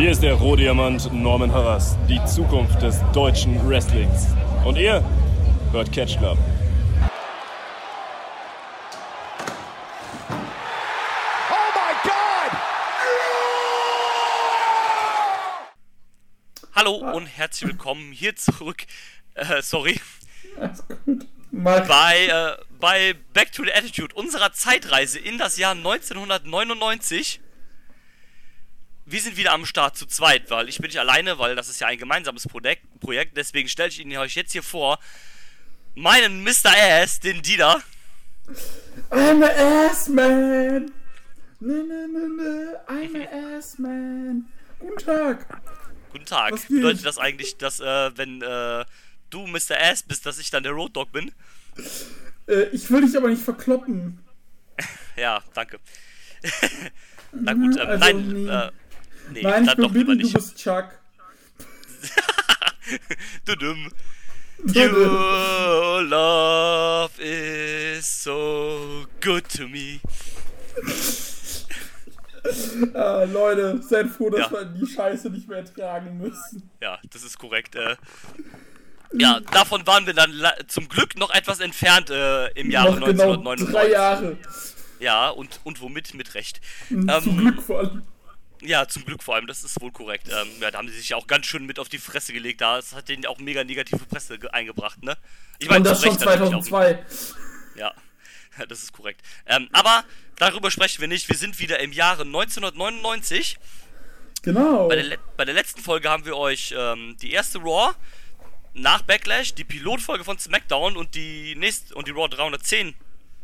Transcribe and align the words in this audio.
Hier 0.00 0.12
ist 0.12 0.22
der 0.22 0.32
Rohdiamant 0.32 1.12
Norman 1.12 1.52
Harras, 1.52 1.98
die 2.08 2.24
Zukunft 2.24 2.80
des 2.80 3.02
deutschen 3.12 3.68
Wrestlings. 3.68 4.28
Und 4.64 4.78
ihr 4.78 5.04
hört 5.72 5.92
Catch 5.92 6.16
Club. 6.16 6.38
Oh! 11.50 11.56
Hallo 16.74 16.94
und 17.12 17.26
herzlich 17.26 17.68
willkommen 17.68 18.10
hier 18.10 18.34
zurück. 18.36 18.86
Äh, 19.34 19.60
sorry. 19.60 20.00
Bei, 21.52 22.26
äh, 22.26 22.56
bei 22.80 23.16
Back 23.34 23.52
to 23.52 23.64
the 23.64 23.72
Attitude, 23.74 24.14
unserer 24.14 24.54
Zeitreise 24.54 25.18
in 25.18 25.36
das 25.36 25.58
Jahr 25.58 25.72
1999. 25.72 27.42
Wir 29.10 29.20
sind 29.20 29.36
wieder 29.36 29.52
am 29.52 29.66
Start 29.66 29.96
zu 29.96 30.06
zweit, 30.06 30.50
weil 30.50 30.68
ich 30.68 30.78
bin 30.78 30.86
nicht 30.86 31.00
alleine, 31.00 31.36
weil 31.40 31.56
das 31.56 31.68
ist 31.68 31.80
ja 31.80 31.88
ein 31.88 31.98
gemeinsames 31.98 32.46
Projekt. 32.46 32.84
Projekt 33.00 33.36
deswegen 33.36 33.68
stelle 33.68 33.88
ich 33.88 33.98
Ihnen 33.98 34.16
euch 34.16 34.36
jetzt 34.36 34.52
hier 34.52 34.62
vor 34.62 35.00
meinen 35.96 36.44
Mr. 36.44 36.72
Ass, 36.72 37.18
den 37.18 37.42
Dieter. 37.42 37.82
I'm 39.10 39.44
a 39.44 39.88
ass 39.88 40.08
man. 40.08 40.92
Ne, 41.58 41.82
ne, 41.82 42.06
ne, 42.06 42.28
ne. 42.36 42.80
I'm 42.86 43.16
a 43.16 43.56
ass 43.58 43.80
man. 43.80 44.44
Guten 44.78 45.04
Tag. 45.04 45.60
Guten 46.12 46.24
Tag. 46.26 46.52
Was? 46.52 46.66
Bedeutet 46.66 47.04
das 47.04 47.18
eigentlich, 47.18 47.58
dass 47.58 47.80
äh, 47.80 48.16
wenn 48.16 48.42
äh, 48.42 48.84
du 49.30 49.46
Mr. 49.48 49.76
Ass 49.90 50.04
bist, 50.04 50.24
dass 50.24 50.38
ich 50.38 50.50
dann 50.50 50.62
der 50.62 50.70
Road 50.70 50.94
Dog 50.94 51.10
bin? 51.10 51.32
Äh, 52.46 52.62
ich 52.70 52.88
will 52.92 53.04
dich 53.04 53.16
aber 53.16 53.28
nicht 53.28 53.42
verkloppen. 53.42 54.20
Ja, 55.16 55.42
danke. 55.52 55.80
Na 57.32 57.52
gut, 57.52 57.76
ähm, 57.76 57.86
Also, 57.86 57.98
nein, 57.98 58.28
nee. 58.28 58.48
äh, 58.48 58.70
nee, 59.32 59.42
Nein, 59.42 59.64
ich 59.66 59.74
bin 59.76 59.92
Billy, 59.92 60.04
du 60.06 60.14
nicht. 60.14 60.32
bist 60.34 60.56
Chuck. 60.58 60.86
Du 63.44 63.54
dumm. 63.56 63.90
Your 64.74 66.02
love 66.02 67.10
is 67.22 68.04
so 68.06 69.06
good 69.20 69.48
to 69.48 69.68
me. 69.68 70.00
Ah, 72.94 73.24
Leute, 73.24 73.80
seid 73.82 74.08
froh, 74.08 74.30
dass 74.30 74.50
Ja. 74.50 74.52
wir 74.52 74.64
die 74.64 74.86
Scheiße 74.86 75.30
nicht 75.30 75.46
mehr 75.48 75.58
ertragen 75.58 76.18
müssen. 76.18 76.68
Ja, 76.80 76.98
das 77.10 77.22
ist 77.22 77.38
korrekt. 77.38 77.74
Äh, 77.76 77.96
ja, 79.12 79.40
davon 79.52 79.86
waren 79.86 80.06
wir 80.06 80.14
dann 80.14 80.32
zum 80.66 80.88
Glück 80.88 81.16
noch 81.16 81.32
etwas 81.34 81.60
entfernt 81.60 82.10
äh, 82.10 82.48
im 82.52 82.70
Jahre 82.70 82.98
Noch 82.98 83.06
genau 83.06 83.32
1999. 83.32 83.68
drei 83.74 83.90
Jahre. 83.90 84.36
Ja, 85.00 85.28
und, 85.30 85.60
und 85.64 85.80
womit? 85.80 86.14
Mit 86.14 86.34
Recht. 86.34 86.60
Zum 86.88 87.08
Ähm, 87.08 87.36
Glück 87.38 87.62
vor 87.62 87.78
allem. 87.80 88.02
Ja, 88.62 88.86
zum 88.86 89.04
Glück 89.06 89.22
vor 89.22 89.34
allem, 89.36 89.46
das 89.46 89.64
ist 89.64 89.80
wohl 89.80 89.90
korrekt. 89.90 90.28
Ähm, 90.28 90.48
ja, 90.60 90.70
da 90.70 90.78
haben 90.78 90.88
sie 90.88 90.98
sich 90.98 91.08
ja 91.10 91.16
auch 91.16 91.26
ganz 91.26 91.46
schön 91.46 91.64
mit 91.64 91.78
auf 91.78 91.88
die 91.88 91.98
Fresse 91.98 92.32
gelegt. 92.32 92.60
Da 92.60 92.76
das 92.76 92.94
hat 92.94 93.08
denen 93.08 93.24
auch 93.26 93.38
mega 93.38 93.64
negative 93.64 94.04
Presse 94.04 94.38
ge 94.38 94.50
eingebracht, 94.50 95.02
ne? 95.02 95.16
Ich 95.58 95.70
Und 95.70 95.84
das 95.84 96.02
schon 96.02 96.10
Recht 96.10 96.20
natürlich 96.24 96.54
auch. 96.54 96.62
2002. 96.62 97.04
Ja, 97.76 97.94
das 98.68 98.82
ist 98.82 98.92
korrekt. 98.92 99.22
Ähm, 99.46 99.68
aber 99.72 100.04
darüber 100.36 100.70
sprechen 100.70 101.00
wir 101.00 101.08
nicht. 101.08 101.28
Wir 101.28 101.36
sind 101.36 101.58
wieder 101.58 101.80
im 101.80 101.92
Jahre 101.92 102.22
1999. 102.22 103.56
Genau. 104.42 104.88
Bei 104.88 104.96
der, 104.96 105.18
bei 105.36 105.44
der 105.44 105.54
letzten 105.54 105.80
Folge 105.82 106.08
haben 106.10 106.24
wir 106.24 106.36
euch 106.36 106.74
ähm, 106.76 107.16
die 107.20 107.32
erste 107.32 107.58
Raw 107.58 107.94
nach 108.72 109.02
Backlash, 109.02 109.54
die 109.54 109.64
Pilotfolge 109.64 110.24
von 110.24 110.38
SmackDown 110.38 110.96
und 110.96 111.14
die 111.14 111.54
nächste 111.56 111.94
und 111.94 112.06
die 112.08 112.12
Raw 112.12 112.28
310 112.28 112.94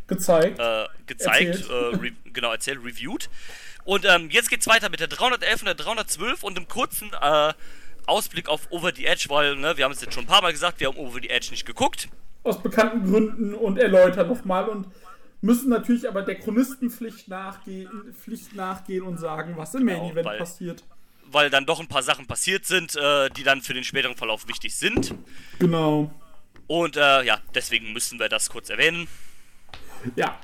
Gezeigt. 0.06 0.58
äh, 0.58 0.86
gezeigt, 1.06 1.68
Erzählt. 1.70 2.04
äh, 2.04 2.12
genau 2.30 2.52
erzählt, 2.52 2.78
reviewed. 2.84 3.28
Und 3.86 4.04
ähm, 4.04 4.28
jetzt 4.30 4.50
geht's 4.50 4.66
weiter 4.66 4.90
mit 4.90 5.00
der 5.00 5.06
311 5.08 5.60
und 5.62 5.66
der 5.66 5.74
312 5.74 6.42
und 6.42 6.56
einem 6.58 6.68
kurzen 6.68 7.10
äh, 7.20 7.52
Ausblick 8.06 8.48
auf 8.48 8.70
Over 8.70 8.92
the 8.94 9.06
Edge, 9.06 9.26
weil 9.28 9.56
ne, 9.56 9.76
wir 9.76 9.84
haben 9.84 9.92
es 9.92 10.00
jetzt 10.00 10.12
schon 10.12 10.24
ein 10.24 10.28
paar 10.28 10.42
Mal 10.42 10.52
gesagt, 10.52 10.80
wir 10.80 10.88
haben 10.88 10.96
Over 10.98 11.20
the 11.22 11.30
Edge 11.30 11.50
nicht 11.50 11.64
geguckt. 11.64 12.08
Aus 12.42 12.62
bekannten 12.62 13.08
Gründen 13.10 13.54
und 13.54 13.78
erläutern 13.78 14.28
nochmal 14.28 14.68
und 14.68 14.86
müssen 15.40 15.68
natürlich 15.70 16.08
aber 16.08 16.22
der 16.22 16.34
Chronistenpflicht 16.36 17.28
nachgehen, 17.28 18.14
Pflicht 18.20 18.54
nachgehen 18.54 19.02
und 19.04 19.18
sagen, 19.18 19.56
was 19.56 19.74
im 19.74 19.86
Genau, 19.86 20.02
Main 20.02 20.12
Event 20.12 20.26
weil- 20.26 20.38
passiert. 20.38 20.84
weil 21.30 21.50
dann 21.50 21.64
doch 21.66 21.78
ein 21.80 21.88
paar 21.88 22.02
Sachen 22.02 22.26
passiert 22.26 22.66
sind, 22.66 22.96
äh, 22.96 23.30
die 23.30 23.42
dann 23.44 23.60
für 23.62 23.74
den 23.74 23.84
späteren 23.84 24.16
Verlauf 24.16 24.46
wichtig 24.48 24.74
sind. 24.74 25.14
Genau. 25.58 26.12
Und 26.66 26.96
äh, 26.96 27.22
ja, 27.22 27.40
deswegen 27.54 27.92
müssen 27.92 28.18
wir 28.18 28.28
das 28.28 28.48
kurz 28.50 28.68
erwähnen. 28.70 29.06
Ja. 30.16 30.38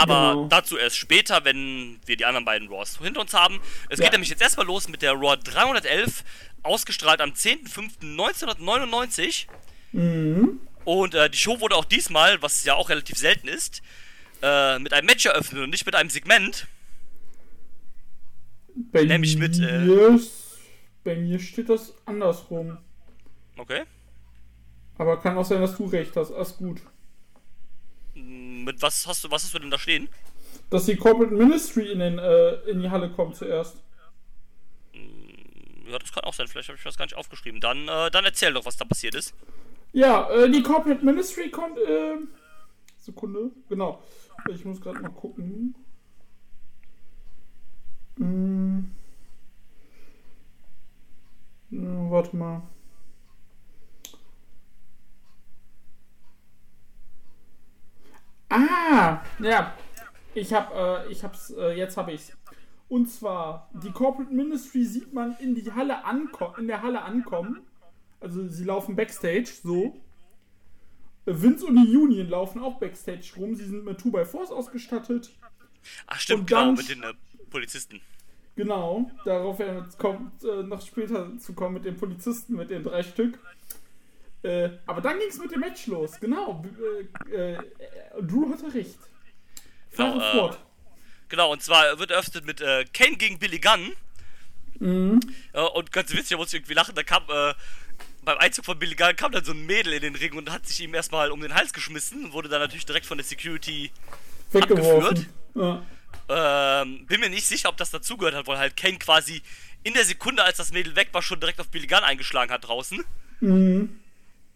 Aber 0.00 0.32
Genau. 0.34 0.46
dazu 0.48 0.76
erst 0.76 0.96
später, 0.96 1.44
wenn 1.44 1.98
wir 2.06 2.16
die 2.16 2.24
anderen 2.24 2.44
beiden 2.44 2.68
Raws 2.68 2.98
hinter 3.02 3.20
uns 3.20 3.34
haben. 3.34 3.60
Es 3.88 3.98
Ja. 3.98 4.04
geht 4.04 4.12
nämlich 4.12 4.30
jetzt 4.30 4.42
erstmal 4.42 4.66
los 4.66 4.88
mit 4.88 5.02
der 5.02 5.12
Raw 5.12 5.36
311, 5.36 6.24
ausgestrahlt 6.62 7.20
am 7.20 7.32
10.05.1999. 7.34 9.46
Mhm. 9.92 10.60
Und 10.84 11.14
äh, 11.14 11.30
die 11.30 11.38
Show 11.38 11.60
wurde 11.60 11.76
auch 11.76 11.84
diesmal, 11.84 12.40
was 12.42 12.64
ja 12.64 12.74
auch 12.74 12.88
relativ 12.90 13.18
selten 13.18 13.48
ist, 13.48 13.82
äh, 14.42 14.78
mit 14.78 14.92
einem 14.92 15.06
Match 15.06 15.26
eröffnet 15.26 15.62
und 15.64 15.70
nicht 15.70 15.86
mit 15.86 15.94
einem 15.94 16.10
Segment. 16.10 16.66
Bei 18.92 19.04
Nämlich 19.04 19.36
mit, 19.36 19.58
äh, 19.58 20.14
ist- 20.14 20.32
bei 21.04 21.16
mir 21.16 21.38
steht 21.40 21.68
das 21.68 21.92
andersrum. 22.06 22.78
Okay. 23.56 23.82
Aber 24.98 25.20
kann 25.20 25.36
auch 25.36 25.44
sein, 25.44 25.60
dass 25.60 25.76
du 25.76 25.86
recht 25.86 26.14
hast. 26.16 26.32
Alles 26.32 26.56
gut. 26.56 26.80
Mit 28.68 28.82
was 28.82 29.06
hast 29.06 29.24
du, 29.24 29.30
was 29.30 29.44
hast 29.44 29.54
du 29.54 29.60
denn 29.60 29.70
da 29.70 29.78
stehen? 29.78 30.10
Dass 30.68 30.84
die 30.84 30.96
Corporate 30.96 31.34
Ministry 31.34 31.90
in, 31.90 32.00
den, 32.00 32.18
äh, 32.18 32.56
in 32.70 32.82
die 32.82 32.90
Halle 32.90 33.08
kommt 33.08 33.34
zuerst. 33.34 33.82
Ja, 35.90 35.98
das 35.98 36.12
kann 36.12 36.24
auch 36.24 36.34
sein. 36.34 36.48
Vielleicht 36.48 36.68
habe 36.68 36.76
ich 36.76 36.84
das 36.84 36.98
gar 36.98 37.06
nicht 37.06 37.16
aufgeschrieben. 37.16 37.62
Dann, 37.62 37.88
äh, 37.88 38.10
dann 38.10 38.26
erzähl 38.26 38.52
doch, 38.52 38.66
was 38.66 38.76
da 38.76 38.84
passiert 38.84 39.14
ist. 39.14 39.32
Ja, 39.94 40.28
äh, 40.28 40.50
die 40.50 40.62
Corporate 40.62 41.02
Ministry 41.02 41.50
kommt. 41.50 41.78
Äh, 41.78 42.18
Sekunde. 42.98 43.52
Genau. 43.70 44.02
Ich 44.50 44.66
muss 44.66 44.82
gerade 44.82 45.00
mal 45.00 45.12
gucken. 45.12 45.74
Hm. 48.18 48.94
Ja, 51.70 52.10
warte 52.10 52.36
mal. 52.36 52.62
Ah, 58.48 59.22
ja. 59.40 59.74
Ich 60.34 60.52
hab, 60.52 60.74
äh, 60.74 61.10
ich 61.10 61.24
hab's, 61.24 61.50
äh, 61.50 61.72
jetzt 61.76 61.96
hab 61.96 62.08
ich's. 62.08 62.32
Und 62.88 63.10
zwar, 63.10 63.68
die 63.74 63.90
Corporate 63.90 64.32
Ministry 64.32 64.84
sieht 64.84 65.12
man 65.12 65.36
in 65.40 65.54
die 65.54 65.70
Halle 65.72 66.04
anko 66.04 66.54
in 66.58 66.66
der 66.66 66.82
Halle 66.82 67.02
ankommen. 67.02 67.60
Also 68.20 68.46
sie 68.48 68.64
laufen 68.64 68.96
Backstage, 68.96 69.50
so. 69.62 70.00
Vince 71.26 71.66
und 71.66 71.76
die 71.76 71.96
Union 71.96 72.28
laufen 72.28 72.62
auch 72.62 72.78
Backstage 72.78 73.32
rum. 73.36 73.54
Sie 73.54 73.66
sind 73.66 73.84
mit 73.84 74.00
2x4s 74.00 74.50
ausgestattet. 74.50 75.30
Ach, 76.06 76.18
stimmt, 76.18 76.40
Und 76.40 76.46
genau, 76.46 76.72
mit 76.72 76.88
den 76.88 77.02
äh, 77.02 77.12
Polizisten. 77.50 78.00
Genau, 78.56 79.10
darauf 79.24 79.60
kommt, 79.98 80.42
äh, 80.42 80.62
noch 80.62 80.80
später 80.84 81.38
zu 81.38 81.52
kommen 81.52 81.74
mit 81.74 81.84
den 81.84 81.96
Polizisten, 81.96 82.56
mit 82.56 82.70
den 82.70 82.82
drei 82.82 83.02
Stück. 83.02 83.38
Äh, 84.42 84.70
aber 84.86 85.00
dann 85.00 85.18
ging 85.18 85.28
es 85.28 85.38
mit 85.38 85.50
dem 85.50 85.60
Match 85.60 85.86
los, 85.86 86.18
genau. 86.20 86.64
Äh, 87.30 87.54
äh, 87.54 87.58
Drew 88.20 88.50
hatte 88.52 88.72
recht. 88.72 88.98
Genau, 89.96 90.18
äh, 90.18 90.32
fort. 90.32 90.58
Genau, 91.28 91.52
und 91.52 91.62
zwar 91.62 91.98
wird 91.98 92.10
eröffnet 92.10 92.46
mit 92.46 92.60
äh, 92.60 92.84
Kane 92.92 93.16
gegen 93.16 93.38
Billy 93.38 93.58
Gunn. 93.58 93.92
Mhm. 94.78 95.20
Und 95.74 95.92
ganz 95.92 96.12
witzig, 96.12 96.28
da 96.30 96.36
musste 96.36 96.56
ich 96.56 96.62
irgendwie 96.62 96.74
lachen, 96.74 96.94
da 96.94 97.02
kam, 97.02 97.24
äh, 97.24 97.52
beim 98.22 98.38
Einzug 98.38 98.64
von 98.64 98.78
Billy 98.78 98.94
Gunn 98.94 99.16
kam 99.16 99.32
dann 99.32 99.44
so 99.44 99.52
ein 99.52 99.66
Mädel 99.66 99.92
in 99.92 100.02
den 100.02 100.14
Ring 100.14 100.34
und 100.34 100.52
hat 100.52 100.66
sich 100.66 100.80
ihm 100.80 100.94
erstmal 100.94 101.32
um 101.32 101.40
den 101.40 101.54
Hals 101.54 101.72
geschmissen, 101.72 102.32
wurde 102.32 102.48
dann 102.48 102.60
natürlich 102.60 102.86
direkt 102.86 103.06
von 103.06 103.18
der 103.18 103.24
Security 103.24 103.90
Weggeworfen. 104.52 105.26
Ja. 105.54 105.82
Ähm, 106.28 107.06
bin 107.06 107.20
mir 107.20 107.28
nicht 107.28 107.46
sicher, 107.46 107.68
ob 107.68 107.76
das 107.76 107.90
dazugehört 107.90 108.34
hat, 108.34 108.46
weil 108.46 108.58
halt 108.58 108.76
Kane 108.76 108.98
quasi 108.98 109.42
in 109.82 109.94
der 109.94 110.04
Sekunde, 110.04 110.44
als 110.44 110.58
das 110.58 110.72
Mädel 110.72 110.94
weg 110.94 111.08
war, 111.12 111.22
schon 111.22 111.40
direkt 111.40 111.60
auf 111.60 111.68
Billy 111.68 111.86
Gunn 111.86 112.04
eingeschlagen 112.04 112.52
hat 112.52 112.66
draußen. 112.66 113.04
Mhm. 113.40 114.00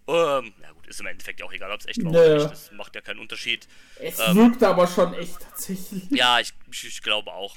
Ähm, 0.08 0.52
na 0.60 0.72
gut, 0.72 0.86
ist 0.88 1.00
im 1.00 1.06
Endeffekt 1.06 1.40
ja 1.40 1.46
auch 1.46 1.52
egal, 1.52 1.70
ob 1.70 1.80
es 1.80 1.86
echt 1.86 2.04
war 2.04 2.10
oder 2.10 2.34
nicht. 2.34 2.50
Das 2.50 2.72
macht 2.72 2.94
ja 2.94 3.00
keinen 3.00 3.20
Unterschied. 3.20 3.68
Es 4.00 4.18
Ähm. 4.18 4.36
wirkte 4.36 4.68
aber 4.68 4.86
schon 4.86 5.14
echt 5.14 5.40
tatsächlich. 5.40 6.10
Ja, 6.10 6.40
ich, 6.40 6.52
ich, 6.70 6.84
ich 6.84 7.02
glaube 7.02 7.32
auch. 7.32 7.56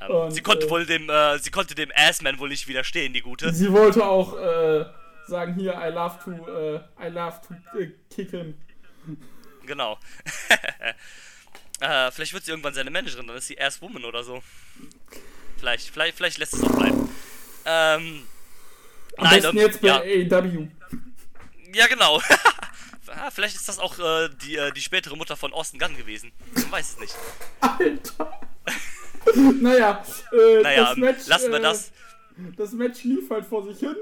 Ähm, 0.00 0.10
Und, 0.10 0.30
sie 0.30 0.40
konnte 0.40 0.66
äh, 0.66 0.70
wohl 0.70 0.86
dem, 0.86 1.10
äh, 1.10 1.38
sie 1.38 1.50
konnte 1.50 1.74
dem 1.74 1.92
Assman 1.94 2.38
wohl 2.38 2.48
nicht 2.48 2.66
widerstehen, 2.68 3.12
die 3.12 3.20
gute. 3.20 3.52
Sie 3.52 3.70
wollte 3.72 4.04
auch 4.04 4.36
äh, 4.38 4.86
sagen, 5.26 5.54
hier, 5.54 5.74
I 5.74 5.90
love 5.92 6.18
to, 6.24 6.30
äh, 6.30 7.06
I 7.06 7.10
love 7.10 7.40
to 7.46 7.78
äh, 7.78 7.90
kick 8.10 8.30
him. 8.30 8.54
Genau. 9.66 9.98
äh, 11.80 12.10
vielleicht 12.10 12.32
wird 12.32 12.44
sie 12.44 12.52
irgendwann 12.52 12.74
seine 12.74 12.90
Managerin, 12.90 13.26
dann 13.26 13.36
ist 13.36 13.48
sie 13.48 13.60
Asswoman 13.60 14.04
oder 14.04 14.22
so. 14.22 14.42
Vielleicht, 15.58 15.90
vielleicht, 15.90 16.16
vielleicht 16.16 16.38
lässt 16.38 16.54
es 16.54 16.62
auch 16.62 16.74
bleiben. 16.74 17.08
Ähm, 17.66 18.22
Am 19.18 19.30
besten 19.30 19.56
ähm, 19.56 19.62
jetzt 19.62 19.80
bei 19.80 19.88
ja. 19.88 19.98
AEW. 19.98 20.68
Ja, 21.74 21.86
genau. 21.86 22.20
Ah, 23.10 23.30
Vielleicht 23.30 23.56
ist 23.56 23.66
das 23.66 23.78
auch 23.78 23.98
äh, 23.98 24.28
die, 24.42 24.56
äh, 24.56 24.70
die 24.70 24.82
spätere 24.82 25.16
Mutter 25.16 25.34
von 25.34 25.54
Austin 25.54 25.78
Gunn 25.80 25.96
gewesen. 25.96 26.30
Man 26.52 26.72
weiß 26.72 26.90
es 26.90 26.98
nicht. 27.00 27.16
Alter. 27.60 28.40
naja, 29.62 30.04
äh, 30.30 30.62
Naja, 30.62 30.84
das 30.90 30.96
Match, 30.98 31.26
lassen 31.26 31.50
wir 31.50 31.58
äh, 31.58 31.62
das. 31.62 31.90
Das 32.58 32.72
Match 32.72 33.04
lief 33.04 33.30
halt 33.30 33.46
vor 33.46 33.64
sich 33.64 33.78
hin. 33.78 33.96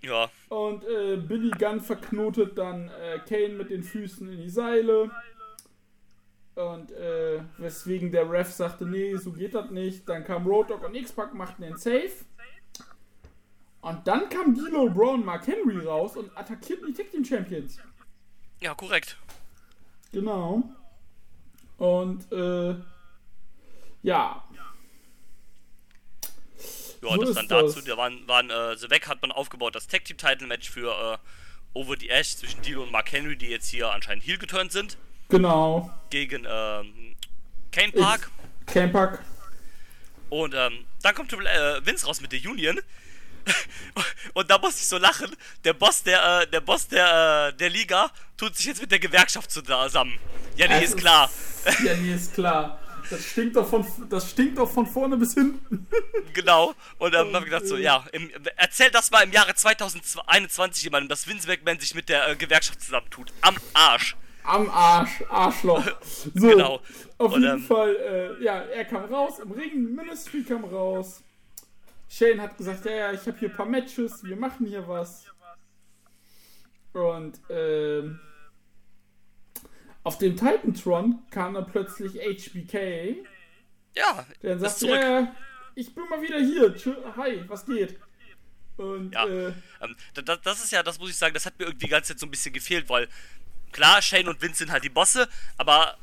Ja, 0.00 0.28
Und 0.48 0.82
äh, 0.82 1.16
Billy 1.16 1.50
Gunn 1.50 1.80
verknotet 1.80 2.58
dann 2.58 2.88
äh, 2.88 3.20
Kane 3.20 3.50
mit 3.54 3.70
den 3.70 3.84
Füßen 3.84 4.28
in 4.32 4.42
die 4.42 4.50
Seile. 4.50 5.08
Und 6.56 6.90
äh, 6.90 7.40
weswegen 7.58 8.10
der 8.10 8.28
Ref 8.28 8.50
sagte, 8.50 8.84
nee, 8.84 9.16
so 9.16 9.32
geht 9.32 9.54
das 9.54 9.70
nicht. 9.70 10.08
Dann 10.08 10.24
kam 10.24 10.44
Road 10.46 10.70
Dogg 10.70 10.84
und 10.84 10.94
X-Pac, 10.96 11.34
machten 11.34 11.62
den 11.62 11.76
Safe. 11.78 12.10
Und 13.82 14.06
dann 14.06 14.28
kam 14.28 14.54
D'Lo 14.54 14.88
Brown 14.88 15.24
Mark 15.24 15.46
Henry 15.46 15.84
raus 15.84 16.16
und 16.16 16.34
attackierten 16.36 16.86
die 16.86 16.94
Tag 16.94 17.10
Team 17.10 17.24
Champions. 17.24 17.78
ja, 18.60 18.74
korrekt. 18.74 19.16
Genau. 20.12 20.62
Und 21.78 22.30
äh, 22.32 22.76
ja, 24.02 24.44
Ja, 27.02 27.08
So 27.10 27.16
das 27.16 27.30
ist 27.30 27.36
dann 27.36 27.48
dazu, 27.48 27.74
das. 27.76 27.84
da 27.84 27.96
waren, 27.96 28.26
waren 28.28 28.50
äh, 28.50 28.76
The 28.76 28.88
Weg 28.88 29.08
hat 29.08 29.20
man 29.20 29.32
aufgebaut, 29.32 29.74
das 29.74 29.88
Tag 29.88 30.04
Team 30.04 30.16
Title 30.16 30.46
Match 30.46 30.70
für 30.70 31.14
äh, 31.14 31.18
Over 31.74 31.96
the 31.98 32.08
Ash 32.08 32.36
zwischen 32.36 32.62
Dilo 32.62 32.84
und 32.84 32.92
Mark 32.92 33.10
Henry, 33.10 33.36
die 33.36 33.48
jetzt 33.48 33.68
hier 33.68 33.90
anscheinend 33.90 34.24
heel 34.24 34.38
geturnt 34.38 34.70
sind, 34.70 34.96
genau. 35.28 35.90
gegen 36.10 36.46
ähm, 36.48 37.16
Kane 37.72 37.92
Park. 37.92 38.30
Campack. 38.66 39.24
Und 40.28 40.54
ähm, 40.54 40.84
dann 41.02 41.14
kommt 41.16 41.32
äh, 41.32 41.84
Vince 41.84 42.06
raus 42.06 42.20
mit 42.20 42.30
der 42.30 42.38
Union. 42.48 42.78
und 44.34 44.50
da 44.50 44.58
muss 44.58 44.76
ich 44.78 44.86
so 44.86 44.98
lachen. 44.98 45.34
Der 45.64 45.72
Boss 45.74 46.02
der, 46.02 46.42
äh, 46.42 46.46
der 46.46 46.60
Boss 46.60 46.88
der, 46.88 47.48
äh, 47.48 47.56
der 47.56 47.70
Liga 47.70 48.10
tut 48.36 48.56
sich 48.56 48.66
jetzt 48.66 48.80
mit 48.80 48.90
der 48.90 48.98
Gewerkschaft 48.98 49.50
zusammen. 49.50 50.18
Ja, 50.56 50.68
nee, 50.68 50.84
Es 50.84 50.90
ist 50.90 50.96
klar. 50.98 51.30
Ja, 51.84 51.94
nee, 51.94 52.14
ist 52.14 52.34
klar. 52.34 52.78
Das 53.10 53.24
stinkt 53.24 53.56
doch 53.56 53.68
von, 53.68 53.84
das 54.08 54.30
stinkt 54.30 54.58
doch 54.58 54.70
von 54.70 54.86
vorne 54.86 55.16
bis 55.16 55.34
hinten. 55.34 55.86
Genau. 56.34 56.74
Und 56.98 57.12
dann 57.12 57.32
hab 57.34 57.42
ich 57.42 57.50
gedacht 57.50 57.66
so, 57.66 57.76
ja, 57.76 58.04
im, 58.12 58.30
erzähl 58.56 58.90
das 58.90 59.10
mal 59.10 59.20
im 59.22 59.32
Jahre 59.32 59.54
2021 59.54 60.82
jemandem, 60.84 61.08
dass 61.10 61.26
Vince 61.26 61.46
McMahon 61.46 61.78
sich 61.78 61.94
mit 61.94 62.08
der 62.08 62.28
äh, 62.28 62.36
Gewerkschaft 62.36 62.80
zusammentut. 62.80 63.32
Am 63.42 63.54
Arsch. 63.74 64.16
Am 64.44 64.68
Arsch, 64.70 65.22
Arschloch. 65.28 65.84
So, 66.34 66.48
Genau. 66.48 66.80
auf 67.18 67.32
Und, 67.32 67.42
jeden 67.42 67.56
ähm, 67.58 67.62
Fall, 67.64 67.94
äh, 68.40 68.42
ja, 68.44 68.60
er 68.62 68.84
kam 68.86 69.04
raus, 69.04 69.38
im 69.40 69.52
Ring, 69.52 69.94
Ministry 69.94 70.42
kam 70.42 70.64
raus. 70.64 71.22
Shane 72.12 72.42
hat 72.42 72.58
gesagt, 72.58 72.84
ja, 72.84 72.92
ja, 72.92 73.12
ich 73.12 73.26
habe 73.26 73.38
hier 73.38 73.48
ein 73.48 73.56
paar 73.56 73.64
Matches, 73.64 74.22
wir 74.22 74.36
machen 74.36 74.66
hier 74.66 74.86
was. 74.86 75.24
Und, 76.92 77.40
ähm, 77.48 78.20
auf 80.02 80.18
dem 80.18 80.36
Titantron 80.36 81.22
kam 81.30 81.54
dann 81.54 81.66
plötzlich 81.66 82.16
HBK, 82.20 83.16
Ja, 83.96 84.26
der 84.42 84.56
dann 84.56 84.60
sagt, 84.60 84.82
ja, 84.82 85.34
ich 85.74 85.94
bin 85.94 86.06
mal 86.10 86.20
wieder 86.20 86.38
hier, 86.38 86.74
hi, 87.16 87.44
was 87.48 87.64
geht? 87.64 87.98
Und, 88.76 89.14
Ja. 89.14 89.26
äh, 89.26 89.54
Ähm, 89.80 89.96
das, 90.12 90.40
das 90.42 90.64
ist 90.64 90.72
ja, 90.72 90.82
das 90.82 90.98
muss 90.98 91.08
ich 91.08 91.16
sagen, 91.16 91.32
das 91.32 91.46
hat 91.46 91.58
mir 91.58 91.64
irgendwie 91.64 91.86
die 91.86 91.90
ganze 91.90 92.12
Zeit 92.12 92.20
so 92.20 92.26
ein 92.26 92.30
bisschen 92.30 92.52
gefehlt, 92.52 92.90
weil 92.90 93.08
klar, 93.70 94.02
Shane 94.02 94.28
und 94.28 94.42
Vince 94.42 94.58
sind 94.58 94.70
halt 94.70 94.84
die 94.84 94.90
Bosse, 94.90 95.30
aber 95.56 95.96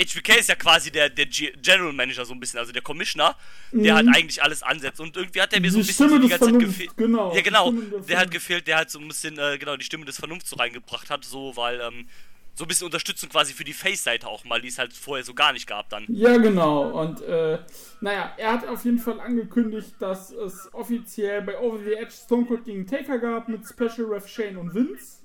HBK 0.00 0.38
ist 0.38 0.48
ja 0.48 0.54
quasi 0.54 0.90
der, 0.90 1.08
der 1.10 1.26
G 1.26 1.52
General 1.62 1.92
Manager 1.92 2.24
so 2.24 2.32
ein 2.32 2.40
bisschen, 2.40 2.58
also 2.58 2.72
der 2.72 2.82
Commissioner, 2.82 3.36
der 3.72 3.94
halt 3.94 4.08
eigentlich 4.14 4.42
alles 4.42 4.62
ansetzt 4.62 5.00
und 5.00 5.16
irgendwie 5.16 5.40
hat 5.40 5.52
er 5.52 5.60
mir 5.60 5.70
so 5.70 5.78
Mhm. 5.78 5.84
Ein 5.84 5.86
bisschen 5.86 6.06
Stimme 6.06 6.20
die 6.20 6.28
ganze 6.28 6.50
Zeit 6.50 6.58
gefehlt. 6.58 6.96
genau, 6.96 7.34
Ja, 7.34 7.40
genau, 7.42 7.72
der 8.08 8.18
hat 8.18 8.30
gefehlt, 8.30 8.66
der 8.66 8.76
halt 8.76 8.90
so 8.90 8.98
ein 8.98 9.08
bisschen, 9.08 9.38
äh, 9.38 9.58
genau, 9.58 9.76
die 9.76 9.84
Stimme 9.84 10.04
des 10.04 10.16
Vernunfts 10.18 10.50
so 10.50 10.56
reingebracht 10.56 11.10
hat, 11.10 11.24
so, 11.24 11.56
weil, 11.56 11.80
ähm, 11.80 12.08
so 12.54 12.64
ein 12.64 12.68
bisschen 12.68 12.84
Unterstützung 12.86 13.30
quasi 13.30 13.54
für 13.54 13.64
die 13.64 13.72
Face-Seite 13.72 14.26
auch 14.26 14.44
mal, 14.44 14.60
die 14.60 14.68
es 14.68 14.76
halt 14.78 14.92
vorher 14.92 15.24
so 15.24 15.32
gar 15.32 15.52
nicht 15.52 15.66
gab 15.66 15.88
dann. 15.88 16.04
Ja, 16.08 16.36
genau. 16.36 16.90
Und 16.90 17.22
äh, 17.22 17.58
naja, 18.00 18.34
er 18.36 18.52
hat 18.52 18.66
auf 18.68 18.84
jeden 18.84 18.98
Fall 18.98 19.18
angekündigt, 19.20 19.94
dass 19.98 20.30
es 20.30 20.68
offiziell 20.74 21.40
bei 21.42 21.58
Over 21.58 21.78
the 21.78 21.94
Edge 21.94 22.12
Stone 22.12 22.46
Cold 22.46 22.64
gegen 22.64 22.86
Taker 22.86 23.18
gab 23.18 23.48
mit 23.48 23.62
Special 23.66 24.06
Ref 24.12 24.28
Shane 24.28 24.58
und 24.58 24.74
Vince. 24.74 25.19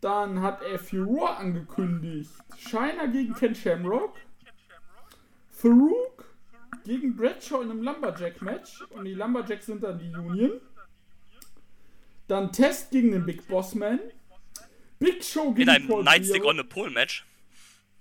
Dann 0.00 0.42
hat 0.42 0.62
er 0.62 0.78
Furore 0.78 1.36
angekündigt. 1.36 2.30
Shiner 2.56 3.08
gegen 3.08 3.34
Ken 3.34 3.54
Shamrock. 3.54 4.14
Farouk 5.50 6.24
gegen 6.84 7.16
Bradshaw 7.16 7.62
in 7.62 7.70
einem 7.70 7.82
Lumberjack-Match. 7.82 8.82
Und 8.90 9.04
die 9.06 9.14
Lumberjacks 9.14 9.66
sind 9.66 9.82
dann 9.82 9.98
die 9.98 10.14
Union. 10.14 10.60
Dann 12.28 12.52
Test 12.52 12.90
gegen 12.90 13.10
den 13.12 13.26
Big 13.26 13.46
Boss 13.48 13.74
Man. 13.74 13.98
Big 15.00 15.24
Show 15.24 15.50
gegen 15.52 15.62
In 15.62 15.68
einem 15.70 15.88
Paul 15.88 16.04
Nightstick 16.04 16.44
on 16.44 16.60
a 16.60 16.62
Pole 16.62 16.90
Match. 16.90 17.24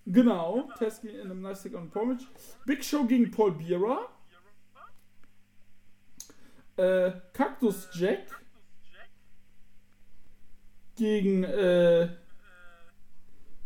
Genau, 0.05 0.69
Test 0.77 1.01
gegen- 1.01 1.15
in 1.19 1.31
einem 1.31 1.41
Nice 1.41 1.59
Stick 1.61 1.75
on 1.75 1.89
Paul 1.89 2.07
Match. 2.07 2.23
Big 2.65 2.83
Show 2.83 3.05
gegen 3.05 3.29
Paul 3.31 3.51
Bearer. 3.53 4.07
Äh, 6.77 7.11
Cactus 7.33 7.89
Jack 7.93 8.27
gegen 10.97 11.44
äh, 11.44 12.09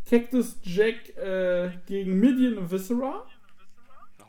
Cactus 0.07 0.57
Jack 0.63 1.15
äh, 1.17 1.71
gegen 1.85 2.19
Midian 2.19 2.57
und 2.57 2.69
Viscera. 2.69 3.25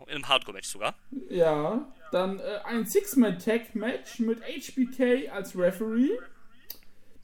In 0.06 0.16
einem 0.16 0.28
Hardcore-Match 0.28 0.68
sogar. 0.68 0.94
Ja, 1.28 1.92
dann 2.10 2.38
äh, 2.38 2.60
ein 2.64 2.86
Six-Man-Tag-Match 2.86 4.20
mit 4.20 4.40
HBK 4.42 5.30
als 5.30 5.56
Referee. 5.56 6.10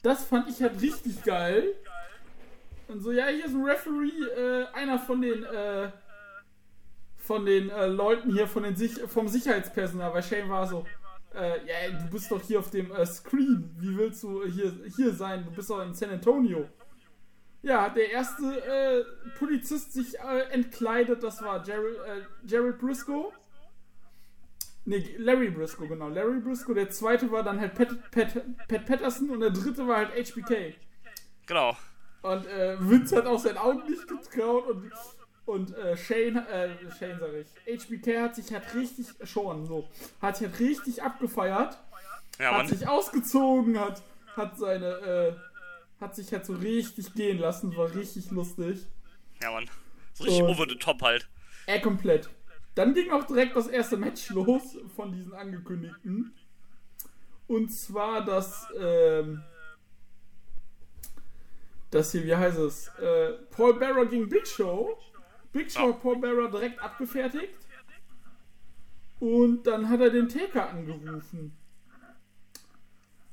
Das 0.01 0.25
fand 0.25 0.49
ich 0.49 0.61
halt 0.61 0.81
richtig 0.81 1.23
geil. 1.23 1.75
Und 2.87 3.01
so, 3.01 3.11
ja, 3.11 3.27
hier 3.27 3.45
ist 3.45 3.53
ein 3.53 3.63
Referee, 3.63 4.23
äh, 4.35 4.65
einer 4.73 4.97
von 4.97 5.21
den, 5.21 5.43
äh, 5.43 5.91
von 7.17 7.45
den 7.45 7.69
äh, 7.69 7.85
Leuten 7.85 8.33
hier, 8.33 8.47
von 8.47 8.63
den 8.63 8.75
Sich 8.75 8.93
vom 9.07 9.27
Sicherheitspersonal, 9.27 10.13
weil 10.13 10.23
Shane 10.23 10.49
war 10.49 10.65
so, 10.67 10.85
äh, 11.35 11.65
ja, 11.67 11.99
du 11.99 12.09
bist 12.09 12.31
doch 12.31 12.41
hier 12.41 12.59
auf 12.59 12.69
dem 12.69 12.91
äh, 12.91 13.05
Screen, 13.05 13.75
wie 13.77 13.97
willst 13.97 14.23
du 14.23 14.45
hier, 14.45 14.73
hier 14.95 15.13
sein? 15.13 15.45
Du 15.45 15.51
bist 15.51 15.69
doch 15.69 15.81
in 15.81 15.93
San 15.93 16.09
Antonio. 16.09 16.67
Ja, 17.61 17.83
hat 17.83 17.97
der 17.97 18.09
erste 18.09 18.43
äh, 18.43 19.03
Polizist 19.37 19.93
sich 19.93 20.17
äh, 20.17 20.51
entkleidet, 20.51 21.21
das 21.21 21.41
war 21.41 21.65
Jared, 21.65 21.97
äh, 21.97 22.21
Jared 22.45 22.79
Briscoe. 22.79 23.33
Ne, 24.85 25.05
Larry 25.17 25.51
Briscoe, 25.51 25.87
genau. 25.87 26.07
Larry 26.07 26.39
Briscoe. 26.39 26.73
Der 26.73 26.89
zweite 26.89 27.29
war 27.31 27.43
dann 27.43 27.59
halt 27.59 27.75
Pat, 27.75 27.89
Pat, 28.11 28.33
Pat 28.67 28.85
Patterson 28.85 29.29
und 29.29 29.41
der 29.41 29.51
dritte 29.51 29.87
war 29.87 29.97
halt 29.97 30.11
HBK. 30.11 30.73
Genau. 31.45 31.77
Und 32.21 32.47
äh, 32.47 32.77
Vince 32.79 33.17
hat 33.17 33.25
auch 33.25 33.39
seinen 33.39 33.57
Augen 33.57 33.83
nicht 33.89 34.07
getraut 34.07 34.67
und, 34.67 34.91
und 35.49 35.75
äh, 35.75 35.97
Shane, 35.97 36.37
äh, 36.47 36.69
Shane 36.97 37.19
sag 37.19 37.33
ich, 37.33 37.83
HBK 37.85 38.21
hat 38.21 38.35
sich 38.35 38.51
halt 38.53 38.73
richtig, 38.75 39.07
schon 39.23 39.65
so, 39.65 39.87
hat 40.21 40.37
sich 40.37 40.47
halt 40.47 40.59
richtig 40.59 41.01
abgefeiert, 41.03 41.77
Ja, 42.39 42.57
hat 42.57 42.67
sich 42.69 42.87
ausgezogen, 42.87 43.79
hat, 43.79 44.01
hat 44.35 44.57
seine, 44.57 44.85
äh, 44.85 45.33
hat 45.99 46.15
sich 46.15 46.31
halt 46.31 46.45
so 46.45 46.53
richtig 46.53 47.13
gehen 47.13 47.39
lassen, 47.39 47.75
war 47.75 47.93
richtig 47.93 48.29
lustig. 48.31 48.85
Ja, 49.41 49.51
Mann. 49.51 49.69
So 50.13 50.23
richtig 50.25 50.43
Und- 50.43 50.49
over 50.51 50.65
the 50.69 50.75
top 50.77 51.01
halt. 51.01 51.27
Er 51.65 51.81
komplett. 51.81 52.29
Dann 52.75 52.93
ging 52.93 53.11
auch 53.11 53.25
direkt 53.25 53.55
das 53.55 53.67
erste 53.67 53.97
Match 53.97 54.29
los 54.29 54.77
von 54.95 55.11
diesen 55.11 55.33
angekündigten. 55.33 56.33
Und 57.47 57.69
zwar 57.69 58.23
das, 58.23 58.67
ähm, 58.79 59.41
das 61.91 62.11
hier, 62.11 62.23
wie 62.23 62.35
heißt 62.35 62.57
es? 62.59 62.87
Äh, 62.99 63.33
Paul 63.49 63.73
Bearer 63.79 64.05
gegen 64.05 64.29
Big 64.29 64.47
Show. 64.47 64.97
Big 65.51 65.71
Show 65.71 65.93
Bearer 65.93 66.49
direkt 66.49 66.79
abgefertigt. 66.79 67.53
Und 69.19 69.63
dann 69.67 69.89
hat 69.89 69.99
er 69.99 70.09
den 70.09 70.29
Taker 70.29 70.69
angerufen. 70.69 71.55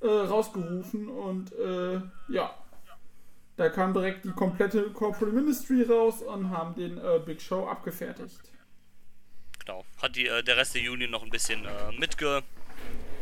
Äh, 0.01 0.07
rausgerufen 0.09 1.09
und 1.09 1.53
äh, 1.53 2.01
ja. 2.29 2.55
Da 3.57 3.71
kam 3.71 3.95
direkt 3.95 4.27
die 4.27 4.33
komplette 4.33 4.91
Corporate 4.91 5.35
Ministry 5.35 5.83
raus 5.83 6.21
und 6.21 6.51
haben 6.51 6.75
den 6.75 6.99
äh, 6.99 7.21
Big 7.25 7.41
Show 7.41 7.67
abgefertigt. 7.67 8.53
Genau. 9.61 9.85
Hat 10.03 10.15
die, 10.15 10.27
äh, 10.27 10.43
der 10.43 10.59
Rest 10.59 10.75
der 10.75 10.83
Union 10.91 11.11
noch 11.11 11.23
ein 11.23 11.31
bisschen 11.31 11.65
äh, 11.65 11.93
mitge 11.99 12.43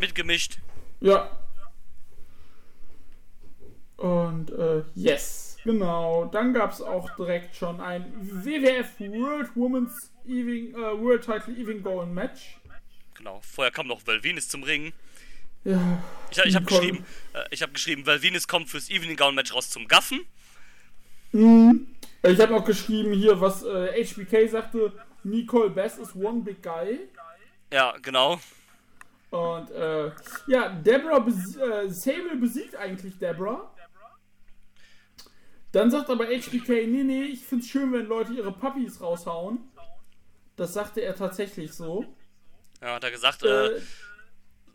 mitgemischt. 0.00 0.58
Ja. 1.00 1.30
Und 3.96 4.50
äh, 4.50 4.82
yes, 4.94 5.43
genau. 5.64 6.26
Dann 6.26 6.54
gab 6.54 6.73
es 6.73 6.80
auch 6.80 7.11
direkt 7.16 7.56
schon 7.56 7.80
ein 7.80 8.12
WWF 8.21 9.00
World 9.00 9.50
Women's 9.56 10.12
Evening, 10.26 10.75
äh, 10.75 10.99
World 11.00 11.25
Title 11.25 11.54
Evening 11.56 11.83
Going 11.83 12.14
Match. 12.14 12.59
Genau. 13.14 13.40
Vorher 13.42 13.73
kam 13.73 13.87
noch 13.87 14.06
Valvinus 14.06 14.49
zum 14.49 14.62
Ring. 14.62 14.92
Ja, 15.64 16.02
Ich, 16.30 16.38
ich 16.38 16.54
habe 16.54 16.66
geschrieben, 16.66 17.04
äh, 17.33 17.44
ich 17.50 17.62
habe 17.62 17.73
geschrieben, 17.73 18.06
Valvinus 18.06 18.47
kommt 18.47 18.68
fürs 18.68 18.90
Evening 18.90 19.16
Gown 19.16 19.35
Match 19.35 19.54
raus 19.54 19.71
zum 19.71 19.88
Gaffen. 19.88 20.21
ich 21.33 22.40
habe 22.40 22.52
noch 22.52 22.64
geschrieben 22.64 23.12
hier, 23.12 23.40
was 23.40 23.62
äh, 23.64 24.04
HBK 24.04 24.49
sagte. 24.49 24.92
Nicole 25.23 25.71
Bass 25.71 25.99
ist 25.99 26.14
one 26.14 26.42
big 26.42 26.62
guy. 26.62 27.00
Ja, 27.73 27.94
genau. 28.02 28.38
Und 29.30 29.71
äh, 29.73 30.12
ja, 30.47 30.68
Deborah 30.68 31.18
besi 31.18 31.59
äh, 31.59 31.88
Sable 31.88 32.37
besiegt 32.37 32.76
eigentlich 32.76 33.18
Deborah. 33.18 33.74
Dann 35.75 35.90
sagt 35.90 36.09
aber 36.09 36.26
HBK, 36.26 36.87
nee, 36.87 37.02
nee, 37.02 37.23
ich 37.25 37.40
find's 37.45 37.69
schön, 37.69 37.93
wenn 37.93 38.07
Leute 38.07 38.33
ihre 38.33 38.52
Puppies 38.52 39.00
raushauen. 39.00 39.59
Das 40.54 40.73
sagte 40.73 41.00
er 41.00 41.16
tatsächlich 41.16 41.73
so. 41.73 42.04
Ja, 42.81 42.95
hat 42.95 43.02
er 43.04 43.11
gesagt, 43.11 43.43
Äh, 43.43 43.66
äh, 43.66 43.81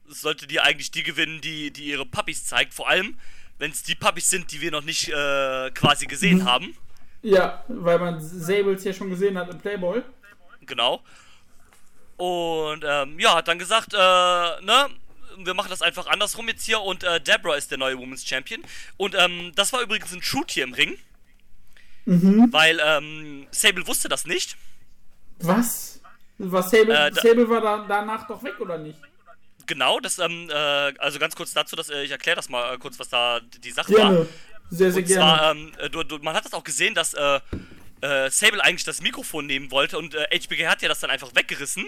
sollte 0.07 0.45
die 0.45 0.59
eigentlich 0.59 0.91
die 0.91 1.03
gewinnen, 1.03 1.39
die, 1.39 1.71
die 1.71 1.85
ihre 1.85 2.05
Puppies 2.05 2.45
zeigt. 2.45 2.73
Vor 2.73 2.89
allem, 2.89 3.17
wenn 3.59 3.71
es 3.71 3.83
die 3.83 3.95
Puppies 3.95 4.29
sind, 4.29 4.51
die 4.51 4.59
wir 4.59 4.71
noch 4.71 4.83
nicht 4.83 5.07
äh, 5.07 5.71
quasi 5.71 6.03
Mhm. 6.05 6.09
gesehen 6.09 6.45
haben. 6.45 6.75
ja, 7.21 7.63
weil 7.69 7.97
man 7.99 8.19
Sables 8.19 8.83
ja 8.83 8.91
schon 8.91 9.09
gesehen 9.09 9.37
hat 9.37 9.49
im 9.49 9.57
Playboy. 9.57 10.01
Genau. 10.65 11.01
Und 12.17 12.83
ähm, 12.85 13.17
ja, 13.19 13.35
hat 13.35 13.47
dann 13.47 13.57
gesagt, 13.59 13.93
äh, 13.93 13.97
ne, 13.97 14.87
wir 15.37 15.53
machen 15.53 15.69
das 15.69 15.81
einfach 15.81 16.07
andersrum 16.07 16.47
jetzt 16.47 16.63
hier 16.65 16.81
und 16.81 17.03
äh, 17.03 17.19
Deborah 17.21 17.55
ist 17.55 17.71
der 17.71 17.77
neue 17.77 17.97
Women's 17.97 18.25
Champion. 18.27 18.61
Und 18.97 19.15
ähm, 19.17 19.51
das 19.55 19.71
war 19.73 19.81
übrigens 19.81 20.11
ein 20.13 20.21
Shoot 20.21 20.51
hier 20.51 20.63
im 20.63 20.73
Ring. 20.73 20.97
Weil 22.05 22.79
ähm, 22.83 23.45
Sable 23.51 23.85
wusste 23.85 24.09
das 24.09 24.25
nicht. 24.25 24.57
Was? 25.39 26.01
Was 26.39 26.71
Sable, 26.71 26.93
Äh, 26.93 27.11
da- 27.11 27.21
Sable 27.21 27.47
war 27.49 27.61
da, 27.61 27.85
danach 27.87 28.25
doch 28.27 28.41
weg, 28.43 28.59
oder 28.59 28.77
nicht? 28.79 28.97
Genau, 29.67 29.99
das, 29.99 30.17
ähm, 30.17 30.49
äh, 30.49 30.53
also 30.53 31.19
ganz 31.19 31.35
kurz 31.35 31.53
dazu, 31.53 31.75
dass, 31.75 31.89
äh, 31.89 32.01
ich 32.03 32.09
erkläre 32.11 32.37
das 32.37 32.49
mal 32.49 32.73
äh, 32.73 32.77
kurz, 32.79 32.97
was 32.99 33.09
da 33.09 33.39
die 33.41 33.69
Sache 33.71 33.91
war. 33.93 33.97
Gerne. 34.11 34.27
Sehr, 34.71 34.91
sehr 34.91 35.03
Und 35.03 35.07
gerne. 35.07 35.19
zwar, 35.21 35.51
ähm, 35.51 35.71
äh, 35.77 35.89
du, 35.91 36.03
du, 36.03 36.17
man 36.19 36.33
hat 36.33 36.45
das 36.45 36.53
auch 36.53 36.63
gesehen, 36.63 36.95
dass 36.95 37.11
Sable 37.11 38.63
eigentlich 38.63 38.85
das 38.85 39.01
Mikrofon 39.01 39.45
nehmen 39.45 39.69
wollte 39.71 39.97
und 39.97 40.15
HBK 40.15 40.67
hat 40.67 40.81
ja 40.81 40.87
das 40.87 41.01
dann 41.01 41.09
einfach 41.09 41.35
weggerissen. 41.35 41.85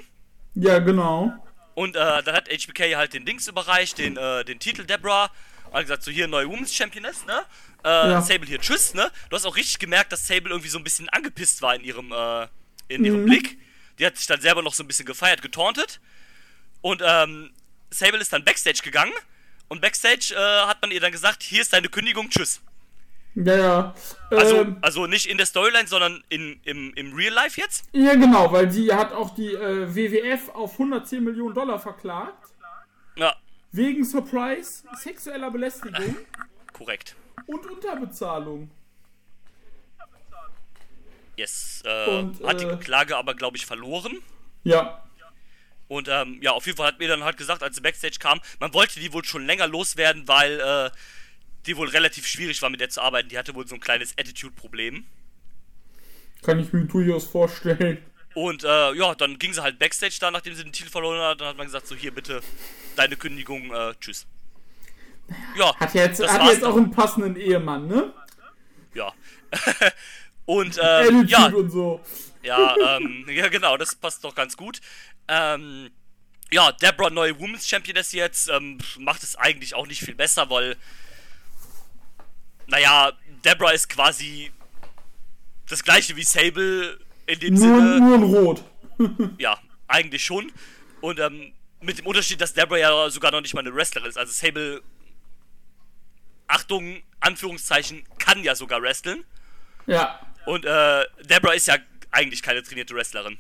ja, 0.56 0.78
genau. 0.80 1.34
Und 1.74 1.96
äh, 1.96 2.24
dann 2.24 2.36
hat 2.36 2.50
HBK 2.50 2.96
halt 2.96 3.14
den 3.14 3.26
Dings 3.26 3.48
überreicht, 3.48 3.98
den, 3.98 4.18
äh, 4.18 4.44
den 4.44 4.60
Titel 4.60 4.84
Deborah. 4.86 5.32
Und 5.68 5.74
hat 5.76 5.82
gesagt, 5.84 6.04
so 6.04 6.12
hier 6.12 6.28
neue 6.28 6.50
Women's 6.50 6.74
Championess, 6.74 7.26
ne? 7.26 7.46
Äh, 7.84 7.88
Ja. 7.88 8.22
Sable 8.22 8.46
hier, 8.48 8.60
tschüss, 8.60 8.94
ne? 8.94 9.10
Du 9.30 9.36
hast 9.36 9.46
auch 9.46 9.56
richtig 9.56 9.80
gemerkt, 9.80 10.12
dass 10.12 10.28
Sable 10.28 10.50
irgendwie 10.50 10.68
so 10.70 10.78
ein 10.78 10.84
bisschen 10.84 11.08
angepisst 11.10 11.62
war 11.62 11.74
in 11.76 11.84
ihrem, 11.84 12.12
äh, 12.12 12.48
in 12.90 13.02
Mhm. 13.02 13.06
ihrem 13.06 13.26
Blick. 13.26 13.58
Die 14.00 14.06
hat 14.06 14.18
sich 14.18 14.28
dann 14.28 14.42
selber 14.42 14.62
noch 14.62 14.74
so 14.74 14.84
ein 14.84 14.88
bisschen 14.88 15.06
gefeiert, 15.06 15.42
getauntet. 15.42 16.00
Und 16.82 17.02
ähm, 17.06 17.52
Sable 17.90 18.20
ist 18.20 18.34
dann 18.34 18.44
Backstage 18.44 18.82
gegangen. 18.84 19.14
Und 19.70 19.80
Backstage 19.82 20.34
äh, 20.36 20.68
hat 20.68 20.82
man 20.82 20.92
ihr 20.92 21.00
dann 21.00 21.12
gesagt, 21.14 21.44
hier 21.44 21.62
ist 21.62 21.72
deine 21.72 21.88
Kündigung, 21.88 22.30
tschüss. 22.30 22.62
Ja, 23.36 23.56
ja. 23.58 23.96
Also, 24.30 24.58
Ähm, 24.58 24.78
also 24.82 25.08
nicht 25.08 25.26
in 25.28 25.38
der 25.38 25.46
Storyline, 25.46 25.88
sondern 25.88 26.24
in, 26.30 26.60
im, 26.64 26.94
im 26.96 27.14
Real 27.14 27.34
Life 27.34 27.60
jetzt. 27.60 27.86
ja, 27.94 28.14
genau, 28.16 28.52
weil 28.52 28.68
die 28.68 28.92
hat 28.94 29.14
auch 29.14 29.34
die 29.36 29.54
äh, 29.54 29.94
WWF 29.96 30.50
auf 30.50 30.74
110 30.74 31.24
Millionen 31.24 31.54
Dollar 31.56 31.80
verklagt. 31.80 32.50
Ja, 33.16 33.36
Wegen 33.74 34.04
Surprise, 34.04 34.84
sexueller 34.98 35.50
Belästigung 35.50 36.18
korrekt. 36.74 37.16
und 37.46 37.66
Unterbezahlung. 37.70 38.70
Yes. 41.38 41.82
Äh, 41.86 42.08
Und, 42.20 42.44
hat 42.46 42.62
die 42.62 42.66
äh, 42.66 42.78
Klage 42.78 43.18
aber, 43.18 43.34
glaube 43.34 43.58
ich, 43.58 43.66
verloren. 43.66 44.18
Ja. 44.64 45.04
Und 45.88 46.08
ähm, 46.10 46.40
ja, 46.42 46.52
auf 46.52 46.66
jeden 46.66 46.78
Fall 46.78 46.88
hat 46.88 47.00
mir 47.00 47.08
dann 47.08 47.24
halt 47.24 47.38
gesagt, 47.38 47.64
als 47.64 47.76
sie 47.76 47.82
Backstage 47.82 48.18
kam, 48.20 48.40
man 48.60 48.74
wollte 48.74 49.00
die 49.00 49.12
wohl 49.12 49.26
schon 49.26 49.46
länger 49.46 49.68
loswerden, 49.68 50.28
weil 50.28 50.60
äh, 50.60 50.92
die 51.66 51.78
wohl 51.78 51.90
relativ 51.90 52.26
schwierig 52.28 52.62
war, 52.62 52.70
mit 52.70 52.82
der 52.82 52.90
zu 52.90 53.02
arbeiten. 53.02 53.30
Die 53.30 53.38
hatte 53.38 53.56
wohl 53.56 53.68
so 53.68 53.76
ein 53.76 53.82
kleines 53.82 54.18
Attitude-Problem. 54.18 55.06
Kann 56.42 56.60
ich 56.60 56.74
mir 56.74 56.86
durchaus 56.86 57.26
vorstellen. 57.28 58.00
Und 58.34 58.64
äh, 58.64 58.94
ja, 58.94 59.14
dann 59.16 59.38
ging 59.38 59.54
sie 59.54 59.62
halt 59.62 59.78
Backstage 59.78 60.18
da, 60.20 60.32
nachdem 60.32 60.56
sie 60.56 60.64
den 60.64 60.72
Titel 60.72 60.90
verloren 60.90 61.22
hat. 61.22 61.42
Dann 61.42 61.50
hat 61.50 61.58
man 61.58 61.68
gesagt, 61.68 61.88
so 61.88 61.96
hier 61.96 62.14
bitte 62.14 62.42
deine 62.96 63.16
Kündigung, 63.16 63.74
äh, 63.74 63.94
tschüss. 64.00 64.26
Ja, 65.56 65.76
Hat 65.78 65.94
jetzt, 65.94 66.20
das 66.20 66.32
hat 66.32 66.52
jetzt 66.52 66.64
auch 66.64 66.76
einen 66.76 66.92
passenden 66.92 67.36
Ehemann, 67.36 67.88
ne? 67.88 68.14
Ja. 68.94 69.14
Und 70.46 70.80
ähm, 70.82 71.26
ja, 71.28 71.48
und 71.48 71.70
so. 71.70 72.02
Ja, 72.44 72.76
ähm, 72.98 73.26
ja, 73.30 73.48
genau, 73.48 73.78
das 73.78 73.96
passt 73.96 74.24
doch 74.24 74.36
ganz 74.36 74.58
gut. 74.58 74.82
Ähm, 75.28 75.92
ja, 76.52 76.72
Deborah, 76.74 77.10
neue 77.10 77.40
Women's 77.40 77.68
Championess 77.68 78.12
jetzt, 78.12 78.50
ähm, 78.50 78.80
macht 79.00 79.24
es 79.24 79.36
eigentlich 79.36 79.76
auch 79.76 79.88
nicht 79.88 80.02
viel 80.02 80.16
besser, 80.16 80.50
weil, 80.50 80.76
naja, 82.72 83.12
Deborah 83.46 83.72
ist 83.72 83.90
quasi 83.90 84.52
das 85.70 85.84
gleiche 85.84 86.16
wie 86.16 86.24
Sable 86.24 87.00
in 87.28 87.40
dem 87.40 87.54
Nur, 87.54 87.62
Sinne, 87.64 88.00
nur 88.00 88.16
in 88.16 88.24
Rot. 88.24 88.64
ja, 89.38 89.58
eigentlich 89.88 90.24
schon. 90.24 90.52
Und 91.02 91.20
ähm, 91.20 91.54
mit 91.82 92.00
dem 92.00 92.06
Unterschied, 92.08 92.42
dass 92.42 92.54
Deborah 92.54 92.78
ja 92.78 93.10
sogar 93.10 93.32
noch 93.32 93.42
nicht 93.42 93.54
mal 93.54 93.62
eine 93.62 93.74
Wrestlerin 93.74 94.10
ist. 94.10 94.18
Also 94.18 94.32
Sable, 94.32 94.82
Achtung, 96.48 97.02
Anführungszeichen, 97.20 98.04
kann 98.20 98.44
ja 98.44 98.56
sogar 98.56 98.82
wresteln. 98.82 99.24
Ja, 99.88 100.20
Und 100.46 100.66
äh, 100.66 101.06
Deborah 101.24 101.54
ist 101.54 101.68
ja 101.68 101.76
eigentlich 102.12 102.42
keine 102.44 102.62
trainierte 102.64 102.94
Wrestlerin. 102.96 103.38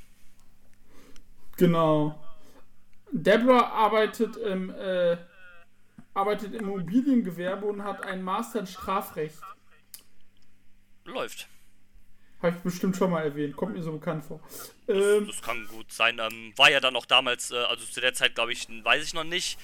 genau. 1.57 2.17
Deborah 3.13 3.67
arbeitet 3.71 4.37
im, 4.37 4.69
äh, 4.69 5.17
arbeitet 6.13 6.53
im 6.53 6.61
Immobiliengewerbe 6.61 7.65
und 7.65 7.83
hat 7.83 8.03
einen 8.03 8.23
Master 8.23 8.59
in 8.61 8.67
Strafrecht. 8.67 9.39
Läuft. 11.05 11.47
Habe 12.41 12.55
ich 12.55 12.63
bestimmt 12.63 12.95
schon 12.97 13.11
mal 13.11 13.23
erwähnt. 13.23 13.55
Kommt 13.55 13.75
mir 13.75 13.83
so 13.83 13.91
bekannt 13.91 14.25
vor. 14.25 14.39
Ähm, 14.87 15.27
Das 15.27 15.41
kann 15.41 15.67
gut 15.67 15.91
sein. 15.91 16.19
Ähm, 16.19 16.53
war 16.55 16.71
ja 16.71 16.79
dann 16.79 16.95
auch 16.95 17.05
damals, 17.05 17.51
äh, 17.51 17.55
also 17.57 17.85
zu 17.85 18.01
der 18.01 18.13
Zeit, 18.13 18.35
glaube 18.35 18.51
ich, 18.51 18.67
weiß 18.83 19.03
ich 19.05 19.13
noch 19.13 19.23
nicht. 19.23 19.59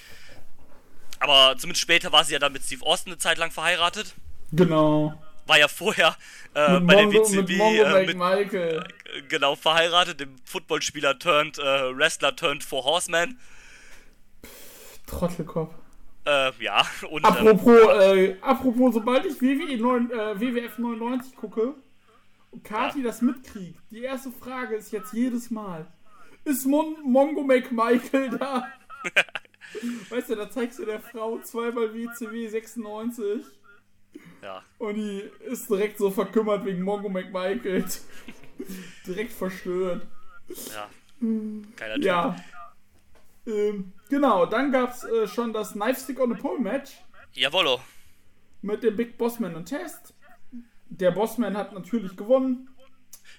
Aber 1.19 1.55
zumindest 1.57 1.81
später 1.81 2.11
war 2.11 2.23
sie 2.23 2.33
ja 2.33 2.39
dann 2.39 2.53
mit 2.53 2.63
Steve 2.63 2.85
Austin 2.85 3.13
eine 3.13 3.17
Zeit 3.19 3.37
lang 3.39 3.51
verheiratet. 3.51 4.13
genau. 4.51 5.21
War 5.47 5.57
ja 5.57 5.69
vorher 5.69 6.15
äh, 6.55 6.77
Mit 6.81 6.87
bei 6.87 6.95
Mongo, 7.05 7.11
der 7.11 7.21
mit 7.41 7.47
WCW 7.47 7.57
Mongo 7.57 7.83
äh, 7.83 8.05
mit, 8.05 8.17
McMichael. 8.17 8.83
äh, 9.05 9.21
genau 9.29 9.55
verheiratet, 9.55 10.19
dem 10.19 10.35
Footballspieler 10.43 11.17
turned 11.19 11.57
äh, 11.57 11.97
Wrestler 11.97 12.35
turned 12.35 12.63
Four 12.65 12.83
Horseman. 12.83 13.39
Trottelkopf. 15.05 15.73
Äh, 16.27 16.51
ja, 16.59 16.85
und 17.09 17.25
ähm, 17.25 17.47
Apropos, 17.47 18.03
äh, 18.03 18.35
apropos, 18.41 18.93
sobald 18.95 19.25
ich 19.25 19.41
WWE 19.41 19.77
9, 19.77 20.11
äh, 20.11 20.39
WWF 20.39 20.77
99 20.77 21.35
gucke 21.37 21.75
und 22.51 22.63
Kati 22.65 23.01
das 23.01 23.21
mitkriegt, 23.21 23.79
die 23.91 24.03
erste 24.03 24.31
Frage 24.31 24.75
ist 24.75 24.91
jetzt 24.91 25.13
jedes 25.13 25.49
Mal: 25.49 25.87
Ist 26.43 26.65
Mon 26.65 26.97
Mongo 27.03 27.43
McMichael 27.43 28.31
da? 28.37 28.67
weißt 30.09 30.31
du, 30.31 30.35
da 30.35 30.49
zeigst 30.49 30.79
du 30.79 30.85
der 30.85 30.99
Frau 30.99 31.39
zweimal 31.39 31.93
WCW 31.93 32.47
96 32.49 33.45
ja, 34.41 34.61
und 34.79 34.95
die 34.95 35.23
ist 35.45 35.69
direkt 35.69 35.97
so 35.97 36.11
verkümmert 36.11 36.65
wegen 36.65 36.81
Mongo 36.81 37.07
McMichael. 37.07 37.85
direkt 39.07 39.31
verstört. 39.31 40.05
ja. 40.49 40.89
Geiler 41.77 41.95
Typ. 41.95 42.03
Ja. 42.03 42.35
Ähm, 43.47 43.93
genau, 44.09 44.45
dann 44.45 44.71
gab's 44.71 45.03
äh, 45.05 45.27
schon 45.27 45.53
das 45.53 45.71
Knife 45.73 45.99
Stick 46.01 46.19
on 46.19 46.35
the 46.35 46.39
Pole 46.41 46.59
Match. 46.59 46.91
Jawollo. 47.33 47.79
mit 48.61 48.83
dem 48.83 48.95
Big 48.95 49.17
Bossman 49.17 49.55
und 49.55 49.65
Test. 49.65 50.13
Der 50.89 51.11
Bossman 51.11 51.55
hat 51.55 51.73
natürlich 51.73 52.15
gewonnen. 52.15 52.69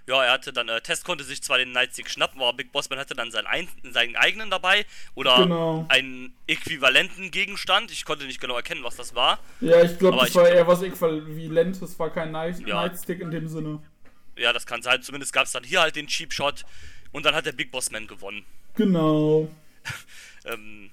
Ja, 0.07 0.25
er 0.25 0.33
hatte 0.33 0.53
dann, 0.55 0.69
äh, 0.71 0.81
Test 0.81 1.05
konnte 1.05 1.23
sich 1.25 1.43
zwar 1.43 1.59
den 1.59 1.73
Nightstick 1.73 2.09
schnappen, 2.09 2.41
aber 2.41 2.55
Big 2.55 2.73
Bossman 2.73 2.99
hatte 2.99 3.15
dann 3.15 3.31
seinen, 3.31 3.47
ein, 3.47 3.69
seinen 3.91 4.17
eigenen 4.17 4.49
dabei. 4.49 4.87
Oder 5.15 5.37
Genau. 5.43 5.85
einen 5.91 6.33
äquivalenten 6.47 7.31
Gegenstand. 7.31 7.91
Ich 7.91 8.07
konnte 8.07 8.25
nicht 8.25 8.41
genau 8.41 8.57
erkennen, 8.57 8.83
was 8.85 8.97
das 8.97 9.15
war. 9.15 9.38
Ja, 9.61 9.83
ich 9.83 9.99
glaube, 9.99 10.17
das 10.19 10.31
ich- 10.31 10.35
war 10.37 10.49
eher 10.49 10.67
was 10.67 10.81
Äquivalentes, 10.83 11.99
war 11.99 12.09
kein 12.11 12.31
Night 12.33 12.61
Ja. 12.67 12.83
Nightstick 12.87 13.21
in 13.21 13.31
dem 13.31 13.49
Sinne. 13.49 13.81
Ja, 14.37 14.53
das 14.55 14.65
kann 14.65 14.81
sein. 14.81 15.03
Zumindest 15.03 15.33
gab 15.35 15.45
es 15.45 15.53
dann 15.53 15.65
hier 15.65 15.81
halt 15.83 15.97
den 15.97 16.07
Cheap 16.07 16.33
Shot. 16.33 16.65
Und 17.12 17.27
dann 17.27 17.35
hat 17.35 17.45
der 17.45 17.53
Big 17.53 17.71
Boss 17.71 17.91
Man 17.91 18.07
gewonnen. 18.07 18.45
Genau. 18.77 19.49
Ähm, 20.45 20.90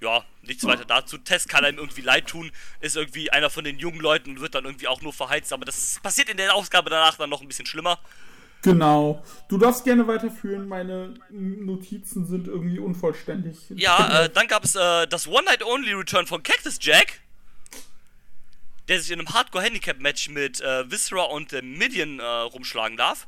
ja, 0.00 0.24
nichts 0.42 0.64
weiter 0.64 0.84
dazu. 0.84 1.16
Test 1.16 1.48
kann 1.48 1.64
einem 1.64 1.78
irgendwie 1.78 2.02
leid 2.02 2.26
tun. 2.26 2.50
Ist 2.80 2.96
irgendwie 2.96 3.30
einer 3.30 3.48
von 3.48 3.64
den 3.64 3.78
jungen 3.78 4.00
Leuten 4.00 4.30
und 4.30 4.40
wird 4.40 4.54
dann 4.54 4.64
irgendwie 4.64 4.88
auch 4.88 5.00
nur 5.00 5.12
verheizt. 5.12 5.52
Aber 5.52 5.64
das 5.64 6.00
passiert 6.02 6.28
in 6.28 6.36
der 6.36 6.54
Ausgabe 6.54 6.90
danach 6.90 7.16
dann 7.16 7.30
noch 7.30 7.40
ein 7.40 7.48
bisschen 7.48 7.64
schlimmer. 7.64 7.98
Genau. 8.62 9.22
Du 9.48 9.58
darfst 9.58 9.84
gerne 9.84 10.06
weiterführen, 10.06 10.66
meine 10.66 11.14
Notizen 11.30 12.26
sind 12.26 12.48
irgendwie 12.48 12.78
unvollständig. 12.78 13.58
Ja, 13.70 14.24
äh, 14.24 14.30
dann 14.30 14.48
gab 14.48 14.64
es 14.64 14.74
äh, 14.74 15.06
das 15.06 15.26
One-Night-Only-Return 15.26 16.26
von 16.26 16.42
Cactus 16.42 16.78
Jack. 16.80 17.20
Der 18.88 19.00
sich 19.00 19.10
in 19.10 19.18
einem 19.18 19.28
Hardcore-Handicap-Match 19.28 20.30
mit 20.30 20.60
äh, 20.60 20.90
Viscera 20.90 21.24
und 21.24 21.52
dem 21.52 21.78
Midian 21.78 22.20
äh, 22.20 22.24
rumschlagen 22.24 22.96
darf. 22.96 23.26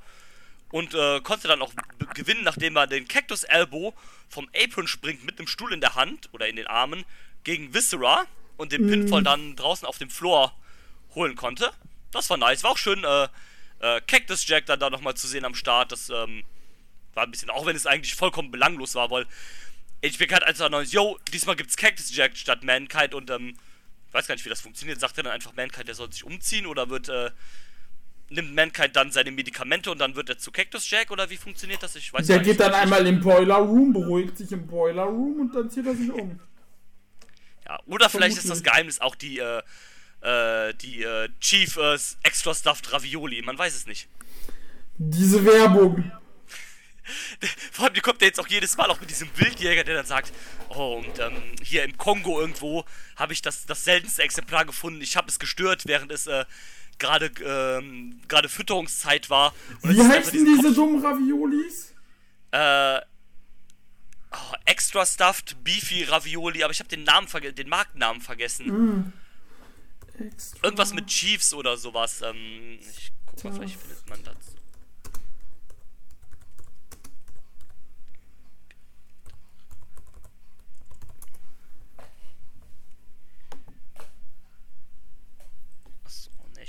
Und 0.77 0.93
äh, 0.93 1.23
konnte 1.23 1.49
dann 1.49 1.63
auch 1.63 1.73
gewinnen, 2.13 2.45
nachdem 2.45 2.77
er 2.77 2.87
den 2.87 3.09
Cactus 3.09 3.45
Elbow 3.45 3.95
vom 4.29 4.47
Apron 4.55 4.87
springt 4.87 5.25
mit 5.25 5.39
einem 5.39 5.49
Stuhl 5.49 5.73
in 5.73 5.81
der 5.81 5.95
Hand 5.95 6.29
oder 6.33 6.49
in 6.49 6.57
den 6.57 6.67
Armen 6.67 7.07
gegen 7.45 7.73
Viscera 7.73 8.27
und 8.59 8.73
den 8.73 8.87
Pinfall 8.87 9.23
dann 9.23 9.57
draußen 9.57 9.89
auf 9.89 9.97
dem 9.97 10.11
Floor 10.11 10.55
holen 11.15 11.35
konnte. 11.35 11.73
Das 12.11 12.29
war 12.29 12.37
nice. 12.37 12.63
War 12.63 12.73
auch 12.73 12.77
schön, 12.77 13.03
äh, 13.05 13.29
äh, 13.79 14.03
Cactus 14.03 14.47
Jack 14.47 14.67
dann 14.67 14.79
da 14.79 14.91
nochmal 14.91 15.15
zu 15.15 15.27
sehen 15.27 15.47
am 15.47 15.55
Start. 15.55 15.93
Das 15.93 16.11
ähm, 16.11 16.45
war 17.15 17.25
ein 17.25 17.31
bisschen, 17.31 17.49
auch 17.49 17.65
wenn 17.65 17.75
es 17.75 17.87
eigentlich 17.87 18.15
vollkommen 18.15 18.51
belanglos 18.51 18.97
war, 18.97 19.11
weil 19.11 19.25
HBK 20.05 20.35
hat 20.35 20.45
also 20.45 20.67
announced, 20.67 20.93
yo, 20.93 21.19
diesmal 21.33 21.57
gibt's 21.57 21.79
Cactus 21.79 22.15
Jack 22.15 22.37
statt 22.37 22.65
Mankind 22.65 23.15
und 23.15 23.31
ähm, 23.31 23.57
ich 24.09 24.13
weiß 24.13 24.27
gar 24.27 24.35
nicht, 24.35 24.45
wie 24.45 24.51
das 24.51 24.61
funktioniert. 24.61 25.01
Sagt 25.01 25.17
er 25.17 25.23
dann 25.23 25.33
einfach 25.33 25.55
Mankind, 25.55 25.89
der 25.89 25.95
soll 25.95 26.13
sich 26.13 26.23
umziehen 26.23 26.67
oder 26.67 26.91
wird 26.91 27.09
äh, 27.09 27.31
nimmt 28.29 28.55
Mankind 28.55 28.97
dann 28.97 29.11
seine 29.11 29.31
Medikamente 29.31 29.91
und 29.91 29.99
dann 29.99 30.17
wird 30.17 30.29
er 30.29 30.39
zu 30.39 30.51
Cactus 30.51 30.91
Jack 30.91 31.11
oder 31.11 31.31
wie 31.31 31.37
funktioniert 31.37 31.83
das? 31.83 31.97
Ich 31.97 32.13
weiß 32.13 32.27
Der 32.27 32.41
geht 32.41 32.61
dann 32.61 32.75
einmal 32.75 33.07
im 33.07 33.21
Boiler 33.21 33.57
Room, 33.57 33.93
beruhigt 33.93 34.37
sich 34.39 34.53
im 34.53 34.67
Boiler 34.67 35.05
Room 35.05 35.41
und 35.41 35.55
dann 35.55 35.71
zieht 35.71 35.87
er 35.87 35.95
sich 35.95 36.11
um. 36.11 36.41
Ja, 37.67 37.81
oder 37.87 38.09
vielleicht 38.09 38.39
ist 38.39 38.49
das. 38.49 38.63
Geheimnis 38.63 39.01
auch 39.01 39.15
die, 39.15 39.39
äh, 39.39 39.63
äh, 40.21 40.75
die 40.75 41.03
äh, 41.03 41.29
Chief 41.41 41.77
äh, 41.77 41.99
Extra 42.23 42.55
Stuffed 42.55 42.93
Ravioli. 42.93 43.43
Man 43.43 43.59
weiß 43.59 43.75
es 43.75 43.87
nicht. 43.87 44.09
Diese 44.99 45.45
Werbung. 45.45 46.11
Vor 47.73 47.87
allem, 47.87 47.95
kommt 48.03 48.21
ja 48.21 48.29
jetzt 48.29 48.41
auch 48.41 48.47
jedes 48.49 48.77
Mal 48.77 48.91
auch 48.91 49.01
mit 49.01 49.11
diesem 49.11 49.29
Wildjäger, 49.37 49.85
der 49.85 49.97
dann 49.97 50.07
sagt, 50.07 50.33
oh, 50.69 51.03
und 51.05 51.19
ähm, 51.19 51.43
hier 51.63 51.85
im 51.85 51.97
Kongo 51.97 52.41
irgendwo 52.41 52.85
habe 53.17 53.33
ich 53.33 53.43
das, 53.43 53.67
das 53.67 53.85
seltenste 53.85 54.23
Exemplar 54.23 54.65
gefunden. 54.65 55.01
Ich 55.01 55.17
habe 55.17 55.29
es 55.29 55.39
gestört, 55.39 55.83
während 55.87 56.13
es 56.13 56.27
äh, 56.27 56.45
gerade 56.99 57.31
ähm, 57.45 58.21
gerade 58.29 58.49
Fütterungszeit 58.49 59.31
war. 59.31 59.55
Und 59.83 59.97
Wie 59.97 60.03
heißen 60.03 60.33
diese 60.45 60.63
Kopf- 60.63 60.75
dummen 60.75 61.05
Raviolis? 61.05 61.95
Äh, 62.53 63.01
oh, 64.33 64.55
extra 64.65 65.05
stuffed 65.05 65.63
Beefy 65.63 66.05
Ravioli, 66.05 66.63
aber 66.63 66.73
ich 66.73 66.81
habe 66.81 66.89
den 66.89 67.05
Namen 67.05 67.29
den 67.55 67.69
Markennamen 67.69 68.23
vergessen. 68.23 69.13
Extra. 70.19 70.59
Irgendwas 70.63 70.95
mit 70.95 71.07
Chiefs 71.09 71.53
oder 71.53 71.77
sowas. 71.77 72.23
Ähm, 72.23 72.79
ich 72.81 73.13
guck 73.27 73.45
mal, 73.45 73.53
vielleicht 73.53 73.79
findet 73.81 74.09
man 74.09 74.23
das. 74.25 74.37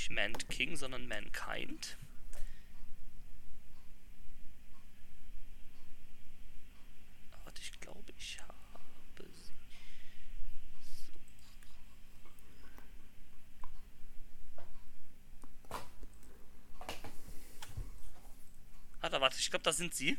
Nicht 0.09 0.11
Man 0.11 0.33
King, 0.49 0.75
sondern 0.75 1.07
Mankind. 1.07 1.97
Warte, 7.43 7.61
ich 7.61 7.79
glaube, 7.79 8.13
ich 8.17 8.39
habe 8.41 8.53
sie. 9.33 9.53
Ah, 19.01 19.09
da 19.09 19.21
warte, 19.21 19.37
ich 19.39 19.49
glaube, 19.49 19.63
da 19.63 19.71
sind 19.71 19.93
sie. 19.93 20.17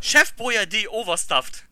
Chef 0.00 0.34
Boyardee 0.34 0.88
Overstuffed. 0.88 1.66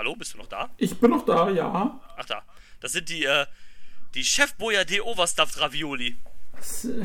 Hallo, 0.00 0.16
bist 0.16 0.32
du 0.32 0.38
noch 0.38 0.46
da? 0.46 0.70
Ich 0.78 0.98
bin 0.98 1.10
noch 1.10 1.26
da, 1.26 1.50
ja. 1.50 2.00
Ach 2.16 2.24
da. 2.24 2.42
Das 2.80 2.92
sind 2.92 3.10
die, 3.10 3.26
äh, 3.26 3.44
die 4.14 4.24
Chef 4.24 4.54
Boyardee 4.54 5.02
Overstuffed 5.02 5.60
Ravioli. 5.60 6.16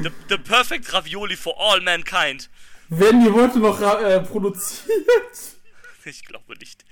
The, 0.00 0.10
the 0.30 0.38
perfect 0.38 0.90
Ravioli 0.94 1.36
for 1.36 1.54
all 1.58 1.82
mankind. 1.82 2.48
Werden 2.88 3.22
die 3.22 3.30
heute 3.30 3.58
noch 3.58 3.78
äh, 3.78 4.20
produziert? 4.22 4.88
Ich 6.06 6.24
glaube 6.24 6.56
nicht. 6.56 6.86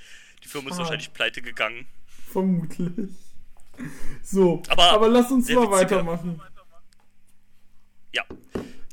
Die 0.45 0.49
Firma 0.49 0.69
ist 0.69 0.77
wahrscheinlich 0.77 1.15
pleite 1.15 1.41
gegangen. 1.41 1.87
Vermutlich. 2.31 3.09
So, 4.23 4.63
Aber 4.69 4.91
aber, 4.91 5.09
lass 5.09 5.31
uns 5.31 5.49
mal 5.49 5.63
witziger. 5.63 5.71
weitermachen. 5.71 6.43
Ja. 8.13 8.23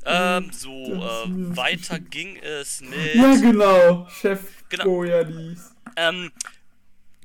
Ähm, 0.08 0.50
so, 0.52 0.70
äh, 0.70 1.56
weiter 1.56 1.98
ging 1.98 2.36
es 2.36 2.80
mit. 2.80 3.14
Ja, 3.14 3.34
genau. 3.36 4.06
Chef 4.08 4.40
Genau. 4.68 4.84
Boyardis. 4.84 5.72
Ähm, 5.96 6.32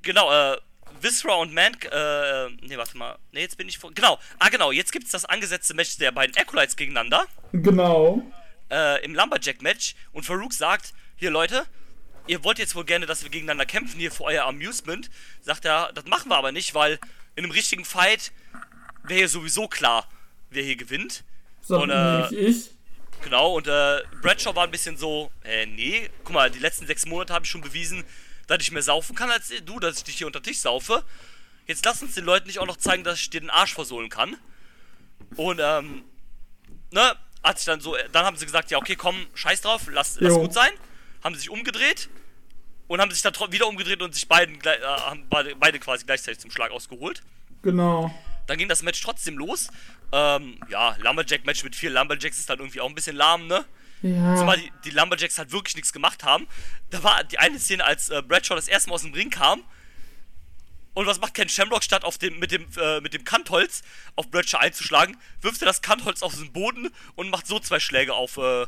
genau, 0.01 0.31
äh, 0.31 0.57
Viscera 1.01 1.33
und 1.35 1.53
Man, 1.53 1.73
äh, 1.73 2.49
nee, 2.67 2.77
warte 2.77 2.97
mal. 2.97 3.17
Nee, 3.31 3.41
jetzt 3.41 3.57
bin 3.57 3.67
ich 3.67 3.77
vor. 3.79 3.91
Genau, 3.93 4.19
ah, 4.39 4.49
genau, 4.49 4.71
jetzt 4.71 4.91
gibt's 4.91 5.11
das 5.11 5.25
angesetzte 5.25 5.73
Match 5.73 5.97
der 5.97 6.11
beiden 6.11 6.35
Acolytes 6.37 6.75
gegeneinander. 6.75 7.25
Genau. 7.53 8.21
äh, 8.69 9.03
im 9.03 9.15
Lumberjack-Match 9.15 9.95
und 10.13 10.23
Farouk 10.25 10.53
sagt, 10.53 10.93
hier 11.17 11.31
Leute, 11.31 11.65
ihr 12.27 12.43
wollt 12.43 12.59
jetzt 12.59 12.75
wohl 12.75 12.85
gerne, 12.85 13.05
dass 13.05 13.23
wir 13.23 13.29
gegeneinander 13.31 13.65
kämpfen 13.65 13.99
hier 13.99 14.11
für 14.11 14.23
euer 14.25 14.45
Amusement. 14.45 15.09
Sagt 15.41 15.65
er, 15.65 15.91
das 15.93 16.05
machen 16.05 16.29
wir 16.29 16.37
aber 16.37 16.51
nicht, 16.51 16.73
weil 16.75 16.99
in 17.35 17.43
einem 17.43 17.51
richtigen 17.51 17.85
Fight 17.85 18.31
wäre 19.03 19.19
hier 19.19 19.29
sowieso 19.29 19.67
klar, 19.67 20.07
wer 20.51 20.63
hier 20.63 20.75
gewinnt. 20.75 21.23
Sagt 21.61 21.81
Und, 21.81 21.89
äh, 21.89 22.33
ich. 22.35 22.69
Genau, 23.21 23.55
und 23.55 23.67
äh, 23.67 24.01
Bradshaw 24.21 24.55
war 24.55 24.63
ein 24.63 24.71
bisschen 24.71 24.97
so, 24.97 25.31
äh, 25.43 25.65
nee, 25.65 26.09
guck 26.23 26.33
mal, 26.33 26.49
die 26.49 26.59
letzten 26.59 26.87
sechs 26.87 27.05
Monate 27.05 27.33
habe 27.33 27.45
ich 27.45 27.51
schon 27.51 27.61
bewiesen, 27.61 28.03
dass 28.47 28.61
ich 28.61 28.71
mehr 28.71 28.81
saufen 28.81 29.15
kann 29.15 29.29
als 29.29 29.51
du, 29.65 29.79
dass 29.79 29.97
ich 29.97 30.03
dich 30.03 30.17
hier 30.17 30.27
unter 30.27 30.41
Tisch 30.41 30.59
saufe. 30.59 31.03
Jetzt 31.67 31.85
lass 31.85 32.01
uns 32.01 32.15
den 32.15 32.25
Leuten 32.25 32.47
nicht 32.47 32.59
auch 32.59 32.65
noch 32.65 32.77
zeigen, 32.77 33.03
dass 33.03 33.19
ich 33.19 33.29
dir 33.29 33.39
den 33.39 33.49
Arsch 33.49 33.73
versohlen 33.73 34.09
kann. 34.09 34.35
Und, 35.35 35.59
ähm, 35.63 36.03
ne, 36.91 37.15
hat 37.43 37.57
sich 37.57 37.65
dann 37.65 37.79
so, 37.79 37.95
dann 38.11 38.25
haben 38.25 38.37
sie 38.37 38.45
gesagt, 38.45 38.71
ja, 38.71 38.77
okay, 38.77 38.95
komm, 38.95 39.15
scheiß 39.33 39.61
drauf, 39.61 39.83
lass, 39.91 40.19
lass 40.19 40.33
gut 40.33 40.53
sein. 40.53 40.71
Haben 41.23 41.35
sich 41.35 41.49
umgedreht 41.49 42.09
und 42.87 42.99
haben 42.99 43.11
sich 43.11 43.21
dann 43.21 43.33
wieder 43.51 43.67
umgedreht 43.67 44.01
und 44.01 44.13
sich 44.13 44.27
beiden, 44.27 44.59
äh, 44.61 44.79
haben 44.83 45.25
beide, 45.29 45.55
beide 45.55 45.79
quasi 45.79 46.05
gleichzeitig 46.05 46.39
zum 46.39 46.51
Schlag 46.51 46.71
ausgeholt. 46.71 47.21
Genau. 47.61 48.13
Dann 48.47 48.57
ging 48.57 48.67
das 48.67 48.83
Match 48.83 49.01
trotzdem 49.01 49.37
los. 49.37 49.69
Ähm, 50.11 50.59
ja, 50.69 50.95
Lumberjack-Match 50.99 51.63
mit 51.63 51.75
vier 51.75 51.89
Lumberjacks 51.89 52.37
ist 52.37 52.49
dann 52.49 52.59
irgendwie 52.59 52.81
auch 52.81 52.89
ein 52.89 52.95
bisschen 52.95 53.15
lahm, 53.15 53.47
ne? 53.47 53.65
Ja. 54.01 54.35
Zumal 54.35 54.57
die, 54.57 54.71
die 54.85 54.89
Lumberjacks 54.89 55.37
halt 55.37 55.51
wirklich 55.51 55.75
nichts 55.75 55.93
gemacht 55.93 56.23
haben. 56.23 56.47
Da 56.89 57.03
war 57.03 57.23
die 57.23 57.37
eine 57.37 57.59
Szene, 57.59 57.85
als 57.85 58.09
äh, 58.09 58.21
Bradshaw 58.21 58.55
das 58.55 58.67
erste 58.67 58.89
Mal 58.89 58.95
aus 58.95 59.03
dem 59.03 59.13
Ring 59.13 59.29
kam. 59.29 59.63
Und 60.93 61.05
was 61.05 61.21
macht 61.21 61.35
Ken 61.35 61.47
Shamrock 61.47 61.83
statt 61.83 62.03
auf 62.03 62.17
dem, 62.17 62.39
mit, 62.39 62.51
dem, 62.51 62.67
äh, 62.77 62.99
mit 62.99 63.13
dem 63.13 63.23
Kantholz 63.23 63.81
auf 64.15 64.29
Bradshaw 64.29 64.57
einzuschlagen? 64.59 65.17
Wirft 65.39 65.61
er 65.61 65.65
das 65.65 65.81
Kantholz 65.81 66.21
auf 66.21 66.35
den 66.35 66.51
Boden 66.51 66.89
und 67.15 67.29
macht 67.29 67.47
so 67.47 67.59
zwei 67.59 67.79
Schläge 67.79 68.13
auf, 68.13 68.37
äh, 68.37 68.65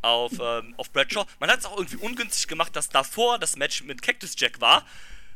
auf, 0.00 0.32
ähm, 0.40 0.74
auf 0.78 0.90
Bradshaw. 0.92 1.26
Man 1.40 1.50
hat 1.50 1.58
es 1.58 1.66
auch 1.66 1.76
irgendwie 1.76 1.96
ungünstig 1.96 2.48
gemacht, 2.48 2.74
dass 2.74 2.88
davor 2.88 3.38
das 3.38 3.56
Match 3.56 3.82
mit 3.82 4.00
Cactus 4.00 4.34
Jack 4.38 4.60
war, 4.60 4.86